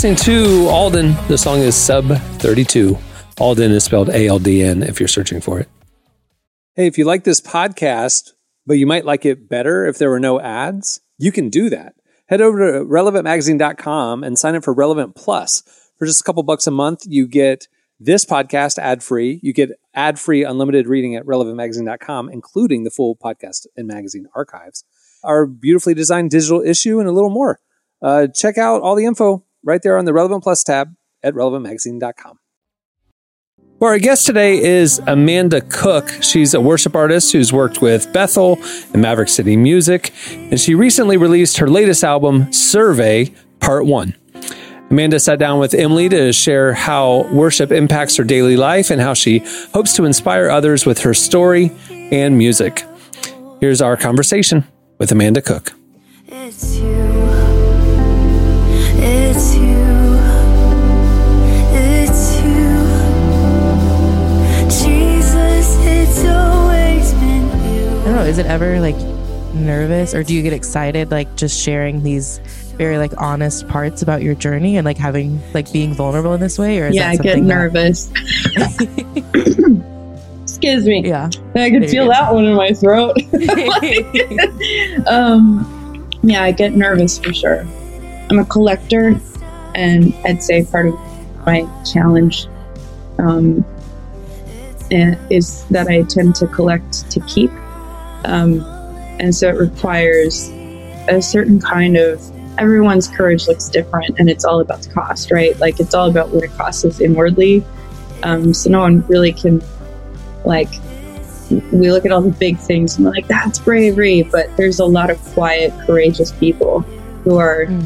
Listening 0.03 0.17
to 0.17 0.67
Alden. 0.69 1.15
The 1.29 1.37
song 1.37 1.59
is 1.59 1.75
Sub 1.75 2.07
32. 2.39 2.97
Alden 3.39 3.71
is 3.71 3.85
spelled 3.85 4.09
A 4.09 4.29
L 4.29 4.39
D 4.39 4.63
N 4.63 4.83
if 4.83 4.99
you're 4.99 5.07
searching 5.07 5.43
for 5.43 5.61
it. 5.61 5.69
Hey, 6.75 6.87
if 6.87 6.97
you 6.97 7.05
like 7.05 7.25
this 7.25 7.39
podcast, 7.39 8.31
but 8.65 8.79
you 8.79 8.87
might 8.87 9.05
like 9.05 9.27
it 9.27 9.47
better 9.47 9.85
if 9.85 9.99
there 9.99 10.09
were 10.09 10.19
no 10.19 10.41
ads, 10.41 11.03
you 11.19 11.31
can 11.31 11.51
do 11.51 11.69
that. 11.69 11.97
Head 12.31 12.41
over 12.41 12.73
to 12.73 12.87
relevantmagazine.com 12.87 14.25
and 14.25 14.39
sign 14.39 14.55
up 14.55 14.65
for 14.65 14.73
Relevant 14.73 15.17
Plus. 15.17 15.63
For 15.99 16.07
just 16.07 16.23
a 16.23 16.25
couple 16.25 16.45
bucks 16.45 16.67
a 16.67 16.71
month, 16.71 17.03
you 17.07 17.27
get 17.27 17.69
this 17.99 18.25
podcast 18.25 18.79
ad 18.79 19.03
free. 19.03 19.39
You 19.43 19.53
get 19.53 19.69
ad 19.93 20.19
free 20.19 20.45
unlimited 20.45 20.87
reading 20.87 21.15
at 21.15 21.27
relevantmagazine.com, 21.27 22.31
including 22.31 22.85
the 22.85 22.91
full 22.91 23.17
podcast 23.17 23.67
and 23.77 23.87
magazine 23.87 24.29
archives, 24.35 24.83
our 25.23 25.45
beautifully 25.45 25.93
designed 25.93 26.31
digital 26.31 26.63
issue, 26.63 27.01
and 27.01 27.07
a 27.07 27.13
little 27.13 27.29
more. 27.29 27.61
Uh, 28.01 28.29
check 28.29 28.57
out 28.57 28.81
all 28.81 28.97
the 28.97 29.05
info 29.05 29.45
right 29.65 29.81
there 29.83 29.99
on 29.99 30.05
the 30.05 30.13
Relevant 30.13 30.43
Plus 30.43 30.63
tab 30.63 30.95
at 31.23 31.35
relevantmagazine.com. 31.35 32.39
Well, 33.79 33.93
our 33.93 33.99
guest 33.99 34.27
today 34.27 34.63
is 34.63 35.01
Amanda 35.07 35.63
Cook. 35.63 36.11
She's 36.21 36.53
a 36.53 36.61
worship 36.61 36.95
artist 36.95 37.33
who's 37.33 37.51
worked 37.51 37.81
with 37.81 38.13
Bethel 38.13 38.59
and 38.93 39.01
Maverick 39.01 39.31
City 39.31 39.57
Music, 39.57 40.13
and 40.31 40.61
she 40.61 40.75
recently 40.75 41.17
released 41.17 41.57
her 41.57 41.67
latest 41.67 42.05
album, 42.05 42.53
Survey 42.53 43.33
Part 43.59 43.87
1. 43.87 44.15
Amanda 44.91 45.19
sat 45.19 45.39
down 45.39 45.61
with 45.61 45.73
Emily 45.73 46.11
to 46.11 46.31
share 46.31 46.75
how 46.75 47.23
worship 47.33 47.71
impacts 47.73 48.17
her 48.17 48.25
daily 48.25 48.57
life 48.57 48.91
and 48.91 49.01
how 49.01 49.15
she 49.15 49.39
hopes 49.73 49.95
to 49.95 50.05
inspire 50.05 50.51
others 50.51 50.85
with 50.85 50.99
her 50.99 51.15
story 51.15 51.71
and 51.91 52.37
music. 52.37 52.85
Here's 53.61 53.81
our 53.81 53.97
conversation 53.97 54.65
with 54.99 55.11
Amanda 55.11 55.41
Cook. 55.41 55.73
Is 68.31 68.39
it 68.39 68.47
ever 68.47 68.79
like 68.79 68.95
nervous, 69.55 70.15
or 70.15 70.23
do 70.23 70.33
you 70.33 70.43
get 70.43 70.53
excited 70.53 71.11
like 71.11 71.35
just 71.35 71.61
sharing 71.61 72.05
these 72.05 72.39
very 72.77 72.97
like 72.97 73.13
honest 73.19 73.67
parts 73.67 74.03
about 74.03 74.23
your 74.23 74.37
journey 74.37 74.77
and 74.77 74.85
like 74.85 74.99
having 74.99 75.43
like 75.53 75.73
being 75.73 75.95
vulnerable 75.95 76.33
in 76.35 76.41
this 76.41 76.57
way? 76.57 76.79
Or 76.79 76.87
is 76.87 76.95
yeah, 76.95 77.09
I 77.09 77.17
get 77.17 77.35
something 77.35 77.49
that- 77.49 77.55
nervous. 77.55 78.13
Excuse 80.45 80.85
me. 80.87 81.09
Yeah. 81.09 81.29
I 81.57 81.71
can 81.71 81.89
feel 81.89 82.07
that 82.07 82.33
one 82.33 82.45
in 82.45 82.55
my 82.55 82.73
throat. 82.73 83.17
um, 85.09 86.09
yeah, 86.23 86.45
I 86.45 86.53
get 86.53 86.77
nervous 86.77 87.19
for 87.19 87.33
sure. 87.33 87.67
I'm 88.31 88.39
a 88.39 88.45
collector, 88.45 89.21
and 89.75 90.15
I'd 90.25 90.41
say 90.41 90.65
part 90.65 90.87
of 90.87 90.95
my 91.45 91.69
challenge 91.85 92.47
um, 93.19 93.65
eh, 94.93 95.17
is 95.31 95.65
that 95.71 95.89
I 95.89 96.03
tend 96.03 96.37
to 96.37 96.47
collect 96.47 97.11
to 97.11 97.19
keep. 97.23 97.51
Um, 98.25 98.61
and 99.21 99.35
so 99.35 99.49
it 99.49 99.57
requires 99.57 100.49
a 101.09 101.21
certain 101.21 101.61
kind 101.61 101.97
of 101.97 102.21
everyone's 102.59 103.09
courage 103.09 103.49
looks 103.49 103.69
different 103.69 104.19
and 104.19 104.29
it's 104.29 104.45
all 104.45 104.61
about 104.61 104.83
the 104.83 104.91
cost 104.91 105.31
right 105.31 105.59
like 105.61 105.81
it's 105.81 105.95
all 105.95 106.09
about 106.11 106.29
what 106.31 106.45
it 106.45 106.51
costs 106.57 106.85
us 106.85 107.01
inwardly 107.01 107.65
um, 108.23 108.53
so 108.53 108.69
no 108.71 108.81
one 108.81 109.07
really 109.07 109.33
can 109.33 109.63
like 110.45 110.69
we 111.73 111.91
look 111.91 112.05
at 112.05 112.13
all 112.13 112.21
the 112.21 112.31
big 112.31 112.59
things 112.59 112.97
and 112.97 113.05
we're 113.07 113.13
like 113.13 113.27
that's 113.29 113.59
bravery 113.59 114.23
but 114.23 114.55
there's 114.57 114.79
a 114.79 114.85
lot 114.85 115.11
of 115.11 115.19
quiet 115.33 115.73
courageous 115.87 116.33
people 116.33 116.81
who 117.25 117.37
are 117.39 117.67
Mm. 117.67 117.83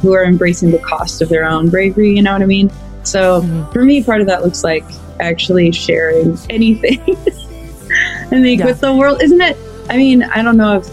who 0.00 0.12
are 0.12 0.24
embracing 0.24 0.70
the 0.70 0.78
cost 0.78 1.20
of 1.22 1.28
their 1.28 1.44
own 1.44 1.68
bravery 1.68 2.14
you 2.16 2.22
know 2.22 2.32
what 2.32 2.42
i 2.42 2.46
mean 2.46 2.70
so 3.04 3.42
Mhm. 3.42 3.72
for 3.72 3.82
me 3.84 4.02
part 4.02 4.20
of 4.22 4.26
that 4.28 4.42
looks 4.42 4.64
like 4.64 4.84
actually 5.20 5.70
sharing 5.72 6.38
anything 6.50 7.00
i 7.06 8.40
think 8.40 8.60
Yeah. 8.60 8.66
with 8.66 8.80
the 8.80 8.94
world 8.94 9.22
isn't 9.22 9.40
it 9.40 9.56
i 9.90 9.96
mean 9.96 10.22
i 10.24 10.42
don't 10.42 10.56
know 10.56 10.78
if 10.78 10.88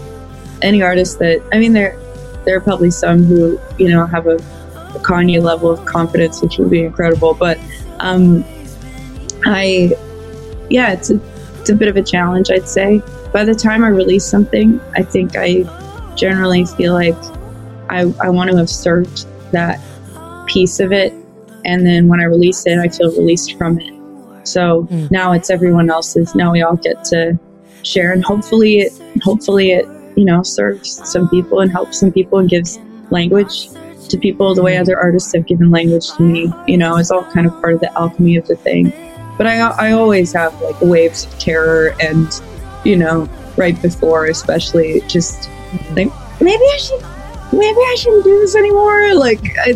any 0.62 0.82
artist 0.82 1.18
that 1.18 1.42
i 1.52 1.58
mean 1.58 1.72
there 1.72 1.98
there 2.44 2.56
are 2.56 2.60
probably 2.60 2.90
some 2.90 3.24
who 3.24 3.58
you 3.78 3.88
know 3.88 4.04
have 4.06 4.26
a, 4.26 4.36
a 4.36 5.00
kanye 5.00 5.40
level 5.42 5.70
of 5.70 5.84
confidence 5.86 6.40
which 6.42 6.58
would 6.58 6.70
be 6.70 6.82
incredible 6.84 7.34
but 7.34 7.58
um 8.00 8.44
i 9.44 9.90
yeah 10.70 10.92
it's 10.92 11.10
a, 11.10 11.20
it's 11.60 11.70
a 11.70 11.74
bit 11.74 11.88
of 11.88 11.96
a 11.96 12.02
challenge 12.02 12.50
i'd 12.50 12.68
say. 12.68 13.00
By 13.32 13.44
the 13.44 13.54
time 13.54 13.82
i 13.82 13.88
release 13.88 14.24
something 14.24 14.80
i 14.94 15.02
think 15.02 15.36
i 15.36 15.64
generally 16.16 16.64
feel 16.66 16.92
like 16.92 17.16
i, 17.88 18.00
I 18.20 18.28
want 18.28 18.50
to 18.50 18.56
have 18.56 18.68
served 18.68 19.26
that 19.52 19.80
piece 20.46 20.80
of 20.80 20.92
it 20.92 21.12
and 21.64 21.86
then 21.86 22.08
when 22.08 22.20
i 22.20 22.24
release 22.24 22.66
it 22.66 22.78
i 22.78 22.88
feel 22.88 23.10
released 23.12 23.56
from 23.56 23.78
it. 23.80 23.92
So 24.46 24.88
Mm. 24.90 25.08
now 25.12 25.32
it's 25.32 25.50
everyone 25.50 25.88
else's. 25.88 26.34
Now 26.34 26.50
we 26.52 26.62
all 26.62 26.74
get 26.76 27.04
to 27.06 27.38
share 27.84 28.12
and 28.12 28.24
hopefully 28.24 28.78
it 28.80 28.92
hopefully 29.22 29.72
it 29.72 29.86
you 30.16 30.24
know 30.24 30.42
serves 30.42 31.08
some 31.10 31.28
people 31.28 31.60
and 31.60 31.70
helps 31.70 31.98
some 31.98 32.12
people 32.12 32.38
and 32.38 32.48
gives 32.48 32.78
language 33.10 33.68
to 34.08 34.18
people 34.18 34.54
the 34.54 34.62
way 34.62 34.76
other 34.76 34.98
artists 34.98 35.32
have 35.34 35.46
given 35.46 35.70
language 35.70 36.12
to 36.12 36.22
me 36.22 36.52
you 36.66 36.76
know 36.76 36.96
it's 36.96 37.10
all 37.10 37.24
kind 37.24 37.46
of 37.46 37.52
part 37.60 37.74
of 37.74 37.80
the 37.80 37.92
alchemy 37.98 38.36
of 38.36 38.46
the 38.46 38.56
thing. 38.56 38.92
But 39.38 39.46
i, 39.46 39.58
I 39.58 39.92
always 39.92 40.32
have 40.32 40.58
like 40.60 40.80
waves 40.80 41.24
of 41.24 41.38
terror 41.38 41.94
and 42.00 42.28
you 42.84 42.96
know 42.96 43.28
right 43.56 43.80
before 43.80 44.26
especially 44.26 45.00
just 45.08 45.48
think 45.94 46.12
maybe 46.40 46.62
i 46.62 46.78
should 46.78 47.02
maybe 47.52 47.78
i 47.78 47.96
shouldn't 47.98 48.24
do 48.24 48.38
this 48.40 48.56
anymore 48.56 49.14
like 49.14 49.40
i 49.60 49.72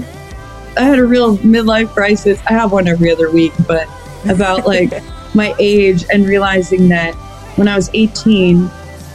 i 0.76 0.82
had 0.82 0.98
a 0.98 1.04
real 1.04 1.38
midlife 1.38 1.88
crisis. 1.88 2.40
I 2.46 2.52
have 2.52 2.72
one 2.72 2.86
every 2.88 3.11
other 3.11 3.30
week 3.30 3.52
but 3.66 3.88
about 4.28 4.66
like 4.66 4.92
my 5.34 5.54
age 5.59 6.04
and 6.12 6.26
realizing 6.26 6.88
that 6.88 7.14
when 7.57 7.68
I 7.68 7.76
was 7.76 7.90
18, 7.94 8.66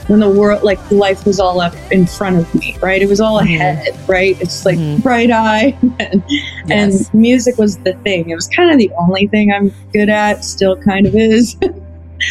when 0.08 0.20
the 0.20 0.30
world, 0.30 0.64
like 0.64 0.80
life 0.92 1.26
was 1.26 1.40
all 1.40 1.62
up 1.62 1.74
in 1.92 2.06
front 2.06 2.38
of 2.38 2.54
me, 2.56 2.76
right? 2.82 3.02
It 3.02 3.08
was 3.08 3.22
all 3.22 3.40
Mhm. 3.40 3.56
ahead, 3.56 3.96
right? 4.08 4.36
It's 4.42 4.66
like 4.66 4.78
Mhm. 4.78 5.02
bright 5.04 5.32
eye 5.32 5.76
and, 6.00 6.24
Yes. 6.68 7.10
and 7.10 7.14
music 7.22 7.58
was 7.58 7.78
the 7.78 7.94
thing. 8.04 8.30
It 8.30 8.36
was 8.36 8.48
kind 8.48 8.72
of 8.72 8.78
the 8.78 8.92
only 9.00 9.28
thing 9.28 9.52
I'm 9.52 9.72
good 9.94 10.10
at, 10.10 10.44
still 10.44 10.76
kind 10.76 11.06
of 11.06 11.16
is. 11.16 11.56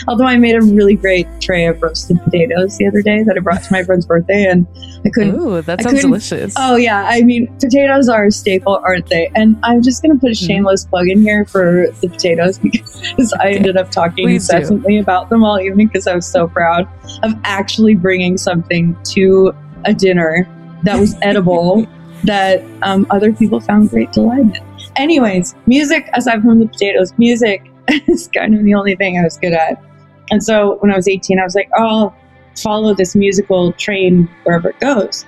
Although 0.08 0.26
I 0.26 0.36
made 0.36 0.54
a 0.54 0.62
really 0.62 0.94
great 0.94 1.26
tray 1.40 1.66
of 1.66 1.80
roasted 1.82 2.20
potatoes 2.22 2.76
the 2.78 2.86
other 2.86 3.02
day 3.02 3.22
that 3.22 3.36
I 3.36 3.40
brought 3.40 3.62
to 3.64 3.72
my 3.72 3.82
friend's 3.82 4.06
birthday, 4.06 4.44
and 4.44 4.66
I 5.04 5.10
couldn't. 5.10 5.36
Ooh, 5.36 5.62
that 5.62 5.82
sounds 5.82 6.00
delicious. 6.00 6.54
Oh 6.56 6.76
yeah, 6.76 7.06
I 7.08 7.22
mean 7.22 7.46
potatoes 7.58 8.08
are 8.08 8.26
a 8.26 8.32
staple, 8.32 8.80
aren't 8.84 9.06
they? 9.08 9.30
And 9.34 9.58
I'm 9.62 9.82
just 9.82 10.02
gonna 10.02 10.18
put 10.18 10.30
a 10.30 10.34
shameless 10.34 10.84
plug 10.86 11.08
in 11.08 11.22
here 11.22 11.44
for 11.44 11.86
the 12.00 12.08
potatoes 12.08 12.58
because 12.58 13.32
I 13.40 13.50
ended 13.50 13.76
up 13.76 13.90
talking 13.90 14.26
Please 14.26 14.48
do. 14.48 14.56
incessantly 14.56 14.98
about 14.98 15.30
them 15.30 15.44
all 15.44 15.60
evening 15.60 15.88
because 15.88 16.06
I 16.06 16.14
was 16.14 16.26
so 16.26 16.48
proud 16.48 16.88
of 17.22 17.32
actually 17.44 17.94
bringing 17.94 18.36
something 18.36 18.96
to 19.04 19.52
a 19.84 19.94
dinner 19.94 20.48
that 20.82 20.98
was 20.98 21.14
edible 21.22 21.86
that 22.24 22.62
um, 22.82 23.06
other 23.10 23.32
people 23.32 23.60
found 23.60 23.90
great 23.90 24.12
delight 24.12 24.40
in. 24.40 24.70
Anyways, 24.96 25.54
music 25.66 26.08
aside 26.14 26.42
from 26.42 26.60
the 26.60 26.66
potatoes, 26.66 27.14
music 27.16 27.69
is 28.08 28.28
kind 28.28 28.54
of 28.54 28.64
the 28.64 28.74
only 28.74 28.96
thing 28.96 29.18
I 29.18 29.22
was 29.22 29.38
good 29.38 29.52
at. 29.52 29.82
And 30.30 30.42
so 30.42 30.76
when 30.80 30.92
I 30.92 30.96
was 30.96 31.08
18, 31.08 31.38
I 31.38 31.44
was 31.44 31.54
like, 31.54 31.68
oh, 31.76 31.86
I'll 31.86 32.16
follow 32.56 32.94
this 32.94 33.16
musical 33.16 33.72
train 33.72 34.28
wherever 34.44 34.70
it 34.70 34.80
goes. 34.80 35.26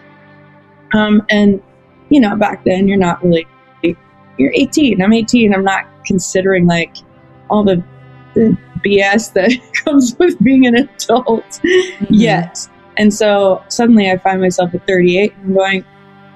Um, 0.94 1.24
and 1.30 1.62
you 2.10 2.20
know, 2.20 2.36
back 2.36 2.64
then 2.64 2.88
you're 2.88 2.98
not 2.98 3.22
really 3.24 3.46
you're 4.38 4.52
18. 4.54 5.02
I'm 5.02 5.12
18. 5.12 5.54
I'm 5.54 5.64
not 5.64 5.86
considering 6.04 6.66
like 6.66 6.96
all 7.50 7.64
the, 7.64 7.82
the 8.34 8.56
BS 8.84 9.32
that 9.34 9.52
comes 9.84 10.16
with 10.18 10.38
being 10.42 10.66
an 10.66 10.74
adult 10.76 11.60
yet. 12.10 12.68
And 12.96 13.12
so 13.12 13.62
suddenly 13.68 14.10
I 14.10 14.18
find 14.18 14.40
myself 14.40 14.74
at 14.74 14.86
38 14.86 15.34
and 15.34 15.44
I'm 15.44 15.54
going, 15.54 15.84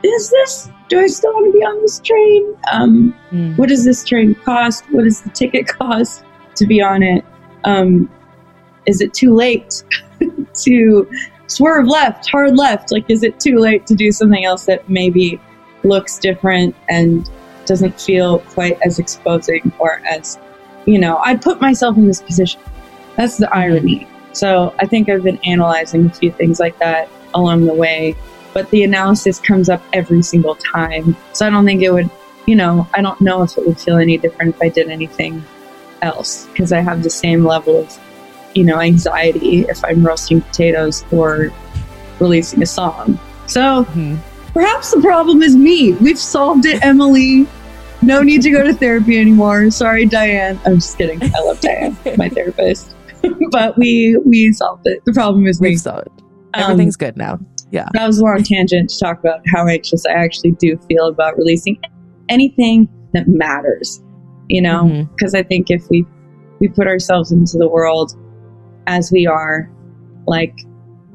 is 0.07 0.31
this, 0.31 0.71
do 0.89 1.01
I 1.01 1.07
still 1.07 1.33
want 1.33 1.53
to 1.53 1.59
be 1.59 1.65
on 1.65 1.81
this 1.83 1.99
train? 2.01 2.55
Um, 2.73 3.15
Mm. 3.33 3.57
what 3.59 3.69
does 3.69 3.85
this 3.85 4.05
train 4.05 4.35
cost? 4.35 4.85
What 4.91 5.05
does 5.05 5.21
the 5.23 5.31
ticket 5.31 5.67
cost 5.79 6.25
to 6.57 6.67
be 6.67 6.81
on 6.81 7.03
it? 7.03 7.25
Um, 7.65 8.11
is 8.87 9.01
it 9.01 9.13
too 9.15 9.35
late 9.35 9.83
to 10.63 11.11
swerve 11.49 11.87
left, 11.87 12.29
hard 12.31 12.57
left? 12.57 12.93
Like, 12.93 13.05
is 13.11 13.23
it 13.23 13.41
too 13.41 13.59
late 13.59 13.87
to 13.87 13.95
do 13.95 14.13
something 14.13 14.45
else 14.45 14.65
that 14.67 14.89
maybe 14.89 15.41
looks 15.83 16.19
different 16.19 16.75
and 16.89 17.29
doesn't 17.67 18.01
feel 18.01 18.39
quite 18.41 18.79
as 18.85 18.99
exposing 18.99 19.73
or 19.79 20.01
as, 20.09 20.39
you 20.87 20.99
know, 20.99 21.19
I 21.25 21.35
put 21.37 21.61
myself 21.61 21.97
in 21.97 22.07
this 22.07 22.23
position. 22.23 22.61
That's 23.17 23.39
the 23.39 23.53
irony. 23.53 24.07
So 24.33 24.75
I 24.79 24.87
think 24.87 25.09
I've 25.09 25.23
been 25.25 25.39
analyzing 25.45 26.07
a 26.07 26.11
few 26.11 26.31
things 26.31 26.61
like 26.61 26.79
that 26.79 27.09
along 27.35 27.65
the 27.67 27.75
way, 27.75 28.15
but 28.57 28.71
the 28.71 28.85
analysis 28.85 29.39
comes 29.39 29.69
up 29.69 29.83
every 29.93 30.23
single 30.23 30.55
time. 30.55 31.15
So 31.35 31.47
I 31.47 31.51
don't 31.51 31.67
think 31.67 31.83
it 31.83 31.91
would, 31.91 32.09
you 32.47 32.57
know, 32.57 32.89
I 32.95 33.03
don't 33.03 33.21
know 33.21 33.43
if 33.43 33.59
it 33.59 33.67
would 33.67 33.79
feel 33.79 33.99
any 33.99 34.17
different 34.17 34.55
if 34.55 34.63
I 34.63 34.71
did 34.71 34.89
anything 34.89 35.45
else 36.01 36.47
because 36.47 36.73
I 36.73 36.81
have 36.81 37.03
the 37.03 37.11
same 37.11 37.45
level 37.45 37.81
of, 37.81 37.99
you 38.55 38.65
know, 38.65 38.81
anxiety 38.81 39.67
if 39.69 39.85
I'm 39.85 40.03
roasting 40.03 40.41
potatoes 40.41 41.05
or 41.13 41.51
releasing 42.19 42.63
a 42.63 42.67
song. 42.67 43.19
So 43.47 43.85
Mhm. 43.85 44.17
perhaps 44.55 44.91
the 44.91 45.03
problem 45.03 45.43
is 45.43 45.55
me. 45.55 45.93
We've 45.93 46.19
solved 46.19 46.65
it, 46.65 46.83
Emily. 46.83 47.47
No 48.01 48.23
need 48.23 48.41
to 48.41 48.51
go 48.51 48.63
to 48.63 48.73
therapy 48.73 49.19
anymore. 49.19 49.71
Sorry, 49.71 50.07
Diane. 50.07 50.59
I'm 50.65 50.77
just 50.77 50.97
kidding. 50.97 51.23
I 51.23 51.41
love 51.45 51.61
Diane, 51.61 51.95
my 52.17 52.31
therapist. 52.31 52.95
but 53.51 53.77
we 53.77 54.17
we 54.25 54.51
solved 54.55 54.87
it. 54.87 55.05
The 55.05 55.13
problem 55.13 55.47
is 55.47 55.61
me. 55.61 55.69
We've 55.71 55.81
solved. 55.81 56.09
Um, 56.55 56.63
Everything's 56.63 56.97
good 56.97 57.19
now. 57.19 57.39
Yeah. 57.73 57.89
that 57.95 58.07
was 58.07 58.19
a 58.21 58.25
long 58.25 58.43
tangent 58.43 58.91
to 58.91 58.99
talk 58.99 59.19
about 59.21 59.41
how 59.53 59.67
anxious 59.67 60.07
I 60.07 60.13
actually 60.13 60.53
do 60.53 60.77
feel 60.89 61.09
about 61.09 61.37
releasing 61.37 61.79
anything 62.29 62.89
that 63.13 63.27
matters. 63.29 64.03
You 64.49 64.63
know, 64.63 65.09
because 65.17 65.35
I 65.35 65.43
think 65.43 65.71
if 65.71 65.83
we 65.91 66.07
we 66.61 66.69
put 66.69 66.87
ourselves 66.87 67.33
into 67.33 67.59
the 67.59 67.69
world 67.69 68.15
as 68.87 69.11
we 69.11 69.27
are, 69.27 69.69
like 70.27 70.57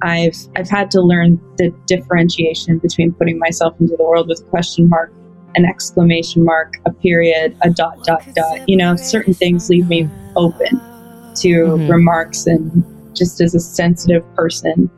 I've 0.02 0.36
I've 0.58 0.70
had 0.70 0.92
to 0.92 1.02
learn 1.02 1.40
the 1.58 1.74
differentiation 1.88 2.80
between 2.80 3.14
putting 3.14 3.40
myself 3.40 3.80
into 3.80 3.96
the 3.96 4.04
world 4.04 4.28
with 4.28 4.42
a 4.42 4.44
question 4.50 4.90
mark, 4.90 5.14
an 5.56 5.64
exclamation 5.66 6.44
mark, 6.44 6.74
a 6.86 6.92
period, 6.92 7.56
a 7.62 7.70
dot 7.70 8.04
dot 8.04 8.24
dot. 8.36 8.68
You 8.68 8.76
know, 8.78 8.96
certain 8.98 9.34
things 9.34 9.70
leave 9.70 9.88
me 9.88 10.10
open 10.36 10.82
to 11.36 11.48
Mhm. 11.48 11.90
remarks 11.90 12.46
and 12.48 12.84
just 13.16 13.40
as 13.40 13.56
a 13.56 13.60
sensitive 13.60 14.24
person, 14.36 14.90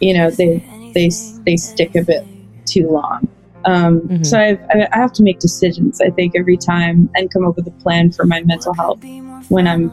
you 0.00 0.12
know, 0.12 0.30
they 0.30 0.62
they 0.98 1.10
they 1.46 1.56
stick 1.56 1.94
a 1.94 2.02
bit 2.02 2.24
too 2.66 2.86
long. 2.98 3.28
Um, 3.64 4.00
Mhm. 4.00 4.26
So 4.26 4.38
I've, 4.38 4.60
I 4.94 4.96
have 5.04 5.12
to 5.18 5.22
make 5.22 5.38
decisions. 5.48 6.00
I 6.00 6.10
think 6.10 6.34
every 6.36 6.56
time 6.56 7.08
and 7.16 7.30
come 7.32 7.44
up 7.46 7.56
with 7.56 7.66
a 7.66 7.76
plan 7.82 8.10
for 8.16 8.24
my 8.24 8.40
mental 8.52 8.72
health 8.74 9.02
when 9.48 9.66
I'm 9.66 9.84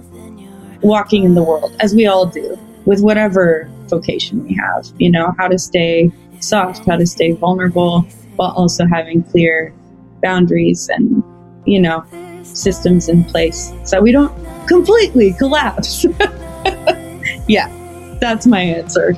walking 0.82 1.24
in 1.24 1.34
the 1.36 1.44
world, 1.44 1.72
as 1.80 1.94
we 1.96 2.06
all 2.06 2.26
do, 2.26 2.58
with 2.86 3.02
whatever 3.02 3.70
vocation 3.88 4.44
we 4.48 4.54
have. 4.56 4.82
You 5.04 5.12
know, 5.12 5.34
how 5.40 5.48
to 5.48 5.58
stay 5.58 6.12
soft, 6.40 6.86
how 6.86 6.98
to 6.98 7.06
stay 7.06 7.32
vulnerable, 7.32 8.06
while 8.38 8.52
also 8.52 8.86
having 8.86 9.24
clear 9.24 9.74
boundaries 10.22 10.90
and 10.96 11.24
you 11.66 11.80
know 11.80 12.04
systems 12.44 13.10
in 13.10 13.24
place 13.24 13.74
so 13.84 14.02
we 14.02 14.12
don't 14.12 14.34
completely 14.68 15.34
collapse. 15.34 16.06
yeah, 17.48 17.68
that's 18.22 18.46
my 18.48 18.62
answer. 18.62 19.14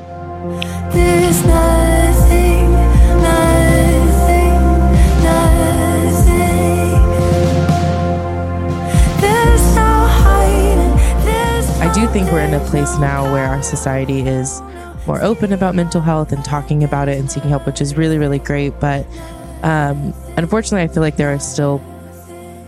I 11.79 11.91
do 11.93 12.07
think 12.07 12.31
we're 12.31 12.41
in 12.41 12.53
a 12.53 12.59
place 12.65 12.97
now 12.97 13.31
where 13.31 13.45
our 13.45 13.61
society 13.61 14.21
is 14.21 14.61
more 15.05 15.21
open 15.23 15.53
about 15.53 15.73
mental 15.75 16.01
health 16.01 16.31
and 16.31 16.43
talking 16.43 16.83
about 16.83 17.07
it 17.07 17.17
and 17.17 17.31
seeking 17.31 17.49
help, 17.49 17.65
which 17.65 17.81
is 17.81 17.95
really, 17.95 18.17
really 18.17 18.39
great. 18.39 18.77
But 18.79 19.05
um, 19.63 20.13
unfortunately, 20.35 20.83
I 20.83 20.87
feel 20.93 21.01
like 21.01 21.15
there 21.17 21.33
are 21.33 21.39
still 21.39 21.81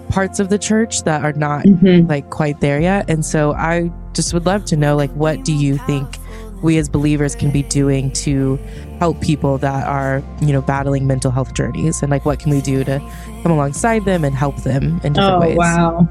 parts 0.10 0.40
of 0.40 0.50
the 0.50 0.58
church 0.58 1.04
that 1.04 1.24
are 1.24 1.34
not 1.34 1.66
Mhm. 1.66 2.10
like 2.10 2.30
quite 2.30 2.62
there 2.62 2.80
yet. 2.80 3.10
And 3.10 3.24
so 3.26 3.54
I 3.54 3.92
just 4.14 4.34
would 4.34 4.46
love 4.46 4.66
to 4.66 4.78
know, 4.78 4.96
like, 4.96 5.12
what 5.12 5.44
do 5.44 5.54
you 5.54 5.78
think 5.80 6.18
we 6.62 6.78
as 6.78 6.90
believers 6.90 7.36
can 7.36 7.52
be 7.52 7.64
doing 7.64 8.12
to 8.14 8.58
help 9.00 9.20
people 9.22 9.58
that 9.60 9.88
are, 9.88 10.22
you 10.42 10.52
know, 10.54 10.62
battling 10.62 11.08
mental 11.08 11.32
health 11.32 11.54
journeys? 11.54 12.02
And 12.02 12.12
like, 12.12 12.26
what 12.26 12.40
can 12.40 12.52
we 12.52 12.62
do 12.62 12.84
to 12.84 13.00
come 13.44 13.52
alongside 13.52 14.06
them 14.06 14.24
and 14.24 14.36
help 14.36 14.58
them 14.64 15.00
in 15.04 15.14
different 15.14 15.18
Oh 15.18 15.40
ways? 15.40 15.58
wow. 15.58 16.10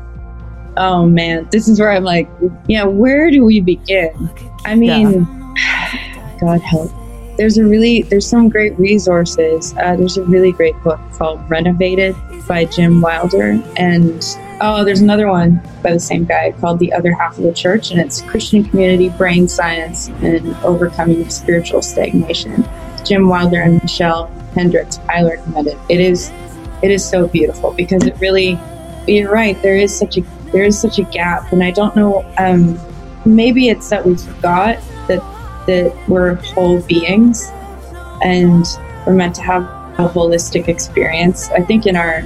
Oh 0.76 1.07
man, 1.07 1.49
this 1.51 1.66
is 1.68 1.80
where 1.80 1.90
I'm 1.90 2.05
like, 2.05 2.28
yeah, 2.68 2.84
where 2.84 3.30
do 3.30 3.44
we 3.44 3.61
begin? 3.61 4.30
I 4.64 4.74
mean, 4.74 5.22
God 6.40 6.61
help. 6.61 6.90
There's 7.36 7.59
a 7.59 7.64
really 7.64 8.03
there's 8.03 8.26
some 8.26 8.49
great 8.49 8.78
resources. 8.78 9.72
Uh, 9.76 9.96
there's 9.96 10.16
a 10.16 10.24
really 10.24 10.53
great 10.53 10.74
book 10.82 11.01
called 11.14 11.40
Renovated 11.51 12.16
by 12.46 12.64
Jim 12.64 13.01
Wilder, 13.01 13.62
and 13.76 14.22
oh, 14.61 14.84
there's 14.84 15.00
another 15.00 15.28
one 15.28 15.61
by 15.82 15.92
the 15.92 16.00
same 16.00 16.24
guy 16.24 16.52
called 16.52 16.78
The 16.78 16.92
Other 16.92 17.12
Half 17.12 17.38
of 17.38 17.44
the 17.44 17.52
Church, 17.52 17.90
and 17.90 18.00
it's 18.00 18.22
Christian 18.22 18.64
Community, 18.64 19.09
Brain 19.11 19.48
Science, 19.48 20.09
and 20.22 20.54
Overcoming 20.64 21.28
Spiritual 21.30 21.82
Stagnation. 21.82 22.68
Jim 23.04 23.28
Wilder 23.28 23.61
and 23.61 23.80
Michelle 23.82 24.26
Hendricks 24.54 24.98
recommend 25.09 25.68
it. 25.68 25.78
It 25.88 26.00
is 26.00 26.30
it 26.82 26.90
is 26.90 27.09
so 27.09 27.26
beautiful 27.26 27.72
because 27.72 28.04
it 28.04 28.16
really 28.20 28.59
you're 29.06 29.32
right 29.32 29.61
there 29.62 29.76
is 29.76 29.96
such 29.96 30.16
a 30.16 30.20
there 30.52 30.64
is 30.64 30.78
such 30.78 30.98
a 30.98 31.02
gap 31.04 31.52
and 31.52 31.62
i 31.62 31.70
don't 31.70 31.96
know 31.96 32.24
um 32.38 32.78
maybe 33.24 33.68
it's 33.68 33.88
that 33.90 34.04
we 34.04 34.16
forgot 34.16 34.78
that 35.09 35.20
that 35.66 35.92
we're 36.09 36.34
whole 36.36 36.80
beings 36.82 37.50
and 38.22 38.64
we're 39.06 39.14
meant 39.14 39.34
to 39.34 39.42
have 39.42 39.62
a 39.98 40.09
holistic 40.09 40.68
experience 40.68 41.50
i 41.50 41.61
think 41.61 41.86
in 41.86 41.96
our 41.96 42.22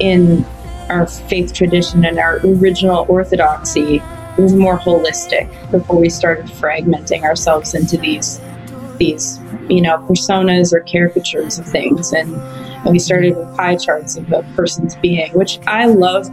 in 0.00 0.44
our 0.92 1.06
faith 1.06 1.52
tradition 1.52 2.04
and 2.04 2.18
our 2.18 2.38
original 2.46 3.06
orthodoxy 3.08 4.02
was 4.38 4.54
more 4.54 4.78
holistic 4.78 5.48
before 5.70 5.98
we 5.98 6.08
started 6.08 6.46
fragmenting 6.46 7.22
ourselves 7.22 7.74
into 7.74 7.96
these 7.96 8.40
these 8.98 9.40
you 9.68 9.80
know 9.80 9.98
personas 10.08 10.72
or 10.72 10.80
caricatures 10.80 11.58
of 11.58 11.66
things. 11.66 12.12
And, 12.12 12.34
and 12.36 12.92
we 12.92 12.98
started 12.98 13.36
with 13.36 13.56
pie 13.56 13.76
charts 13.76 14.16
of 14.16 14.30
a 14.32 14.42
person's 14.56 14.96
being 14.96 15.32
which 15.34 15.58
i 15.66 15.86
love 15.86 16.28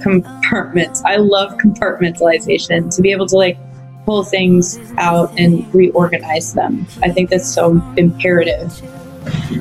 compartments. 0.00 1.02
I 1.04 1.16
love 1.16 1.56
compartmentalization 1.58 2.94
to 2.94 3.02
be 3.02 3.12
able 3.12 3.26
to 3.26 3.36
like 3.36 3.58
pull 4.06 4.24
things 4.24 4.78
out 4.98 5.32
and 5.38 5.72
reorganize 5.74 6.54
them. 6.54 6.86
I 7.02 7.10
think 7.10 7.30
that's 7.30 7.48
so 7.48 7.80
imperative 7.96 8.82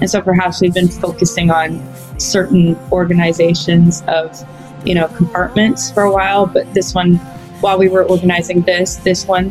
and 0.02 0.10
so 0.10 0.22
perhaps 0.22 0.62
we've 0.62 0.74
been 0.74 0.88
focusing 0.88 1.52
on 1.52 1.82
certain 2.20 2.76
organizations 2.92 4.04
of 4.08 4.46
you 4.86 4.96
know 4.96 5.08
compartments 5.10 5.92
for 5.92 6.04
a 6.04 6.12
while 6.12 6.46
but 6.46 6.72
this 6.74 6.94
one 6.94 7.16
while 7.62 7.78
we 7.78 7.90
were 7.90 8.04
organizing 8.06 8.62
this 8.62 8.98
this 8.98 9.26
one 9.26 9.50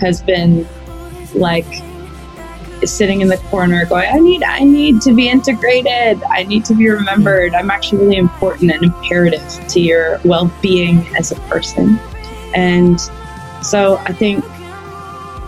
has 0.00 0.22
been 0.22 0.66
like 1.34 1.66
sitting 2.84 3.20
in 3.20 3.28
the 3.28 3.36
corner 3.50 3.84
going 3.84 4.08
i 4.10 4.18
need 4.18 4.42
i 4.42 4.60
need 4.60 5.00
to 5.02 5.12
be 5.14 5.28
integrated. 5.28 6.22
I 6.24 6.44
need 6.44 6.64
to 6.66 6.74
be 6.74 6.88
remembered. 6.88 7.54
I'm 7.54 7.70
actually 7.70 8.04
really 8.04 8.16
important 8.16 8.70
and 8.72 8.82
imperative 8.82 9.46
to 9.68 9.80
your 9.80 10.20
well-being 10.24 11.06
as 11.16 11.32
a 11.32 11.36
person. 11.48 11.98
And 12.54 12.98
So 13.62 13.98
I 13.98 14.12
think, 14.12 14.44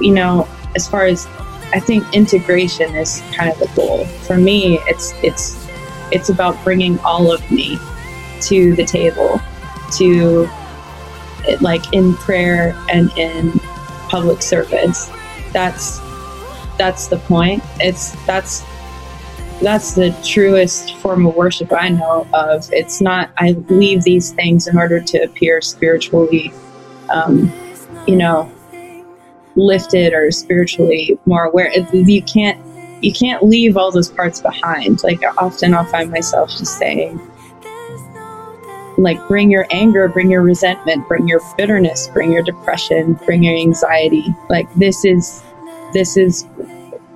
you 0.00 0.12
know, 0.12 0.46
as 0.76 0.86
far 0.86 1.06
as 1.06 1.26
I 1.72 1.80
think 1.80 2.04
integration 2.14 2.94
is 2.94 3.22
kind 3.34 3.50
of 3.50 3.58
the 3.58 3.70
goal 3.74 4.04
for 4.04 4.36
me. 4.36 4.78
It's 4.86 5.12
it's 5.22 5.68
it's 6.10 6.28
about 6.28 6.62
bringing 6.64 6.98
all 7.00 7.32
of 7.32 7.50
me 7.50 7.78
to 8.42 8.74
the 8.74 8.84
table, 8.84 9.40
to 9.98 10.48
like 11.60 11.92
in 11.92 12.14
prayer 12.14 12.76
and 12.90 13.10
in 13.16 13.52
public 14.08 14.42
service. 14.42 15.10
That's 15.52 16.00
that's 16.76 17.06
the 17.06 17.18
point. 17.18 17.62
It's 17.80 18.12
that's 18.26 18.62
that's 19.62 19.92
the 19.94 20.10
truest 20.24 20.96
form 20.96 21.26
of 21.26 21.34
worship 21.34 21.72
I 21.72 21.88
know 21.88 22.26
of. 22.34 22.68
It's 22.72 23.00
not 23.00 23.30
I 23.38 23.52
leave 23.68 24.02
these 24.02 24.32
things 24.32 24.66
in 24.66 24.76
order 24.76 25.00
to 25.00 25.18
appear 25.22 25.62
spiritually, 25.62 26.52
um, 27.10 27.52
you 28.06 28.16
know, 28.16 28.52
lifted 29.56 30.12
or 30.12 30.30
spiritually 30.30 31.18
more 31.26 31.44
aware. 31.44 31.72
You 31.92 32.22
can't 32.22 32.60
you 33.02 33.12
can't 33.12 33.42
leave 33.42 33.76
all 33.76 33.90
those 33.90 34.10
parts 34.10 34.40
behind. 34.40 35.02
Like 35.02 35.22
often 35.38 35.74
I'll 35.74 35.84
find 35.84 36.10
myself 36.10 36.50
just 36.50 36.78
saying, 36.78 37.20
like 38.96 39.18
bring 39.26 39.50
your 39.50 39.66
anger, 39.70 40.08
bring 40.08 40.30
your 40.30 40.42
resentment, 40.42 41.06
bring 41.08 41.26
your 41.26 41.40
bitterness, 41.56 42.08
bring 42.08 42.32
your 42.32 42.42
depression, 42.42 43.14
bring 43.24 43.42
your 43.42 43.56
anxiety. 43.56 44.24
Like 44.48 44.72
this 44.74 45.04
is 45.04 45.42
this 45.92 46.16
is 46.16 46.46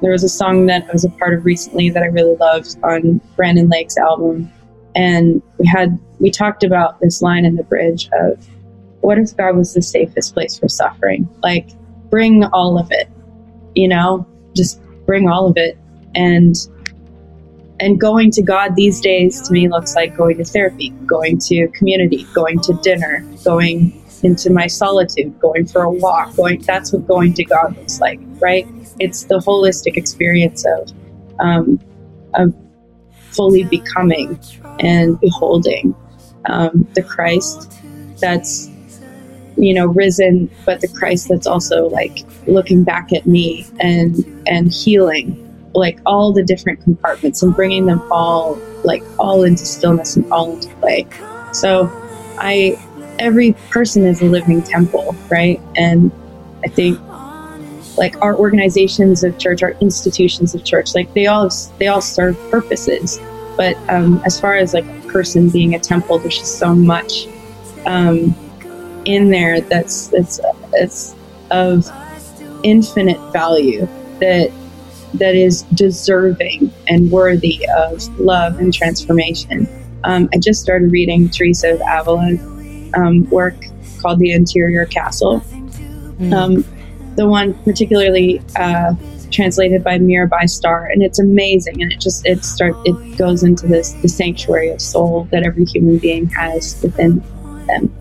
there 0.03 0.13
was 0.13 0.25
a 0.25 0.29
song 0.29 0.67
that 0.67 0.87
I 0.89 0.93
was 0.93 1.05
a 1.05 1.11
part 1.11 1.35
of 1.35 1.45
recently 1.45 1.89
that 1.91 2.03
I 2.03 2.07
really 2.07 2.37
loved 2.37 2.77
on 2.83 3.21
Brandon 3.35 3.69
Lake's 3.69 3.97
album. 3.97 4.53
And 4.95 5.43
we 5.59 5.67
had 5.67 5.99
we 6.19 6.31
talked 6.31 6.65
about 6.65 7.01
this 7.01 7.23
line 7.23 7.45
in 7.45 7.57
the 7.57 7.63
bridge 7.63 8.09
of 8.13 8.45
what 9.01 9.19
if 9.19 9.37
God 9.37 9.57
was 9.57 9.73
the 9.75 9.83
safest 9.83 10.35
place 10.35 10.59
for 10.59 10.69
suffering? 10.69 11.29
Like 11.43 11.69
bring 12.11 12.45
all 12.45 12.79
of 12.79 12.89
it, 12.91 13.09
you 13.75 13.89
know, 13.89 14.27
just 14.55 14.81
bring 15.07 15.29
all 15.29 15.47
of 15.47 15.57
it. 15.57 15.79
And 16.15 16.55
and 17.79 18.01
going 18.01 18.31
to 18.33 18.43
God 18.43 18.75
these 18.75 19.01
days 19.01 19.43
to 19.43 19.53
me 19.53 19.69
looks 19.69 19.95
like 19.95 20.17
going 20.17 20.39
to 20.39 20.45
therapy, 20.45 20.91
going 21.05 21.39
to 21.41 21.69
community, 21.69 22.27
going 22.33 22.59
to 22.61 22.73
dinner, 22.83 23.25
going 23.45 24.03
into 24.23 24.51
my 24.51 24.67
solitude, 24.67 25.39
going 25.39 25.67
for 25.67 25.83
a 25.83 25.91
walk, 25.91 26.35
going 26.37 26.63
that's 26.63 26.93
what 26.93 27.07
going 27.07 27.35
to 27.35 27.45
God 27.45 27.77
looks 27.77 28.01
like, 28.01 28.19
right? 28.41 28.67
It's 28.99 29.25
the 29.25 29.39
holistic 29.39 29.97
experience 29.97 30.65
of 30.65 30.91
um, 31.39 31.79
of 32.35 32.55
fully 33.31 33.65
becoming 33.65 34.41
and 34.81 35.21
beholding 35.21 35.95
um, 36.47 36.89
the 36.95 37.03
Christ 37.03 37.71
that's 38.19 38.71
you 39.57 39.75
know 39.75 39.87
risen, 39.87 40.51
but 40.65 40.81
the 40.81 40.89
Christ 40.89 41.29
that's 41.29 41.47
also 41.47 41.89
like 41.89 42.25
looking 42.47 42.85
back 42.85 43.13
at 43.13 43.27
me 43.27 43.67
and 43.81 44.17
and 44.47 44.73
healing 44.73 45.43
like 45.75 45.99
all 46.07 46.33
the 46.33 46.43
different 46.43 46.81
compartments 46.83 47.43
and 47.43 47.55
bringing 47.55 47.87
them 47.87 48.03
all 48.11 48.59
like 48.85 49.03
all 49.19 49.45
into 49.45 49.67
stillness 49.67 50.17
and 50.17 50.31
all 50.33 50.55
into 50.55 50.69
play. 50.77 51.07
So 51.53 51.91
I 52.39 52.79
every 53.19 53.53
person 53.71 54.07
is 54.07 54.23
a 54.23 54.27
living 54.27 54.63
temple, 54.63 55.15
right? 55.31 55.61
And 55.77 56.11
I 56.65 56.69
think 56.69 56.99
like 57.97 58.21
our 58.23 58.37
organizations 58.37 59.25
of 59.25 59.39
church, 59.39 59.63
our 59.63 59.73
institutions 59.81 60.55
of 60.55 60.65
church, 60.65 60.95
like 60.95 61.13
they 61.15 61.27
all 61.27 61.51
they 61.79 61.89
all 61.89 62.01
serve 62.01 62.39
purposes. 62.51 63.19
But 63.57 63.77
um, 63.89 64.21
as 64.27 64.39
far 64.39 64.55
as 64.55 64.75
like 64.75 64.85
a 64.85 65.09
person 65.09 65.49
being 65.49 65.75
a 65.75 65.79
temple, 65.79 66.19
there's 66.19 66.39
just 66.39 66.59
so 66.59 66.75
much 66.75 67.27
um, 67.87 68.35
in 69.07 69.31
there 69.31 69.61
that's 69.61 70.09
that's 70.09 70.41
it's 70.75 71.15
of 71.51 71.91
infinite 72.63 73.19
value 73.33 73.89
that 74.21 74.51
that 75.15 75.35
is 75.35 75.63
deserving 75.75 76.71
and 76.89 77.11
worthy 77.11 77.67
of 77.77 78.07
love 78.19 78.59
and 78.59 78.75
transformation. 78.75 79.67
Um, 80.05 80.29
I 80.35 80.39
just 80.39 80.61
started 80.61 80.93
reading 80.93 81.31
Teresa 81.31 81.75
of 81.75 81.81
Avila 81.81 82.37
um, 82.95 83.29
work 83.31 83.55
called 84.01 84.19
The 84.19 84.33
Interior 84.33 84.85
Castle. 84.85 85.43
Um, 86.33 86.65
the 87.17 87.27
one 87.27 87.55
particularly 87.65 88.43
uh, 88.57 88.95
translated 89.31 89.83
by 89.83 89.99
Mirabai 89.99 90.49
Starr, 90.49 90.87
and 90.87 91.03
it's 91.03 91.19
amazing. 91.19 91.83
And 91.83 91.93
it 91.93 92.01
just 92.01 92.27
it 92.27 92.45
start 92.45 92.77
it 92.85 93.17
goes 93.17 93.43
into 93.43 93.67
this 93.67 93.93
the 93.95 94.09
sanctuary 94.09 94.71
of 94.71 94.81
soul 94.81 95.29
that 95.31 95.45
every 95.45 95.65
human 95.65 95.99
being 95.99 96.27
has 96.31 96.81
within 96.83 97.23
them. 97.67 97.93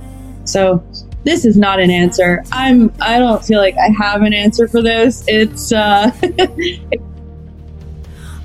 So 0.45 0.83
this 1.25 1.43
is 1.43 1.57
not 1.57 1.79
an 1.79 1.89
answer. 1.89 2.43
I'm 2.51 2.93
I 3.01 3.19
don't 3.19 3.43
feel 3.43 3.59
like 3.59 3.75
I 3.77 3.89
have 3.89 4.21
an 4.21 4.33
answer 4.33 4.67
for 4.67 4.81
this. 4.81 5.25
It's 5.27 5.73
uh 5.73 6.11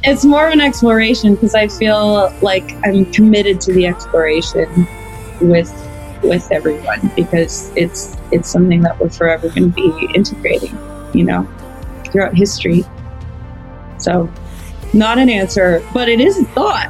it's 0.03 0.25
more 0.25 0.47
of 0.47 0.53
an 0.53 0.63
exploration 0.63 1.35
because 1.35 1.55
I 1.55 1.69
feel 1.69 2.35
like 2.41 2.73
I'm 2.85 3.05
committed 3.13 3.61
to 3.63 3.73
the 3.73 3.87
exploration 3.87 4.89
with 5.43 5.71
with 6.23 6.51
everyone 6.51 7.13
because 7.15 7.71
it's 7.77 8.17
it's 8.33 8.49
something 8.49 8.81
that 8.81 8.99
we're 8.99 9.11
forever 9.11 9.51
going 9.51 9.73
to 9.73 9.75
be 9.75 10.09
integrating, 10.15 10.77
you 11.13 11.25
know, 11.25 11.47
throughout 12.07 12.35
history. 12.35 12.85
So, 13.99 14.33
not 14.95 15.19
an 15.19 15.29
answer, 15.29 15.87
but 15.93 16.09
it 16.09 16.21
is 16.21 16.39
a 16.39 16.45
thought. 16.47 16.89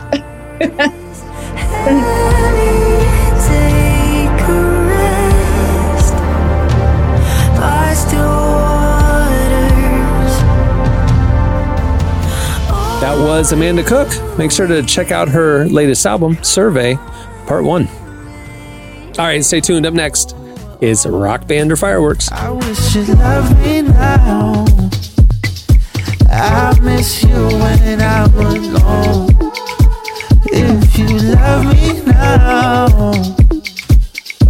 was 13.21 13.53
Amanda 13.53 13.83
Cook. 13.83 14.09
Make 14.39 14.51
sure 14.51 14.66
to 14.66 14.83
check 14.83 15.11
out 15.11 15.29
her 15.29 15.66
latest 15.66 16.07
album, 16.07 16.43
Survey, 16.43 16.97
Part 17.47 17.64
1. 17.64 17.87
All 17.87 19.27
right, 19.27 19.45
stay 19.45 19.61
tuned. 19.61 19.85
Up 19.85 19.93
next 19.95 20.35
is 20.81 21.07
Rock 21.07 21.47
Band 21.47 21.71
or 21.71 21.77
Fireworks. 21.77 22.31
I 22.33 22.51
wish 22.51 22.95
you 22.95 23.03
loved 23.14 23.59
me 23.59 23.83
now. 23.83 24.64
I 26.31 26.79
miss 26.81 27.23
you 27.23 27.29
when 27.29 28.01
I 28.01 28.27
was 28.29 28.55
alone. 28.55 29.31
If 30.53 30.99
you 30.99 31.18
love 31.35 31.64
me 31.66 32.01
now, 32.07 32.87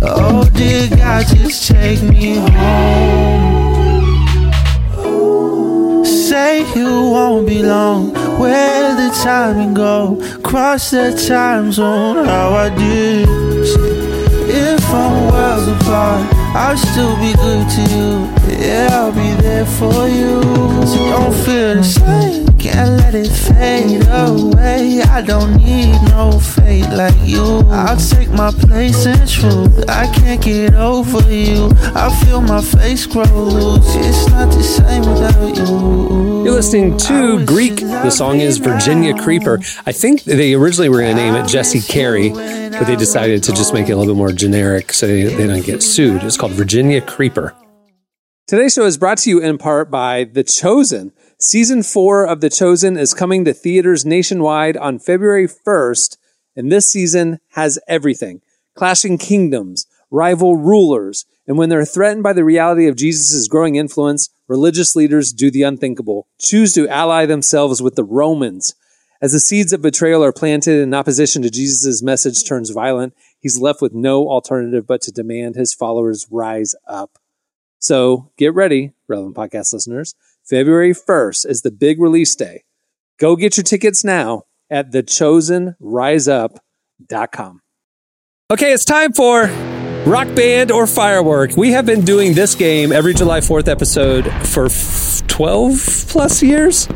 oh 0.03 0.49
dear 0.55 0.89
God, 0.97 1.27
just 1.27 1.66
take 1.68 2.03
me 2.03 2.37
home. 2.37 3.71
Say 6.05 6.61
you 6.75 6.87
won't 7.11 7.47
be 7.49 7.62
long. 7.62 8.20
Where 8.41 8.95
the 8.97 9.11
time 9.22 9.74
go? 9.74 10.16
Cross 10.43 10.93
the 10.93 11.12
time 11.28 11.72
zone. 11.72 12.24
How 12.24 12.55
I 12.55 12.70
did. 12.70 13.28
If 14.49 14.82
I'm 14.95 15.30
worlds 15.30 15.68
apart, 15.68 16.34
I'll 16.57 16.76
still 16.78 17.16
be 17.16 17.34
good 17.34 17.68
to 17.68 17.82
you. 17.95 18.64
Yeah, 18.64 18.88
I'll 18.93 19.12
be 19.12 19.30
there 19.43 19.66
for 19.66 20.09
you. 20.09 20.41
So 20.86 20.99
don't 21.11 21.34
feel 21.45 21.74
the 21.74 21.84
same. 21.84 22.50
Can't 22.61 22.99
let 22.99 23.15
it 23.15 23.31
fade 23.31 24.07
away. 24.07 25.01
I 25.01 25.23
don't 25.23 25.57
need 25.57 25.99
no 26.11 26.39
fate 26.39 26.91
like 26.91 27.17
you. 27.25 27.43
I'll 27.71 27.97
take 27.97 28.29
my 28.29 28.51
place 28.51 29.07
in 29.07 29.17
truth. 29.27 29.89
I 29.89 30.13
can't 30.13 30.43
get 30.43 30.75
over 30.75 31.23
you. 31.33 31.71
I 31.95 32.15
feel 32.23 32.43
my 32.43 32.61
face 32.61 33.07
grow 33.07 33.25
loose. 33.25 33.95
It's 33.97 34.29
not 34.29 34.53
the 34.53 34.63
same 34.63 35.01
without 35.11 35.57
you. 35.57 36.45
You're 36.45 36.53
listening 36.53 36.99
to 36.99 37.47
Greek. 37.47 37.77
The 37.77 38.11
song 38.11 38.41
is 38.41 38.59
Virginia 38.59 39.15
Creeper. 39.15 39.59
I 39.87 39.93
think 39.93 40.25
they 40.25 40.53
originally 40.53 40.91
were 40.91 41.01
going 41.01 41.17
to 41.17 41.23
name 41.23 41.37
it 41.37 41.49
Jesse 41.49 41.81
Carey, 41.81 42.29
but 42.29 42.85
they 42.85 42.97
decided 42.97 43.43
to 43.45 43.53
just 43.53 43.73
make 43.73 43.89
it 43.89 43.93
a 43.93 43.97
little 43.97 44.13
bit 44.15 44.19
more 44.19 44.33
generic 44.33 44.93
so 44.93 45.07
they, 45.07 45.23
they 45.23 45.47
don't 45.47 45.65
get 45.65 45.83
sued. 45.83 46.23
It's 46.23 46.37
called 46.37 46.53
Virginia 46.53 47.01
Creeper. 47.01 47.55
Today's 48.47 48.75
show 48.75 48.85
is 48.85 48.99
brought 48.99 49.19
to 49.19 49.31
you 49.31 49.41
in 49.41 49.59
part 49.59 49.91
by 49.91 50.25
The 50.25 50.43
Chosen. 50.43 51.13
Season 51.43 51.82
four 51.82 52.26
of 52.26 52.43
The 52.43 52.51
Chosen 52.51 52.99
is 52.99 53.14
coming 53.14 53.47
to 53.47 53.55
theaters 53.55 54.05
nationwide 54.05 54.76
on 54.76 54.99
February 54.99 55.49
1st, 55.49 56.18
and 56.55 56.70
this 56.70 56.93
season 56.93 57.41
has 57.53 57.78
everything 57.88 58.43
clashing 58.74 59.16
kingdoms, 59.16 59.86
rival 60.11 60.57
rulers, 60.57 61.24
and 61.47 61.57
when 61.57 61.70
they're 61.70 61.86
threatened 61.86 62.22
by 62.22 62.34
the 62.34 62.45
reality 62.45 62.86
of 62.86 62.95
Jesus' 62.95 63.49
growing 63.49 63.76
influence, 63.76 64.28
religious 64.49 64.95
leaders 64.95 65.32
do 65.32 65.51
the 65.51 65.62
unthinkable, 65.62 66.28
choose 66.38 66.74
to 66.74 66.86
ally 66.88 67.24
themselves 67.24 67.80
with 67.80 67.95
the 67.95 68.05
Romans. 68.05 68.74
As 69.22 69.32
the 69.32 69.41
seeds 69.41 69.72
of 69.72 69.80
betrayal 69.80 70.22
are 70.22 70.34
planted 70.34 70.82
and 70.82 70.95
opposition 70.95 71.41
to 71.41 71.51
Jesus' 71.51 72.03
message 72.03 72.47
turns 72.47 72.68
violent, 72.68 73.14
he's 73.41 73.59
left 73.59 73.80
with 73.80 73.95
no 73.95 74.28
alternative 74.28 74.86
but 74.86 75.01
to 75.03 75.11
demand 75.11 75.55
his 75.55 75.72
followers 75.72 76.26
rise 76.30 76.74
up. 76.86 77.18
So 77.78 78.30
get 78.36 78.53
ready, 78.53 78.93
relevant 79.09 79.36
podcast 79.36 79.72
listeners. 79.72 80.14
February 80.51 80.93
1st 80.93 81.47
is 81.47 81.63
the 81.63 81.71
big 81.71 81.99
release 82.01 82.35
day. 82.35 82.65
Go 83.21 83.37
get 83.37 83.57
your 83.57 83.63
tickets 83.63 84.03
now 84.03 84.43
at 84.69 84.91
thechosenriseup.com. 84.91 87.61
Okay, 88.53 88.73
it's 88.73 88.85
time 88.85 89.13
for 89.13 89.45
Rock 90.07 90.35
band 90.35 90.73
or 90.73 90.89
firework? 90.89 91.57
We 91.57 91.71
have 91.71 91.87
been 91.87 92.05
doing 92.05 92.35
this 92.35 92.57
game 92.57 92.91
every 92.91 93.15
July 93.15 93.39
4th 93.39 93.69
episode 93.69 94.25
for 94.49 94.67
f- 94.67 95.25
12 95.29 96.07
plus 96.09 96.43
years. 96.43 96.89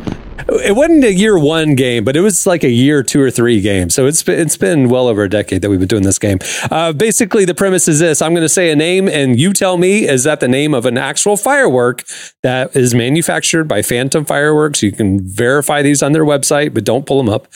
It 0.47 0.75
wasn't 0.75 1.03
a 1.03 1.13
year 1.13 1.37
one 1.37 1.75
game, 1.75 2.03
but 2.03 2.15
it 2.15 2.21
was 2.21 2.45
like 2.45 2.63
a 2.63 2.69
year 2.69 3.03
two 3.03 3.21
or 3.21 3.31
three 3.31 3.61
game. 3.61 3.89
So 3.89 4.05
it's 4.05 4.23
been, 4.23 4.39
it's 4.39 4.57
been 4.57 4.89
well 4.89 5.07
over 5.07 5.23
a 5.23 5.29
decade 5.29 5.61
that 5.61 5.69
we've 5.69 5.79
been 5.79 5.87
doing 5.87 6.03
this 6.03 6.19
game. 6.19 6.39
Uh, 6.69 6.93
basically, 6.93 7.45
the 7.45 7.53
premise 7.53 7.87
is 7.87 7.99
this 7.99 8.21
I'm 8.21 8.33
going 8.33 8.43
to 8.43 8.49
say 8.49 8.71
a 8.71 8.75
name, 8.75 9.07
and 9.07 9.39
you 9.39 9.53
tell 9.53 9.77
me 9.77 10.07
is 10.07 10.23
that 10.23 10.39
the 10.39 10.47
name 10.47 10.73
of 10.73 10.85
an 10.85 10.97
actual 10.97 11.37
firework 11.37 12.03
that 12.43 12.75
is 12.75 12.93
manufactured 12.93 13.65
by 13.65 13.81
Phantom 13.81 14.25
Fireworks? 14.25 14.83
You 14.83 14.91
can 14.91 15.19
verify 15.21 15.81
these 15.81 16.03
on 16.03 16.11
their 16.11 16.25
website, 16.25 16.73
but 16.73 16.83
don't 16.83 17.05
pull 17.05 17.17
them 17.17 17.29
up. 17.29 17.47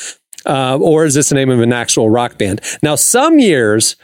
Uh, 0.46 0.78
or 0.78 1.06
is 1.06 1.16
this 1.16 1.30
the 1.30 1.36
name 1.36 1.50
of 1.50 1.60
an 1.60 1.74
actual 1.74 2.10
rock 2.10 2.38
band? 2.38 2.62
Now, 2.82 2.96
some 2.96 3.40
years 3.40 3.98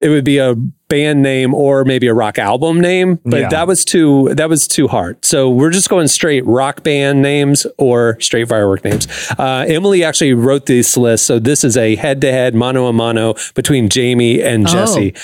it 0.00 0.08
would 0.10 0.24
be 0.24 0.38
a 0.38 0.54
band 0.88 1.22
name 1.22 1.54
or 1.54 1.84
maybe 1.84 2.06
a 2.06 2.14
rock 2.14 2.38
album 2.38 2.80
name, 2.80 3.18
but 3.24 3.40
Yeah. 3.40 3.48
that 3.48 3.66
was 3.66 3.84
too 3.84 4.30
that 4.34 4.48
was 4.48 4.68
too 4.68 4.88
hard. 4.88 5.24
So 5.24 5.48
we're 5.50 5.70
just 5.70 5.88
going 5.88 6.06
straight 6.08 6.44
rock 6.46 6.82
band 6.82 7.22
names 7.22 7.66
or 7.78 8.16
straight 8.20 8.48
firework 8.48 8.84
names. 8.84 9.08
Uh, 9.38 9.64
Emily 9.66 10.04
actually 10.04 10.34
wrote 10.34 10.66
this 10.66 10.96
list, 10.96 11.26
so 11.26 11.38
this 11.38 11.64
is 11.64 11.76
a 11.76 11.96
head 11.96 12.20
to 12.20 12.30
head 12.30 12.54
mano 12.54 12.86
a 12.86 12.92
mano 12.92 13.34
between 13.54 13.88
Jamie 13.88 14.42
and 14.42 14.66
Oh. 14.68 14.72
Jesse. 14.72 15.14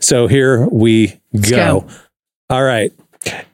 So 0.00 0.26
here 0.26 0.66
we 0.72 1.20
go. 1.40 1.80
go. 1.80 1.86
All 2.50 2.64
right, 2.64 2.92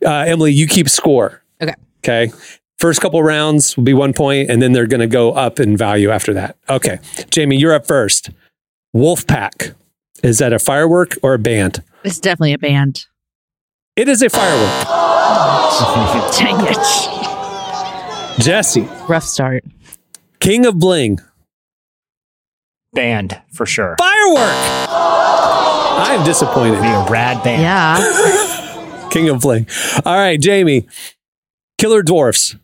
uh, 0.05 0.11
Emily, 0.27 0.53
you 0.53 0.67
keep 0.67 0.89
score. 0.89 1.43
Okay. 1.63 1.75
Okay. 2.05 2.33
First 2.79 3.01
couple 3.01 3.23
rounds 3.23 3.77
will 3.77 3.85
be 3.85 3.93
one 3.95 4.13
point, 4.13 4.49
and 4.51 4.63
then 4.63 4.73
they're 4.73 4.87
going 4.87 5.01
to 5.01 5.07
go 5.09 5.33
up 5.33 5.59
in 5.61 5.77
value 5.77 6.11
after 6.11 6.33
that. 6.35 6.57
Okay, 6.71 6.99
Jamie, 7.31 7.57
you're 7.59 7.75
up 7.75 7.87
first. 7.87 8.31
Wolfpack. 8.97 9.75
Is 10.23 10.39
that 10.39 10.53
a 10.53 10.59
firework 10.59 11.17
or 11.23 11.35
a 11.35 11.39
band? 11.39 11.83
It's 12.05 12.19
definitely 12.21 12.53
a 12.53 12.59
band. 12.59 13.07
It 13.97 14.09
is 14.09 14.23
a 14.23 14.29
firework. 14.29 14.87
Dang 16.39 16.57
it. 16.61 18.43
Jesse, 18.43 18.89
Rough 19.09 19.25
start. 19.25 19.65
King 20.41 20.67
of 20.67 20.79
Bling. 20.79 21.19
Band 22.93 23.41
for 23.53 23.67
sure. 23.67 23.97
Firework. 23.99 24.89
I'm 24.91 26.25
disappointed. 26.25 26.81
Be 26.81 26.89
a 26.89 27.05
rad 27.11 27.43
band. 27.45 27.63
Yeah. 27.63 29.09
King 29.11 29.29
of 29.29 29.41
Bling. 29.41 29.67
All 30.05 30.17
right, 30.17 30.41
Jamie. 30.41 30.87
Killer 31.79 32.03
Dwarfs. 32.03 32.57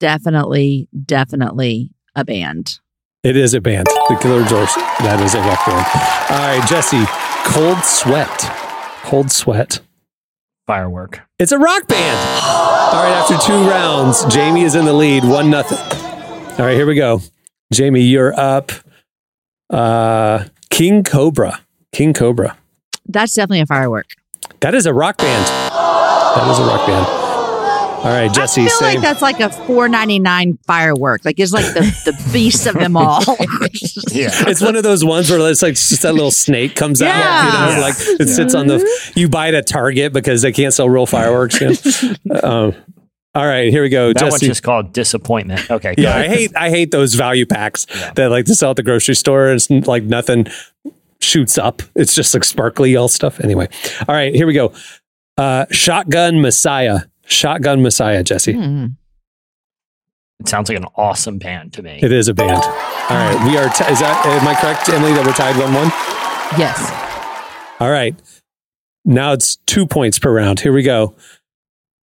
definitely, 0.00 0.88
definitely 1.04 1.90
a 2.14 2.24
band. 2.24 2.78
It 3.24 3.36
is 3.38 3.54
a 3.54 3.60
band. 3.60 3.86
The 3.86 4.18
Killer 4.20 4.44
Dwarfs. 4.46 4.74
That 5.00 5.18
is 5.20 5.34
a 5.34 5.40
rock 5.40 5.64
band. 5.66 5.86
All 6.28 6.46
right, 6.46 6.68
Jesse. 6.68 7.04
Cold 7.50 7.82
Sweat. 7.82 8.28
Cold 9.02 9.30
Sweat. 9.30 9.80
Firework. 10.66 11.22
It's 11.38 11.50
a 11.50 11.58
rock 11.58 11.88
band. 11.88 12.18
All 12.44 13.02
right, 13.02 13.12
after 13.16 13.38
two 13.38 13.66
rounds, 13.66 14.26
Jamie 14.26 14.60
is 14.64 14.74
in 14.74 14.84
the 14.84 14.92
lead, 14.92 15.24
one 15.24 15.48
nothing. 15.48 15.78
All 16.58 16.66
right, 16.66 16.74
here 16.74 16.84
we 16.84 16.96
go. 16.96 17.22
Jamie, 17.72 18.02
you're 18.02 18.38
up. 18.38 18.72
Uh, 19.70 20.44
King 20.68 21.02
Cobra. 21.02 21.60
King 21.92 22.12
Cobra. 22.12 22.58
That's 23.06 23.32
definitely 23.32 23.60
a 23.60 23.66
firework. 23.66 24.06
That 24.60 24.74
is 24.74 24.84
a 24.84 24.92
rock 24.92 25.16
band. 25.16 25.46
That 25.46 26.50
is 26.50 26.58
a 26.58 26.62
rock 26.62 26.86
band. 26.86 27.23
All 28.04 28.10
right, 28.10 28.30
Jesse, 28.32 28.60
I 28.60 28.64
feel 28.66 28.78
same. 28.78 28.94
like 28.96 29.00
that's 29.00 29.22
like 29.22 29.40
a 29.40 29.48
four 29.48 29.88
ninety 29.88 30.18
nine 30.18 30.58
firework. 30.66 31.24
Like 31.24 31.40
it's 31.40 31.52
like 31.52 31.64
the, 31.72 31.80
the 32.04 32.30
beast 32.32 32.66
of 32.66 32.74
them 32.74 32.96
all. 32.96 33.22
Yeah. 34.10 34.30
it's 34.46 34.60
one 34.60 34.76
of 34.76 34.82
those 34.82 35.04
ones 35.04 35.30
where 35.30 35.40
it's 35.50 35.62
like 35.62 35.74
just 35.74 36.02
that 36.02 36.12
little 36.12 36.30
snake 36.30 36.76
comes 36.76 37.02
out. 37.02 37.08
Yeah. 37.08 37.70
You 37.70 37.76
know, 37.76 37.80
like 37.80 37.94
it 38.20 38.28
sits 38.28 38.54
on 38.54 38.66
the. 38.66 38.86
You 39.16 39.28
buy 39.28 39.48
it 39.48 39.54
at 39.54 39.66
Target 39.66 40.12
because 40.12 40.42
they 40.42 40.52
can't 40.52 40.72
sell 40.72 40.88
real 40.88 41.06
fireworks. 41.06 41.60
you 41.60 41.74
know? 42.24 42.40
um, 42.42 42.74
all 43.34 43.46
right, 43.46 43.70
here 43.70 43.82
we 43.82 43.88
go. 43.88 44.12
That 44.12 44.30
one's 44.30 44.40
just 44.42 44.62
called 44.62 44.92
disappointment. 44.92 45.68
Okay. 45.70 45.94
go 45.96 46.02
Yeah, 46.02 46.16
I 46.16 46.28
hate 46.28 46.52
I 46.54 46.70
hate 46.70 46.90
those 46.90 47.14
value 47.14 47.46
packs 47.46 47.86
that 48.14 48.30
like 48.30 48.44
to 48.46 48.54
sell 48.54 48.70
at 48.70 48.76
the 48.76 48.82
grocery 48.82 49.16
store. 49.16 49.50
It's 49.50 49.68
like 49.70 50.04
nothing 50.04 50.46
shoots 51.20 51.58
up. 51.58 51.82
It's 51.96 52.14
just 52.14 52.34
like 52.34 52.44
sparkly 52.44 52.94
all 52.94 53.08
stuff. 53.08 53.40
Anyway, 53.40 53.68
all 54.06 54.14
right, 54.14 54.34
here 54.34 54.46
we 54.46 54.52
go. 54.52 54.72
Uh, 55.36 55.66
Shotgun 55.70 56.42
Messiah. 56.42 57.00
Shotgun 57.26 57.82
Messiah, 57.82 58.22
Jesse. 58.22 58.52
Hmm. 58.54 58.86
It 60.40 60.48
sounds 60.48 60.68
like 60.68 60.76
an 60.78 60.86
awesome 60.96 61.38
band 61.38 61.72
to 61.74 61.82
me. 61.82 62.00
It 62.02 62.12
is 62.12 62.28
a 62.28 62.34
band. 62.34 62.62
All 62.62 63.16
right, 63.16 63.48
we 63.48 63.56
are. 63.56 63.68
T- 63.68 63.84
is 63.92 64.00
that 64.00 64.22
am 64.26 64.46
I 64.48 64.54
correct, 64.54 64.88
Emily? 64.88 65.12
That 65.12 65.24
we're 65.24 65.32
tied 65.32 65.56
one 65.56 65.72
one. 65.72 65.88
Yes. 66.58 66.90
All 67.80 67.90
right. 67.90 68.14
Now 69.04 69.32
it's 69.32 69.56
two 69.56 69.86
points 69.86 70.18
per 70.18 70.32
round. 70.32 70.60
Here 70.60 70.72
we 70.72 70.82
go. 70.82 71.14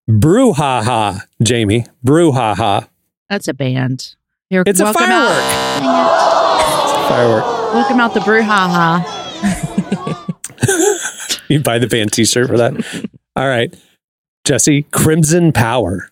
Brouhaha, 0.09 1.21
Jamie. 1.41 1.85
Brouhaha. 2.05 2.87
That's 3.29 3.47
a 3.47 3.53
band. 3.53 4.15
Here, 4.49 4.63
It's 4.65 4.79
a 4.79 4.91
firework. 4.93 5.09
Out, 5.09 6.91
Dang 6.93 7.09
Firework. 7.09 7.43
it. 7.43 7.73
Welcome 7.75 7.99
out 7.99 8.13
the 8.13 8.19
brouhaha. 8.21 9.17
You 11.49 11.59
buy 11.59 11.79
the 11.79 11.87
band 11.87 12.13
T-shirt 12.13 12.47
for 12.47 12.57
that. 12.57 12.73
All 13.35 13.47
right, 13.47 13.73
Jesse. 14.43 14.83
Crimson 14.91 15.51
Power. 15.51 16.09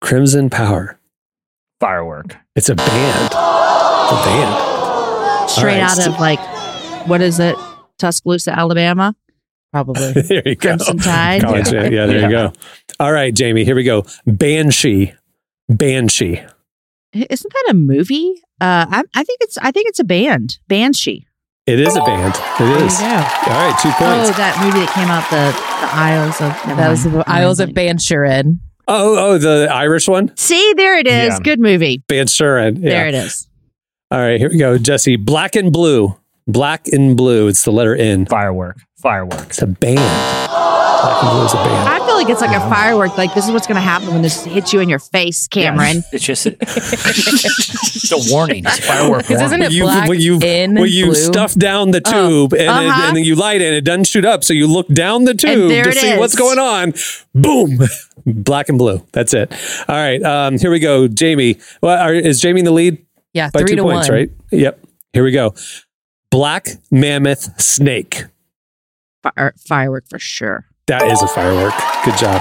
Crimson 0.00 0.50
Power. 0.50 0.98
Firework. 1.80 2.36
It's 2.56 2.68
a 2.68 2.74
band. 2.74 3.24
It's 3.26 3.34
a 3.34 4.24
band. 4.24 5.50
Straight 5.50 5.62
All 5.62 5.66
right, 5.66 5.80
out 5.80 5.96
so- 5.96 6.12
of 6.12 6.20
like, 6.20 6.40
what 7.08 7.20
is 7.20 7.40
it? 7.40 7.56
Tuscaloosa, 7.98 8.56
Alabama. 8.58 9.14
Probably. 9.72 10.12
there 10.22 10.42
you 10.46 10.56
go. 10.56 10.68
Crimson 10.76 10.98
Tide. 10.98 11.42
College, 11.42 11.72
yeah, 11.72 11.88
yeah, 11.88 12.06
there 12.06 12.22
you 12.22 12.28
go. 12.30 12.52
All 12.98 13.12
right, 13.12 13.32
Jamie. 13.32 13.64
Here 13.64 13.76
we 13.76 13.84
go. 13.84 14.04
Banshee. 14.26 15.14
Banshee. 15.68 16.42
Isn't 17.12 17.52
that 17.52 17.66
a 17.70 17.74
movie? 17.74 18.34
Uh, 18.60 18.86
I, 18.90 19.02
I 19.14 19.24
think 19.24 19.38
it's. 19.42 19.56
I 19.58 19.70
think 19.70 19.88
it's 19.88 19.98
a 20.00 20.04
band. 20.04 20.58
Banshee. 20.68 21.26
It 21.70 21.80
is 21.80 21.96
a 21.96 22.00
band. 22.02 22.34
It 22.34 22.58
There 22.58 22.84
is. 22.84 23.00
you 23.00 23.06
go. 23.08 23.14
All 23.14 23.20
right, 23.22 23.78
two 23.80 23.88
Oh, 23.88 23.94
points. 23.98 24.30
Oh, 24.30 24.32
that 24.36 24.58
movie 24.64 24.80
that 24.80 24.92
came 24.94 25.08
out 25.08 25.24
the 25.30 25.52
the 25.80 25.94
Isles 25.94 26.40
of. 26.40 26.66
never 26.66 26.80
That 26.80 26.88
was 26.90 27.04
mind. 27.06 27.16
the 27.20 27.30
Isles 27.30 27.60
of 27.60 27.68
Bansherin. 27.70 28.58
Oh, 28.88 29.16
oh, 29.18 29.38
the 29.38 29.68
Irish 29.72 30.08
one. 30.08 30.36
See, 30.36 30.74
there 30.76 30.98
it 30.98 31.06
is. 31.06 31.34
Yeah. 31.34 31.38
Good 31.44 31.60
movie. 31.60 32.02
Bansurin. 32.08 32.78
Yeah. 32.82 32.90
There 32.90 33.06
it 33.06 33.14
is. 33.14 33.46
All 34.10 34.18
right, 34.18 34.40
here 34.40 34.50
we 34.50 34.58
go, 34.58 34.76
Jesse. 34.78 35.14
Black 35.16 35.54
and 35.54 35.72
blue. 35.72 36.16
Black 36.48 36.88
and 36.88 37.16
blue. 37.16 37.46
It's 37.46 37.62
the 37.64 37.70
letter 37.70 37.94
N. 37.94 38.26
Firework. 38.26 38.78
Fireworks. 39.00 39.58
It's 39.58 39.62
a 39.62 39.66
band. 39.68 40.00
Black 41.02 41.22
and 41.22 41.30
blue 41.30 41.44
is 41.46 41.52
a 41.52 41.56
band. 41.56 41.88
I 41.88 42.06
feel 42.06 42.14
like 42.14 42.28
it's 42.28 42.40
like 42.40 42.56
a 42.56 42.60
firework. 42.70 43.16
Like 43.18 43.34
this 43.34 43.46
is 43.46 43.52
what's 43.52 43.66
going 43.66 43.76
to 43.76 43.80
happen 43.80 44.08
when 44.08 44.22
this 44.22 44.44
hits 44.44 44.72
you 44.72 44.80
in 44.80 44.88
your 44.88 44.98
face, 44.98 45.48
Cameron. 45.48 46.02
It's 46.12 46.24
just 46.24 46.46
it's 46.46 48.12
a 48.12 48.32
warning. 48.32 48.64
It's 48.66 48.78
a 48.78 48.82
firework. 48.82 49.22
Because 49.28 49.40
isn't 49.42 49.62
it 49.62 49.72
you, 49.72 49.84
black 49.84 50.08
when 50.08 50.20
you, 50.20 50.38
in 50.40 50.74
when 50.74 50.90
you 50.90 51.06
blue? 51.06 51.14
stuff 51.14 51.54
down 51.54 51.90
the 51.92 52.02
Oh, 52.06 52.28
tube 52.48 52.52
and, 52.54 52.62
it- 52.62 52.68
uh-huh. 52.68 53.02
and 53.08 53.16
then 53.16 53.24
you 53.24 53.34
light 53.34 53.60
it 53.60 53.66
and 53.66 53.74
it 53.76 53.84
doesn't 53.84 54.04
shoot 54.04 54.24
up. 54.24 54.44
So 54.44 54.52
you 54.52 54.66
look 54.66 54.88
down 54.88 55.24
the 55.24 55.34
tube 55.34 55.68
there 55.68 55.84
to 55.84 55.90
it 55.90 55.96
see 55.96 56.10
is. 56.10 56.18
what's 56.18 56.34
going 56.34 56.58
on. 56.58 56.92
Boom. 57.34 57.78
Black 58.26 58.68
and 58.68 58.76
blue. 58.78 59.04
That's 59.12 59.32
it. 59.32 59.50
All 59.88 59.94
right. 59.96 60.22
Um, 60.22 60.58
here 60.58 60.70
we 60.70 60.78
go. 60.78 61.08
Jamie. 61.08 61.56
Well, 61.80 61.98
are, 61.98 62.12
is 62.14 62.40
Jamie 62.40 62.60
in 62.60 62.64
the 62.66 62.70
lead? 62.70 63.04
Yeah, 63.32 63.48
By 63.52 63.60
three 63.60 63.70
two 63.70 63.76
to 63.76 63.82
points, 63.82 64.08
one. 64.08 64.18
right? 64.18 64.30
Yep. 64.50 64.80
Here 65.14 65.24
we 65.24 65.30
go. 65.32 65.54
Black 66.30 66.68
mammoth 66.90 67.60
snake. 67.60 68.24
Fire, 69.22 69.54
firework 69.58 70.04
for 70.08 70.18
sure. 70.18 70.66
That 70.86 71.02
is 71.04 71.22
a 71.22 71.28
firework. 71.28 71.74
Good 72.04 72.16
job. 72.18 72.40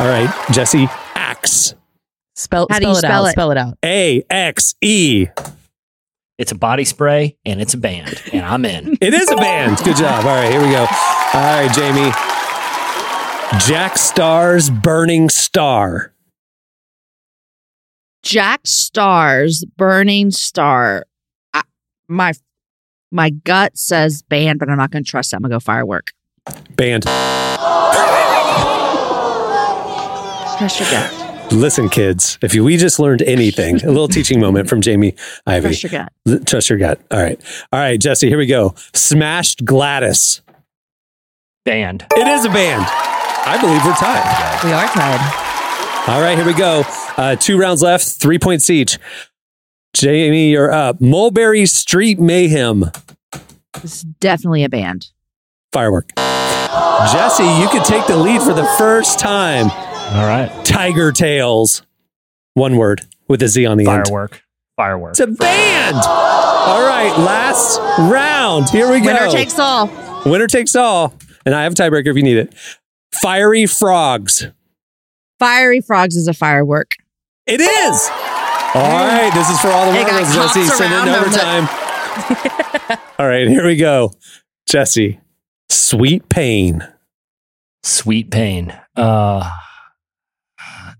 All 0.00 0.06
right, 0.08 0.32
Jesse. 0.50 0.86
Axe. 1.14 1.74
Spell, 2.34 2.66
How 2.70 2.78
do 2.80 2.84
spell 2.86 2.92
you 2.92 2.96
it 2.98 3.00
spell 3.00 3.22
out. 3.24 3.28
it? 3.28 3.32
Spell 3.32 3.50
it 3.52 3.58
out. 3.58 3.78
A 3.84 4.24
X 4.28 4.74
E. 4.80 5.26
It's 6.36 6.50
a 6.50 6.56
body 6.56 6.84
spray 6.84 7.36
and 7.44 7.60
it's 7.60 7.74
a 7.74 7.78
band, 7.78 8.20
and 8.32 8.44
I'm 8.44 8.64
in. 8.64 8.98
It 9.00 9.14
is 9.14 9.30
a 9.30 9.36
band. 9.36 9.78
Good 9.84 9.96
job. 9.96 10.24
All 10.24 10.34
right, 10.34 10.50
here 10.50 10.60
we 10.60 10.70
go. 10.70 10.80
All 10.80 10.86
right, 11.34 11.70
Jamie. 11.74 12.10
Jack 13.66 13.96
Star's 13.98 14.68
Burning 14.68 15.28
Star. 15.28 16.12
Jack 18.22 18.62
Star's 18.64 19.64
Burning 19.76 20.30
Star. 20.32 21.04
I, 21.52 21.62
my 22.08 22.32
my 23.10 23.30
gut 23.30 23.76
says 23.76 24.22
band, 24.22 24.58
but 24.58 24.68
I'm 24.68 24.76
not 24.78 24.90
going 24.90 25.04
to 25.04 25.10
trust 25.10 25.30
that. 25.30 25.36
I'm 25.38 25.42
going 25.42 25.50
to 25.50 25.56
go 25.56 25.60
firework. 25.60 26.12
Band. 26.76 27.04
Trust 30.58 30.80
your 30.80 30.88
gut. 30.90 31.52
Listen, 31.52 31.88
kids, 31.88 32.38
if 32.42 32.54
we 32.54 32.76
just 32.76 32.98
learned 32.98 33.22
anything, 33.22 33.76
a 33.84 33.88
little 33.88 34.08
teaching 34.08 34.40
moment 34.40 34.68
from 34.68 34.80
Jamie 34.80 35.14
Ivey. 35.46 35.68
Trust 35.68 35.82
your 35.82 35.90
gut. 35.90 36.12
L- 36.28 36.38
Trust 36.40 36.70
your 36.70 36.78
gut. 36.78 37.00
All 37.10 37.20
right. 37.22 37.40
All 37.72 37.80
right, 37.80 38.00
Jesse, 38.00 38.28
here 38.28 38.38
we 38.38 38.46
go. 38.46 38.74
Smashed 38.94 39.64
Gladys. 39.64 40.40
Band. 41.64 42.06
It 42.16 42.26
is 42.28 42.44
a 42.44 42.48
band. 42.50 42.84
I 42.86 43.58
believe 43.60 43.84
we're 43.84 43.94
tied. 43.94 44.64
We 44.64 44.72
are 44.72 44.86
tied. 44.88 46.10
All 46.14 46.20
right, 46.20 46.36
here 46.36 46.46
we 46.46 46.54
go. 46.54 46.82
Uh, 47.16 47.36
two 47.36 47.58
rounds 47.58 47.82
left, 47.82 48.06
three 48.06 48.38
points 48.38 48.68
each. 48.70 48.98
Jamie, 49.94 50.50
you're 50.50 50.72
up. 50.72 51.00
Mulberry 51.00 51.66
Street 51.66 52.18
Mayhem. 52.18 52.90
This 53.80 53.96
is 53.96 54.02
definitely 54.02 54.64
a 54.64 54.68
band. 54.68 55.08
Firework. 55.72 56.10
Jesse, 56.16 57.44
you 57.44 57.68
could 57.68 57.84
take 57.84 58.06
the 58.06 58.16
lead 58.16 58.42
for 58.42 58.52
the 58.52 58.66
first 58.76 59.18
time. 59.18 59.70
All 59.70 60.26
right. 60.26 60.50
Tiger 60.64 61.12
Tails. 61.12 61.82
One 62.54 62.76
word 62.76 63.02
with 63.28 63.42
a 63.42 63.48
Z 63.48 63.66
on 63.66 63.78
the 63.78 63.86
end. 63.86 64.06
Firework. 64.06 64.42
Firework. 64.76 65.10
It's 65.12 65.20
a 65.20 65.28
band. 65.28 65.96
All 65.96 66.86
right, 66.86 67.16
last 67.18 67.78
round. 68.10 68.68
Here 68.70 68.90
we 68.90 69.00
go. 69.00 69.12
Winner 69.12 69.30
takes 69.30 69.58
all. 69.58 69.90
Winner 70.26 70.46
takes 70.48 70.74
all. 70.74 71.14
And 71.46 71.54
I 71.54 71.62
have 71.62 71.72
a 71.72 71.76
tiebreaker 71.76 72.08
if 72.08 72.16
you 72.16 72.22
need 72.22 72.36
it. 72.36 72.54
Fiery 73.12 73.66
frogs. 73.66 74.48
Fiery 75.38 75.80
frogs 75.80 76.16
is 76.16 76.26
a 76.26 76.34
firework. 76.34 76.92
It 77.46 77.60
is. 77.60 78.10
All 78.74 78.82
right, 79.06 79.30
this 79.34 79.48
is 79.50 79.60
for 79.60 79.68
all 79.68 79.86
the 79.86 79.92
They 79.92 80.02
got 80.04 80.14
winners, 80.22 80.34
Jesse. 80.34 80.64
cops 80.66 80.78
Send 80.78 80.92
it 80.92 80.96
in 80.96 81.08
around 81.08 81.30
them. 81.30 81.68
overtime. 81.68 82.98
all 83.18 83.26
right, 83.28 83.46
here 83.48 83.64
we 83.66 83.76
go. 83.76 84.12
Jesse, 84.66 85.20
sweet 85.68 86.28
pain. 86.28 86.86
Sweet 87.82 88.30
pain. 88.30 88.76
Uh, 88.96 89.48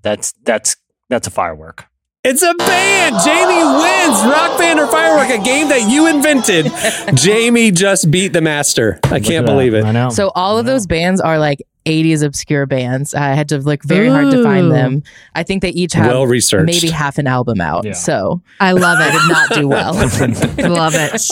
that's 0.03 0.33
that's 0.45 0.77
that's 1.09 1.27
a 1.27 1.31
firework. 1.31 1.87
It's 2.23 2.43
a 2.43 2.55
band. 2.55 3.17
Jamie 3.25 3.65
wins 3.65 4.23
Rock 4.25 4.59
Band 4.59 4.81
or 4.81 4.87
Firework, 4.87 5.29
a 5.29 5.43
game 5.45 5.69
that 5.69 5.91
you 5.91 6.07
invented. 6.07 6.67
Jamie 7.19 7.71
just 7.71 8.11
beat 8.11 8.33
the 8.33 8.41
master. 8.41 8.99
I 9.05 9.21
can't 9.21 9.45
believe 9.45 9.75
it. 9.75 9.85
I 9.85 9.93
know. 9.93 10.09
So 10.09 10.31
all 10.35 10.57
of 10.59 10.65
those 10.65 10.87
bands 10.87 11.21
are 11.21 11.39
like 11.39 11.61
80s 11.87 12.23
obscure 12.23 12.67
bands. 12.67 13.15
I 13.15 13.29
had 13.35 13.49
to 13.51 13.59
look 13.59 13.83
very 13.85 14.09
hard 14.09 14.31
to 14.31 14.43
find 14.43 14.71
them. 14.73 15.03
I 15.35 15.43
think 15.43 15.63
they 15.63 15.71
each 15.71 15.93
have 15.93 16.07
Well 16.07 16.27
researched. 16.27 16.67
maybe 16.67 16.89
half 16.91 17.19
an 17.19 17.27
album 17.27 17.61
out. 17.61 17.85
Yeah. 17.85 17.93
So 17.93 18.43
I 18.61 18.73
love 18.73 18.99
I 19.01 19.09
it. 19.09 19.13
did 19.13 19.29
not 19.29 19.51
do 19.51 19.69
well. 19.69 19.95
I 19.97 20.69
love 20.69 20.95
it. 20.95 21.23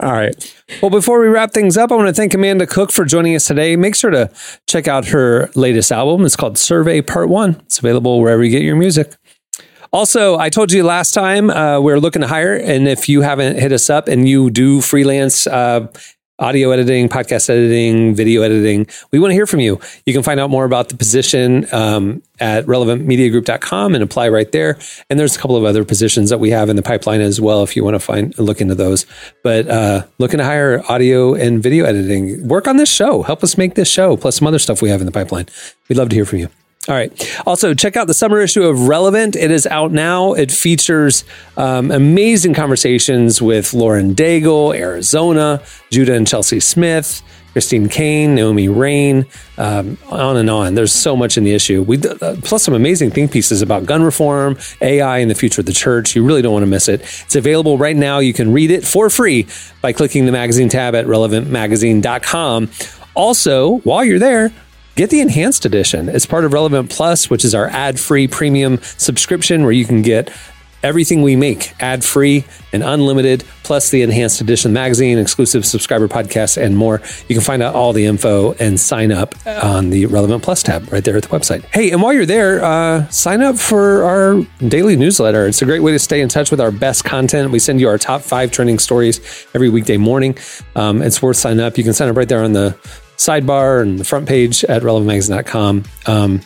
All 0.00 0.12
right. 0.12 0.56
Well, 0.82 0.90
before 0.90 1.20
we 1.20 1.28
wrap 1.28 1.52
things 1.52 1.76
up, 1.76 1.92
I 1.92 1.96
want 1.96 2.08
to 2.08 2.14
thank 2.14 2.34
Amanda 2.34 2.66
Cook 2.66 2.90
for 2.92 3.04
joining 3.04 3.34
us 3.36 3.46
today. 3.46 3.76
Make 3.76 3.94
sure 3.94 4.10
to 4.10 4.30
check 4.66 4.88
out 4.88 5.06
her 5.08 5.48
latest 5.54 5.92
album. 5.92 6.24
It's 6.24 6.36
called 6.36 6.58
Survey 6.58 7.02
Part 7.02 7.28
One. 7.28 7.60
It's 7.66 7.78
available 7.78 8.20
wherever 8.20 8.42
you 8.42 8.50
get 8.50 8.62
your 8.62 8.76
music. 8.76 9.14
Also, 9.92 10.38
I 10.38 10.50
told 10.50 10.70
you 10.70 10.84
last 10.84 11.12
time 11.14 11.50
uh, 11.50 11.80
we're 11.80 11.98
looking 11.98 12.22
to 12.22 12.28
hire, 12.28 12.54
and 12.54 12.86
if 12.86 13.08
you 13.08 13.22
haven't 13.22 13.58
hit 13.58 13.72
us 13.72 13.90
up 13.90 14.06
and 14.06 14.28
you 14.28 14.48
do 14.48 14.80
freelance 14.80 15.48
uh, 15.48 15.88
audio 16.40 16.70
editing, 16.70 17.08
podcast 17.08 17.50
editing, 17.50 18.14
video 18.14 18.42
editing, 18.42 18.86
we 19.12 19.18
want 19.18 19.30
to 19.30 19.34
hear 19.34 19.46
from 19.46 19.60
you. 19.60 19.78
You 20.06 20.12
can 20.12 20.22
find 20.22 20.40
out 20.40 20.50
more 20.50 20.64
about 20.64 20.88
the 20.88 20.96
position 20.96 21.72
um, 21.72 22.22
at 22.40 22.64
relevantmediagroup.com 22.66 23.94
and 23.94 24.02
apply 24.02 24.30
right 24.30 24.50
there. 24.50 24.78
And 25.08 25.20
there's 25.20 25.36
a 25.36 25.38
couple 25.38 25.56
of 25.56 25.64
other 25.64 25.84
positions 25.84 26.30
that 26.30 26.38
we 26.38 26.50
have 26.50 26.68
in 26.68 26.76
the 26.76 26.82
pipeline 26.82 27.20
as 27.20 27.40
well 27.40 27.62
if 27.62 27.76
you 27.76 27.84
want 27.84 27.94
to 27.94 28.00
find 28.00 28.36
look 28.38 28.60
into 28.60 28.74
those. 28.74 29.06
But 29.42 29.68
uh, 29.68 30.06
looking 30.18 30.38
to 30.38 30.44
hire 30.44 30.82
audio 30.88 31.34
and 31.34 31.62
video 31.62 31.84
editing, 31.84 32.48
work 32.48 32.66
on 32.66 32.78
this 32.78 32.90
show, 32.90 33.22
help 33.22 33.44
us 33.44 33.58
make 33.58 33.74
this 33.74 33.90
show, 33.90 34.16
plus 34.16 34.36
some 34.36 34.48
other 34.48 34.58
stuff 34.58 34.82
we 34.82 34.88
have 34.88 35.00
in 35.00 35.06
the 35.06 35.12
pipeline. 35.12 35.46
We'd 35.88 35.96
love 35.96 36.08
to 36.08 36.16
hear 36.16 36.24
from 36.24 36.38
you. 36.38 36.48
All 36.88 36.94
right. 36.94 37.12
Also, 37.46 37.74
check 37.74 37.96
out 37.96 38.06
the 38.06 38.14
summer 38.14 38.40
issue 38.40 38.62
of 38.62 38.88
Relevant. 38.88 39.36
It 39.36 39.50
is 39.50 39.66
out 39.66 39.92
now. 39.92 40.32
It 40.32 40.50
features 40.50 41.24
um, 41.58 41.90
amazing 41.90 42.54
conversations 42.54 43.42
with 43.42 43.74
Lauren 43.74 44.14
Daigle, 44.14 44.74
Arizona, 44.74 45.62
Judah 45.90 46.14
and 46.14 46.26
Chelsea 46.26 46.58
Smith, 46.58 47.22
Christine 47.52 47.90
Caine, 47.90 48.34
Naomi 48.34 48.68
Raine, 48.68 49.26
um, 49.58 49.98
on 50.08 50.38
and 50.38 50.48
on. 50.48 50.74
There's 50.74 50.92
so 50.92 51.14
much 51.14 51.36
in 51.36 51.44
the 51.44 51.52
issue. 51.52 51.82
We 51.82 51.98
uh, 51.98 52.36
plus 52.42 52.62
some 52.62 52.72
amazing 52.72 53.10
think 53.10 53.30
pieces 53.30 53.60
about 53.60 53.84
gun 53.84 54.02
reform, 54.02 54.56
AI, 54.80 55.18
and 55.18 55.30
the 55.30 55.34
future 55.34 55.60
of 55.60 55.66
the 55.66 55.74
church. 55.74 56.16
You 56.16 56.24
really 56.24 56.40
don't 56.40 56.54
want 56.54 56.62
to 56.62 56.66
miss 56.66 56.88
it. 56.88 57.02
It's 57.02 57.36
available 57.36 57.76
right 57.76 57.96
now. 57.96 58.20
You 58.20 58.32
can 58.32 58.54
read 58.54 58.70
it 58.70 58.86
for 58.86 59.10
free 59.10 59.46
by 59.82 59.92
clicking 59.92 60.24
the 60.24 60.32
magazine 60.32 60.70
tab 60.70 60.94
at 60.94 61.04
relevantmagazine.com. 61.04 62.70
Also, 63.14 63.78
while 63.80 64.02
you're 64.02 64.18
there, 64.18 64.50
Get 65.00 65.08
the 65.08 65.20
enhanced 65.20 65.64
edition. 65.64 66.10
It's 66.10 66.26
part 66.26 66.44
of 66.44 66.52
Relevant 66.52 66.90
Plus, 66.90 67.30
which 67.30 67.42
is 67.42 67.54
our 67.54 67.68
ad 67.68 67.98
free 67.98 68.28
premium 68.28 68.76
subscription 68.82 69.62
where 69.62 69.72
you 69.72 69.86
can 69.86 70.02
get 70.02 70.30
everything 70.82 71.22
we 71.22 71.36
make 71.36 71.72
ad 71.80 72.04
free 72.04 72.44
and 72.70 72.82
unlimited, 72.82 73.42
plus 73.62 73.88
the 73.88 74.02
enhanced 74.02 74.42
edition 74.42 74.74
magazine, 74.74 75.16
exclusive 75.16 75.64
subscriber 75.64 76.06
podcasts, 76.06 76.62
and 76.62 76.76
more. 76.76 77.00
You 77.28 77.34
can 77.34 77.40
find 77.40 77.62
out 77.62 77.74
all 77.74 77.94
the 77.94 78.04
info 78.04 78.52
and 78.60 78.78
sign 78.78 79.10
up 79.10 79.34
on 79.46 79.88
the 79.88 80.04
Relevant 80.04 80.42
Plus 80.42 80.62
tab 80.62 80.92
right 80.92 81.02
there 81.02 81.16
at 81.16 81.22
the 81.22 81.30
website. 81.30 81.64
Hey, 81.72 81.92
and 81.92 82.02
while 82.02 82.12
you're 82.12 82.26
there, 82.26 82.62
uh, 82.62 83.08
sign 83.08 83.40
up 83.40 83.56
for 83.58 84.02
our 84.02 84.42
daily 84.68 84.96
newsletter. 84.96 85.46
It's 85.46 85.62
a 85.62 85.64
great 85.64 85.80
way 85.80 85.92
to 85.92 85.98
stay 85.98 86.20
in 86.20 86.28
touch 86.28 86.50
with 86.50 86.60
our 86.60 86.70
best 86.70 87.04
content. 87.04 87.52
We 87.52 87.58
send 87.58 87.80
you 87.80 87.88
our 87.88 87.96
top 87.96 88.20
five 88.20 88.50
trending 88.50 88.78
stories 88.78 89.46
every 89.54 89.70
weekday 89.70 89.96
morning. 89.96 90.36
Um, 90.76 91.00
it's 91.00 91.22
worth 91.22 91.38
signing 91.38 91.64
up. 91.64 91.78
You 91.78 91.84
can 91.84 91.94
sign 91.94 92.10
up 92.10 92.18
right 92.18 92.28
there 92.28 92.44
on 92.44 92.52
the 92.52 92.76
sidebar 93.20 93.82
and 93.82 93.98
the 93.98 94.04
front 94.04 94.26
page 94.26 94.64
at 94.64 94.82
relevantmagazine.com. 94.82 95.84
Um, 96.06 96.40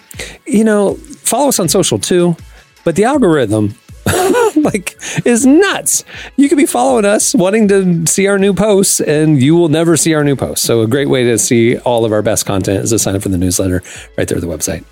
you 0.45 0.65
know, 0.65 0.95
follow 0.95 1.49
us 1.49 1.61
on 1.61 1.69
social 1.69 1.99
too, 1.99 2.37
but 2.85 2.97
the 2.97 3.05
algorithm 3.05 3.77
like 4.57 4.99
is 5.25 5.47
nuts. 5.47 6.05
You 6.37 6.49
could 6.49 6.59
be 6.59 6.67
following 6.67 7.05
us, 7.05 7.35
wanting 7.35 7.69
to 7.69 8.07
see 8.07 8.27
our 8.27 8.39
new 8.39 8.53
posts, 8.53 9.01
and 9.01 9.41
you 9.41 9.55
will 9.55 9.69
never 9.69 9.97
see 9.97 10.15
our 10.15 10.25
new 10.25 10.35
posts. 10.37 10.67
So 10.67 10.83
a 10.83 10.89
great 10.89 11.09
way 11.09 11.25
to 11.25 11.39
see 11.39 11.79
all 11.79 12.05
of 12.05 12.13
our 12.13 12.23
best 12.23 12.45
content 12.45 12.85
is 12.85 12.91
to 12.91 12.99
sign 12.99 13.15
up 13.15 13.23
for 13.23 13.29
the 13.29 13.39
newsletter 13.39 13.83
right 14.19 14.27
there 14.27 14.37
at 14.37 14.43
the 14.43 14.49
website. 14.49 14.85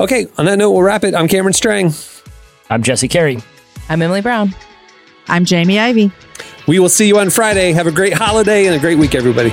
Okay, 0.00 0.26
on 0.36 0.46
that 0.46 0.58
note, 0.58 0.72
we'll 0.72 0.82
wrap 0.82 1.04
it. 1.04 1.14
I'm 1.14 1.28
Cameron 1.28 1.52
Strang. 1.52 1.92
I'm 2.68 2.82
Jesse 2.82 3.08
Carey. 3.08 3.38
I'm 3.88 4.02
Emily 4.02 4.20
Brown. 4.20 4.54
I'm 5.28 5.44
Jamie 5.44 5.78
Ivey. 5.78 6.10
We 6.66 6.80
will 6.80 6.88
see 6.88 7.06
you 7.06 7.18
on 7.20 7.30
Friday. 7.30 7.72
Have 7.72 7.86
a 7.86 7.92
great 7.92 8.14
holiday 8.14 8.66
and 8.66 8.74
a 8.74 8.80
great 8.80 8.98
week, 8.98 9.14
everybody. 9.14 9.52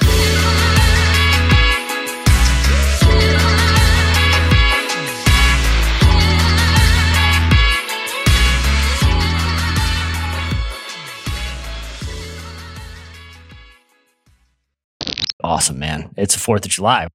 Awesome, 15.51 15.79
man. 15.79 16.13
It's 16.15 16.33
the 16.33 16.39
4th 16.39 16.63
of 16.63 16.71
July. 16.71 17.09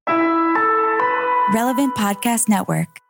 Relevant 1.55 1.97
Podcast 1.97 2.51
Network. 2.51 3.01